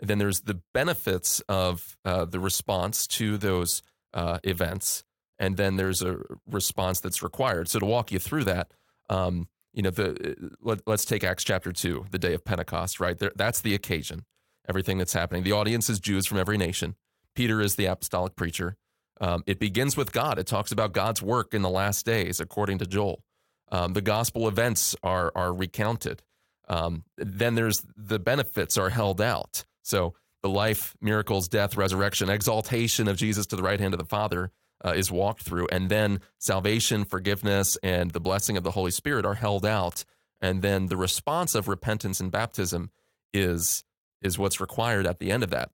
And 0.00 0.08
then 0.08 0.18
there's 0.18 0.40
the 0.40 0.60
benefits 0.72 1.40
of 1.48 1.96
uh, 2.04 2.24
the 2.24 2.38
response 2.38 3.06
to 3.08 3.36
those 3.36 3.82
uh, 4.14 4.38
events. 4.44 5.02
And 5.38 5.56
then 5.56 5.76
there's 5.76 6.02
a 6.02 6.18
response 6.48 7.00
that's 7.00 7.22
required. 7.22 7.68
So 7.68 7.78
to 7.78 7.86
walk 7.86 8.12
you 8.12 8.18
through 8.18 8.44
that, 8.44 8.72
um, 9.08 9.48
you 9.72 9.82
know, 9.82 9.90
the 9.90 10.50
let, 10.60 10.86
us 10.86 11.04
take 11.04 11.24
Acts 11.24 11.44
chapter 11.44 11.72
two, 11.72 12.06
the 12.10 12.18
day 12.18 12.34
of 12.34 12.44
Pentecost, 12.44 13.00
right? 13.00 13.18
There, 13.18 13.32
that's 13.36 13.60
the 13.60 13.74
occasion. 13.74 14.24
Everything 14.68 14.98
that's 14.98 15.12
happening. 15.12 15.44
The 15.44 15.52
audience 15.52 15.88
is 15.88 15.98
Jews 15.98 16.26
from 16.26 16.38
every 16.38 16.58
nation. 16.58 16.94
Peter 17.34 17.60
is 17.60 17.76
the 17.76 17.86
apostolic 17.86 18.36
preacher. 18.36 18.76
Um, 19.20 19.42
it 19.46 19.58
begins 19.58 19.96
with 19.96 20.12
God. 20.12 20.38
It 20.38 20.46
talks 20.46 20.72
about 20.72 20.92
God's 20.92 21.22
work 21.22 21.54
in 21.54 21.62
the 21.62 21.70
last 21.70 22.06
days, 22.06 22.40
according 22.40 22.78
to 22.78 22.86
Joel. 22.86 23.22
Um, 23.70 23.92
the 23.92 24.00
gospel 24.00 24.48
events 24.48 24.96
are 25.02 25.32
are 25.34 25.52
recounted. 25.52 26.22
Um, 26.68 27.04
then 27.16 27.54
there's 27.54 27.84
the 27.96 28.18
benefits 28.18 28.76
are 28.78 28.90
held 28.90 29.20
out. 29.20 29.64
So 29.82 30.14
the 30.42 30.48
life, 30.48 30.94
miracles, 31.00 31.48
death, 31.48 31.76
resurrection, 31.76 32.30
exaltation 32.30 33.08
of 33.08 33.16
Jesus 33.16 33.46
to 33.46 33.56
the 33.56 33.62
right 33.62 33.80
hand 33.80 33.94
of 33.94 33.98
the 33.98 34.06
Father 34.06 34.52
uh, 34.84 34.92
is 34.94 35.10
walked 35.10 35.42
through, 35.42 35.66
and 35.72 35.88
then 35.88 36.20
salvation, 36.38 37.04
forgiveness, 37.04 37.76
and 37.82 38.12
the 38.12 38.20
blessing 38.20 38.56
of 38.56 38.62
the 38.62 38.70
Holy 38.70 38.90
Spirit 38.90 39.26
are 39.26 39.34
held 39.34 39.66
out. 39.66 40.04
And 40.40 40.62
then 40.62 40.86
the 40.86 40.96
response 40.96 41.54
of 41.56 41.66
repentance 41.66 42.20
and 42.20 42.30
baptism 42.30 42.90
is 43.34 43.84
is 44.22 44.38
what's 44.38 44.60
required 44.60 45.06
at 45.06 45.18
the 45.18 45.30
end 45.30 45.42
of 45.42 45.50
that. 45.50 45.70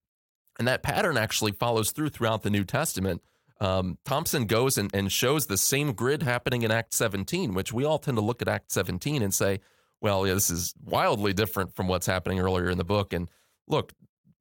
And 0.59 0.69
that 0.69 0.83
pattern 0.83 1.17
actually 1.17 1.53
follows 1.53 1.91
through 1.91 2.11
throughout 2.11 2.43
the 2.43 2.51
New 2.51 2.65
Testament 2.65 3.23
um, 3.65 3.99
Thompson 4.05 4.45
goes 4.45 4.77
and, 4.77 4.95
and 4.95 5.11
shows 5.11 5.47
the 5.47 5.57
same 5.57 5.93
grid 5.93 6.23
happening 6.23 6.63
in 6.63 6.71
Act 6.71 6.93
17, 6.93 7.55
which 7.55 7.73
we 7.73 7.85
all 7.85 7.99
tend 7.99 8.19
to 8.19 8.23
look 8.23 8.43
at 8.43 8.49
Act 8.49 8.71
17 8.71 9.23
and 9.23 9.33
say, 9.33 9.61
well, 10.03 10.27
yeah, 10.27 10.35
this 10.35 10.51
is 10.51 10.75
wildly 10.85 11.33
different 11.33 11.75
from 11.75 11.89
what's 11.89 12.07
happening 12.07 12.39
earlier 12.39 12.69
in 12.69 12.77
the 12.77 12.85
book. 12.85 13.15
And 13.15 13.31
look, 13.67 13.93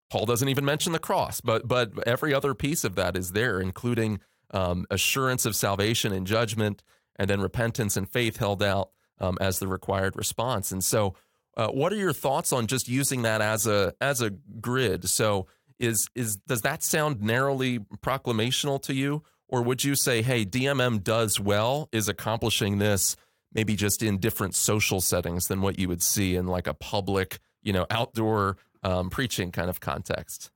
Paul 0.09 0.25
doesn't 0.25 0.49
even 0.49 0.65
mention 0.65 0.91
the 0.91 0.99
cross, 0.99 1.39
but 1.39 1.67
but 1.67 2.05
every 2.05 2.33
other 2.33 2.53
piece 2.53 2.83
of 2.83 2.95
that 2.95 3.15
is 3.15 3.31
there, 3.31 3.61
including 3.61 4.19
um, 4.51 4.85
assurance 4.91 5.45
of 5.45 5.55
salvation 5.55 6.11
and 6.11 6.27
judgment, 6.27 6.83
and 7.15 7.29
then 7.29 7.39
repentance 7.39 7.95
and 7.95 8.09
faith 8.09 8.37
held 8.37 8.61
out 8.61 8.89
um, 9.19 9.37
as 9.39 9.59
the 9.59 9.67
required 9.67 10.15
response. 10.17 10.71
And 10.71 10.83
so, 10.83 11.15
uh, 11.55 11.69
what 11.69 11.93
are 11.93 11.97
your 11.97 12.13
thoughts 12.13 12.51
on 12.51 12.67
just 12.67 12.89
using 12.89 13.21
that 13.21 13.41
as 13.41 13.65
a 13.65 13.93
as 14.01 14.21
a 14.21 14.31
grid? 14.31 15.07
So 15.07 15.47
is 15.83 16.09
is 16.15 16.37
does 16.47 16.61
that 16.61 16.83
sound 16.83 17.21
narrowly 17.21 17.79
proclamational 17.79 18.81
to 18.83 18.93
you? 18.93 19.23
Or 19.47 19.61
would 19.61 19.83
you 19.83 19.95
say 19.95 20.21
hey 20.21 20.45
DMM 20.45 21.03
does 21.03 21.39
well 21.39 21.89
is 21.91 22.07
accomplishing 22.07 22.79
this 22.79 23.15
maybe 23.53 23.75
just 23.75 24.01
in 24.01 24.17
different 24.17 24.55
social 24.55 24.99
settings 24.99 25.47
than 25.47 25.61
what 25.61 25.77
you 25.77 25.87
would 25.87 26.01
see 26.01 26.35
in 26.35 26.47
like 26.47 26.65
a 26.65 26.73
public 26.73 27.39
you 27.61 27.73
know 27.73 27.85
outdoor 27.89 28.57
um, 28.83 29.09
preaching 29.09 29.51
kind 29.51 29.69
of 29.69 29.79
context? 29.79 30.49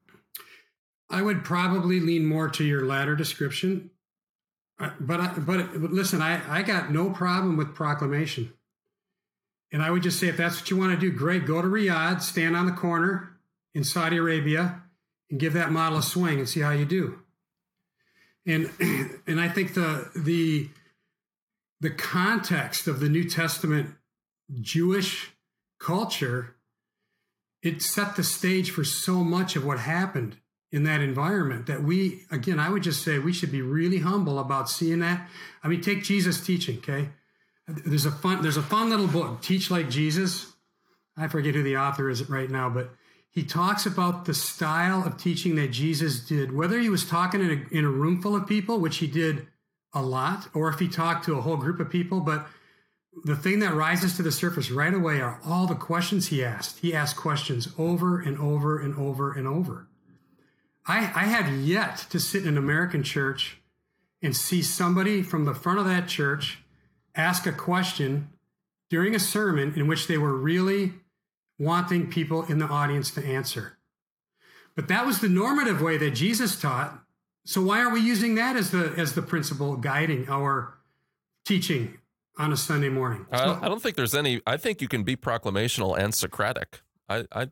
I 1.10 1.22
would 1.22 1.44
probably 1.44 2.00
lean 2.00 2.26
more 2.26 2.50
to 2.50 2.64
your 2.64 2.86
latter 2.86 3.16
description. 3.16 3.92
But 5.00 5.20
I, 5.20 5.28
but 5.40 5.74
listen 5.76 6.22
I, 6.22 6.60
I 6.60 6.62
got 6.62 6.92
no 6.92 7.10
problem 7.10 7.58
with 7.58 7.74
proclamation. 7.74 8.54
And 9.72 9.82
I 9.82 9.90
would 9.90 10.04
just 10.04 10.20
say 10.20 10.28
if 10.28 10.38
that's 10.38 10.60
what 10.60 10.70
you 10.70 10.78
want 10.78 10.94
to 10.94 11.00
do 11.00 11.12
great 11.12 11.46
go 11.46 11.62
to 11.62 11.68
Riyadh 11.68 12.22
stand 12.22 12.56
on 12.56 12.66
the 12.68 12.72
corner 12.72 13.38
in 13.74 13.84
Saudi 13.84 14.18
Arabia 14.18 14.84
and 15.30 15.40
give 15.40 15.54
that 15.54 15.72
model 15.72 16.00
a 16.00 16.04
swing 16.04 16.40
and 16.40 16.48
see 16.48 16.62
how 16.62 16.72
you 16.72 16.86
do. 16.86 17.20
And 18.46 18.70
and 19.28 19.40
I 19.40 19.50
think 19.50 19.74
the 19.74 20.10
the 20.16 20.70
the 21.80 21.90
context 21.92 22.88
of 22.88 23.00
the 23.00 23.10
New 23.10 23.30
Testament 23.30 23.96
Jewish 24.62 25.32
culture 25.80 26.56
it 27.62 27.82
set 27.82 28.16
the 28.16 28.24
stage 28.24 28.72
for 28.72 28.84
so 28.84 29.24
much 29.24 29.56
of 29.56 29.66
what 29.66 29.80
happened 29.80 30.38
in 30.72 30.84
that 30.84 31.02
environment 31.02 31.66
that 31.68 31.84
we 31.84 32.22
again 32.32 32.60
I 32.60 32.70
would 32.70 32.84
just 32.84 33.04
say 33.04 33.20
we 33.20 33.34
should 33.34 33.52
be 33.52 33.62
really 33.62 34.00
humble 34.00 34.40
about 34.40 34.70
seeing 34.70 35.00
that. 35.00 35.28
I 35.64 35.68
mean 35.68 35.82
take 35.82 36.04
Jesus 36.04 36.44
teaching, 36.44 36.78
okay? 36.78 37.10
There's 37.68 38.06
a 38.06 38.12
fun 38.12 38.42
there's 38.42 38.58
a 38.58 38.64
fun 38.64 38.90
little 38.90 39.08
book, 39.08 39.42
Teach 39.42 39.70
Like 39.70 39.90
Jesus. 39.90 40.54
I 41.18 41.28
forget 41.28 41.56
who 41.56 41.64
the 41.64 41.78
author 41.78 42.10
is 42.10 42.30
right 42.30 42.50
now, 42.50 42.70
but 42.70 42.92
he 43.38 43.44
talks 43.44 43.86
about 43.86 44.26
the 44.26 44.34
style 44.34 45.06
of 45.06 45.16
teaching 45.16 45.58
that 45.58 45.68
Jesus 45.68 46.22
did, 46.22 46.52
whether 46.52 46.80
he 46.80 46.90
was 46.90 47.06
talking 47.06 47.40
in 47.40 47.52
a, 47.52 47.78
in 47.78 47.86
a 47.86 47.88
room 47.88 48.20
full 48.20 48.36
of 48.36 48.48
people, 48.48 48.80
which 48.80 48.98
he 48.98 49.06
did 49.06 49.46
a 49.94 50.02
lot, 50.02 50.48
or 50.56 50.70
if 50.70 50.80
he 50.80 50.88
talked 50.88 51.24
to 51.26 51.38
a 51.38 51.42
whole 51.42 51.56
group 51.56 51.80
of 51.80 51.88
people. 51.88 52.20
But 52.20 52.48
the 53.26 53.36
thing 53.36 53.60
that 53.60 53.76
rises 53.76 54.16
to 54.16 54.24
the 54.24 54.32
surface 54.32 54.72
right 54.72 54.92
away 54.92 55.22
are 55.22 55.40
all 55.46 55.68
the 55.68 55.76
questions 55.76 56.30
he 56.30 56.44
asked. 56.44 56.80
He 56.80 56.96
asked 56.96 57.16
questions 57.16 57.68
over 57.78 58.20
and 58.20 58.40
over 58.40 58.80
and 58.80 58.96
over 58.98 59.32
and 59.32 59.48
over. 59.48 59.88
I, 60.88 60.98
I 60.98 61.26
have 61.26 61.60
yet 61.60 62.08
to 62.10 62.20
sit 62.20 62.42
in 62.42 62.48
an 62.48 62.58
American 62.58 63.04
church 63.04 63.62
and 64.20 64.36
see 64.36 64.64
somebody 64.64 65.22
from 65.22 65.46
the 65.46 65.54
front 65.54 65.78
of 65.78 65.86
that 65.86 66.08
church 66.08 66.64
ask 67.14 67.46
a 67.46 67.52
question 67.52 68.30
during 68.90 69.14
a 69.14 69.20
sermon 69.20 69.76
in 69.76 69.86
which 69.86 70.08
they 70.08 70.18
were 70.18 70.36
really 70.36 70.94
wanting 71.60 72.10
people 72.10 72.44
in 72.44 72.60
the 72.60 72.66
audience 72.66 73.12
to 73.12 73.26
answer. 73.26 73.78
But 74.76 74.88
that 74.90 75.06
was 75.06 75.22
the 75.22 75.30
normative 75.30 75.82
way 75.82 75.98
that 75.98 76.12
Jesus 76.12 76.60
taught. 76.60 77.00
So 77.46 77.62
why 77.62 77.80
aren't 77.80 77.94
we 77.94 78.02
using 78.02 78.36
that 78.36 78.56
as 78.56 78.72
the 78.72 78.94
as 78.98 79.14
the 79.14 79.22
principle 79.22 79.78
guiding 79.78 80.30
our 80.30 80.78
teaching 81.46 81.98
on 82.38 82.52
a 82.54 82.58
Sunday 82.58 82.90
morning? 82.90 83.26
I 83.32 83.68
don't 83.68 83.82
think 83.82 83.96
there's 83.96 84.14
any. 84.14 84.42
I 84.46 84.58
think 84.58 84.82
you 84.82 84.88
can 84.88 85.04
be 85.04 85.16
proclamational 85.16 85.98
and 85.98 86.14
Socratic. 86.14 86.82
I 87.10 87.26
I, 87.32 87.48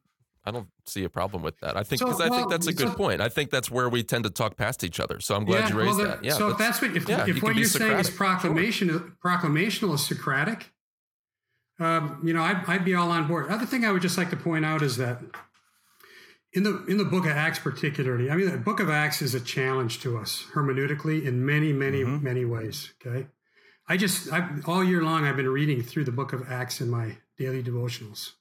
I 0.46 0.52
don't 0.52 0.68
see 0.86 1.04
a 1.04 1.10
problem 1.10 1.42
with 1.42 1.60
that. 1.62 1.76
I 1.76 1.84
think 1.84 2.02
because 2.02 2.18
so, 2.18 2.26
I 2.26 2.30
think 2.30 2.50
that's 2.50 2.68
a 2.68 2.74
good 2.74 2.90
so, 2.90 2.96
point. 2.96 3.22
I 3.22 3.30
think 3.30 3.50
that's 3.50 3.72
where 3.72 3.90
we 3.90 4.04
tend 4.04 4.26
to 4.26 4.30
talk 4.30 4.56
past 4.56 4.84
each 4.84 5.00
other. 5.00 5.20
So 5.20 5.36
I'm 5.36 5.46
glad 5.46 5.62
yeah, 5.62 5.70
you 5.70 5.80
raised 5.80 5.98
well, 5.98 6.08
that. 6.08 6.24
Yeah. 6.24 6.34
So 6.34 6.50
if 6.50 6.58
that's 6.58 6.82
what 6.82 6.96
if, 6.96 7.10
yeah, 7.10 7.26
if 7.28 7.42
what 7.42 7.56
you're 7.56 7.66
saying 7.66 7.98
is 8.00 8.12
proclamation 8.12 8.90
sure. 8.90 9.14
proclamational 9.24 9.96
is 9.96 10.06
Socratic, 10.06 10.72
um, 11.80 12.22
you 12.24 12.34
know, 12.34 12.42
I'd, 12.42 12.64
I'd, 12.68 12.86
be 12.86 12.96
all 12.96 13.12
on 13.12 13.28
board. 13.28 13.50
Other 13.50 13.66
thing 13.66 13.86
I 13.86 13.92
would 13.92 14.02
just 14.02 14.18
like 14.18 14.30
to 14.30 14.38
point 14.38 14.64
out 14.64 14.82
is 14.82 14.98
that 14.98 15.22
in 16.54 16.64
the 16.64 16.86
in 16.86 16.98
the 16.98 17.06
Book 17.06 17.26
of 17.26 17.32
Acts, 17.32 17.60
particularly, 17.60 18.30
I 18.30 18.36
mean, 18.36 18.50
the 18.50 18.58
Book 18.58 18.80
of 18.80 18.90
Acts 18.90 19.22
is 19.22 19.36
a 19.36 19.42
challenge 19.42 20.00
to 20.02 20.18
us 20.18 20.46
hermeneutically 20.54 21.26
in 21.26 21.46
many, 21.46 21.74
many, 21.74 22.02
mm-hmm. 22.02 22.24
many 22.24 22.46
ways. 22.46 22.94
Okay, 23.06 23.28
I 23.90 23.98
just 23.98 24.32
I've, 24.32 24.68
all 24.68 24.84
year 24.84 25.04
long 25.04 25.26
I've 25.26 25.36
been 25.36 25.50
reading 25.50 25.84
through 25.84 26.06
the 26.06 26.12
Book 26.12 26.32
of 26.32 26.50
Acts 26.50 26.80
in 26.80 26.90
my 26.90 27.18
daily 27.38 27.62
devotionals, 27.62 28.32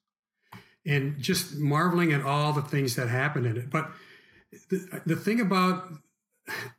and 0.86 1.18
just 1.18 1.56
marveling 1.56 2.12
at 2.12 2.22
all 2.22 2.52
the 2.52 2.62
things 2.62 2.94
that 2.94 3.08
happen 3.08 3.44
in 3.44 3.56
it. 3.56 3.68
But 3.68 3.90
the, 4.70 5.02
the 5.04 5.16
thing 5.16 5.40
about 5.40 5.88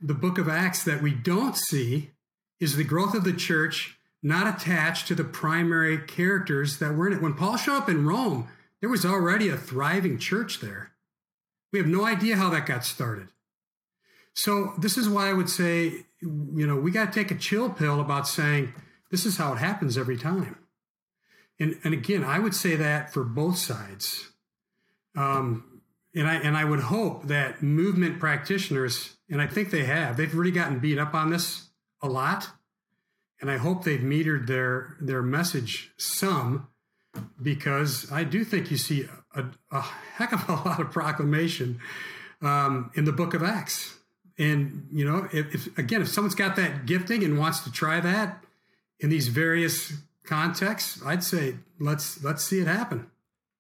the 0.02 0.14
book 0.14 0.38
of 0.38 0.48
Acts 0.48 0.84
that 0.86 1.02
we 1.02 1.12
don't 1.12 1.58
see 1.58 2.12
is 2.60 2.76
the 2.76 2.84
growth 2.84 3.14
of 3.14 3.24
the 3.26 3.34
church 3.34 3.98
not 4.26 4.56
attached 4.60 5.08
to 5.08 5.14
the 5.14 5.24
primary 5.24 6.00
characters 6.00 6.80
that 6.80 6.96
were 6.96 7.06
in 7.06 7.14
it. 7.14 7.22
When 7.22 7.36
Paul 7.36 7.58
showed 7.58 7.78
up 7.78 7.90
in 7.90 8.08
Rome, 8.08 8.48
there 8.82 8.90
was 8.90 9.06
already 9.06 9.50
a 9.50 9.56
thriving 9.56 10.18
church 10.18 10.62
there. 10.62 10.94
We 11.72 11.78
have 11.78 11.88
no 11.88 12.06
idea 12.06 12.36
how 12.36 12.50
that 12.50 12.66
got 12.66 12.84
started. 12.84 13.28
So, 14.34 14.74
this 14.80 14.98
is 14.98 15.08
why 15.08 15.30
I 15.30 15.34
would 15.34 15.50
say, 15.50 16.06
you 16.22 16.66
know, 16.66 16.76
we 16.76 16.90
got 16.90 17.14
to 17.14 17.20
take 17.20 17.30
a 17.30 17.38
chill 17.38 17.70
pill 17.70 18.02
about 18.02 18.28
saying 18.28 18.74
this 19.12 19.28
is 19.28 19.38
how 19.38 19.54
it 19.54 19.60
happens 19.60 19.96
every 19.96 20.18
time. 20.18 20.58
And, 21.60 21.80
and 21.84 21.94
again, 21.94 22.24
I 22.24 22.40
would 22.40 22.56
say 22.56 22.76
that 22.76 23.14
for 23.14 23.24
both 23.24 23.58
sides. 23.58 24.32
Um, 25.16 25.82
and 26.16 26.28
I 26.28 26.36
and 26.38 26.58
I 26.58 26.66
would 26.66 26.80
hope 26.80 27.28
that 27.28 27.62
movement 27.62 28.20
practitioners, 28.20 29.18
and 29.30 29.40
I 29.40 29.46
think 29.46 29.70
they 29.70 29.86
have, 29.86 30.18
they've 30.18 30.34
really 30.34 30.52
gotten 30.52 30.80
beat 30.80 30.98
up 30.98 31.14
on 31.14 31.30
this 31.30 31.70
a 32.02 32.08
lot, 32.08 32.50
and 33.42 33.52
I 33.52 33.58
hope 33.58 33.84
they've 33.84 34.00
metered 34.00 34.48
their 34.48 34.96
their 35.00 35.22
message 35.22 35.92
some, 35.98 36.68
because 37.42 38.12
I 38.12 38.24
do 38.24 38.44
think 38.44 38.72
you 38.72 38.78
see 38.78 39.08
a, 39.36 39.46
a 39.72 39.82
heck 39.82 40.32
of 40.32 40.48
a 40.48 40.54
lot 40.68 40.80
of 40.80 40.92
proclamation 40.92 41.80
um, 42.42 42.92
in 42.96 43.06
the 43.06 43.14
Book 43.14 43.34
of 43.34 43.44
Acts, 43.44 43.98
and 44.38 44.88
you 44.92 45.06
know, 45.10 45.28
if, 45.32 45.54
if 45.54 45.78
again, 45.78 46.02
if 46.02 46.10
someone's 46.10 46.36
got 46.36 46.56
that 46.56 46.86
gifting 46.86 47.24
and 47.24 47.38
wants 47.38 47.62
to 47.62 47.72
try 47.72 48.00
that 48.00 48.44
in 49.00 49.10
these 49.10 49.28
various 49.28 49.94
contexts, 50.26 51.02
I'd 51.06 51.24
say 51.24 51.56
let's 51.80 52.24
let's 52.24 52.44
see 52.44 52.60
it 52.60 52.68
happen. 52.68 53.10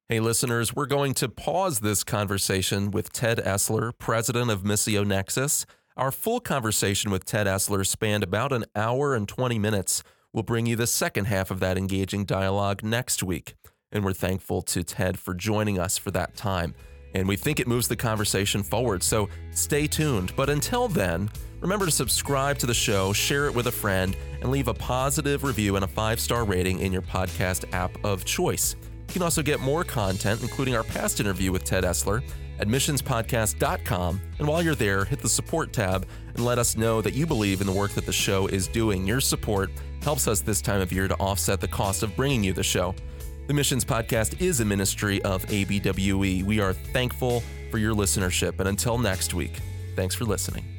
Hey, 0.08 0.20
listeners, 0.20 0.76
we're 0.76 0.86
going 0.86 1.16
to 1.16 1.28
pause 1.28 1.80
this 1.80 2.04
conversation 2.04 2.92
with 2.92 3.12
Ted 3.12 3.40
Esler, 3.40 3.92
president 3.98 4.52
of 4.52 4.62
Missio 4.62 5.04
Nexus. 5.04 5.66
Our 5.98 6.12
full 6.12 6.42
conversation 6.42 7.10
with 7.10 7.24
Ted 7.24 7.48
Esler 7.48 7.88
spanned 7.88 8.22
about 8.22 8.52
an 8.52 8.66
hour 8.76 9.16
and 9.16 9.30
20 9.30 9.58
minutes. 9.58 10.04
We'll 10.34 10.44
bring 10.44 10.66
you 10.66 10.76
the 10.76 10.88
second 10.88 11.24
half 11.24 11.52
of 11.52 11.62
that 11.62 11.78
engaging 11.78 12.26
dialogue 12.26 12.84
next 12.84 13.24
week. 13.24 13.56
And 13.94 14.04
we're 14.04 14.12
thankful 14.12 14.62
to 14.64 14.84
Ted 14.84 15.18
for 15.18 15.34
joining 15.34 15.80
us 15.80 15.98
for 15.98 16.12
that 16.12 16.36
time. 16.36 16.76
And 17.14 17.30
we 17.30 17.38
think 17.38 17.62
it 17.62 17.68
moves 17.68 17.88
the 17.88 17.96
conversation 17.96 18.62
forward, 18.62 19.04
so 19.04 19.30
stay 19.52 19.88
tuned. 19.88 20.36
But 20.36 20.50
until 20.50 20.90
then, 20.90 21.30
remember 21.62 21.86
to 21.86 21.92
subscribe 21.92 22.58
to 22.58 22.66
the 22.66 22.74
show, 22.74 23.14
share 23.14 23.46
it 23.46 23.56
with 23.56 23.68
a 23.68 23.72
friend, 23.72 24.18
and 24.42 24.52
leave 24.52 24.68
a 24.68 24.74
positive 24.74 25.46
review 25.46 25.78
and 25.78 25.86
a 25.86 25.88
five 25.88 26.20
star 26.20 26.44
rating 26.44 26.80
in 26.80 26.92
your 26.92 27.04
podcast 27.04 27.74
app 27.74 27.92
of 28.04 28.26
choice. 28.26 28.76
You 28.82 29.14
can 29.14 29.22
also 29.22 29.42
get 29.42 29.62
more 29.62 29.86
content, 29.86 30.42
including 30.42 30.76
our 30.76 30.84
past 30.84 31.22
interview 31.22 31.54
with 31.54 31.64
Ted 31.64 31.86
Esler, 31.86 32.22
at 32.60 32.68
missionspodcast.com. 32.68 34.22
And 34.40 34.48
while 34.48 34.62
you're 34.62 34.76
there, 34.76 35.06
hit 35.06 35.20
the 35.20 35.30
support 35.30 35.74
tab 35.74 36.08
and 36.36 36.46
let 36.46 36.58
us 36.58 36.78
know 36.78 37.02
that 37.02 37.14
you 37.14 37.26
believe 37.26 37.62
in 37.62 37.68
the 37.68 37.74
work 37.74 37.92
that 37.92 38.06
the 38.06 38.14
show 38.14 38.48
is 38.48 38.68
doing. 38.68 39.06
Your 39.06 39.22
support 39.22 39.72
helps 40.02 40.28
us 40.28 40.42
this 40.42 40.62
time 40.62 40.82
of 40.82 40.92
year 40.92 41.08
to 41.08 41.16
offset 41.16 41.60
the 41.62 41.68
cost 41.68 42.04
of 42.04 42.16
bringing 42.16 42.44
you 42.44 42.54
the 42.54 42.64
show. 42.64 42.94
The 43.48 43.54
Missions 43.54 43.86
Podcast 43.86 44.42
is 44.42 44.60
a 44.60 44.66
ministry 44.66 45.22
of 45.24 45.46
ABWE. 45.46 46.44
We 46.44 46.60
are 46.60 46.74
thankful 46.74 47.44
for 47.70 47.78
your 47.78 47.94
listenership. 47.94 48.60
And 48.60 48.68
until 48.68 48.98
next 48.98 49.34
week, 49.34 49.60
thanks 49.96 50.16
for 50.16 50.26
listening. 50.26 50.75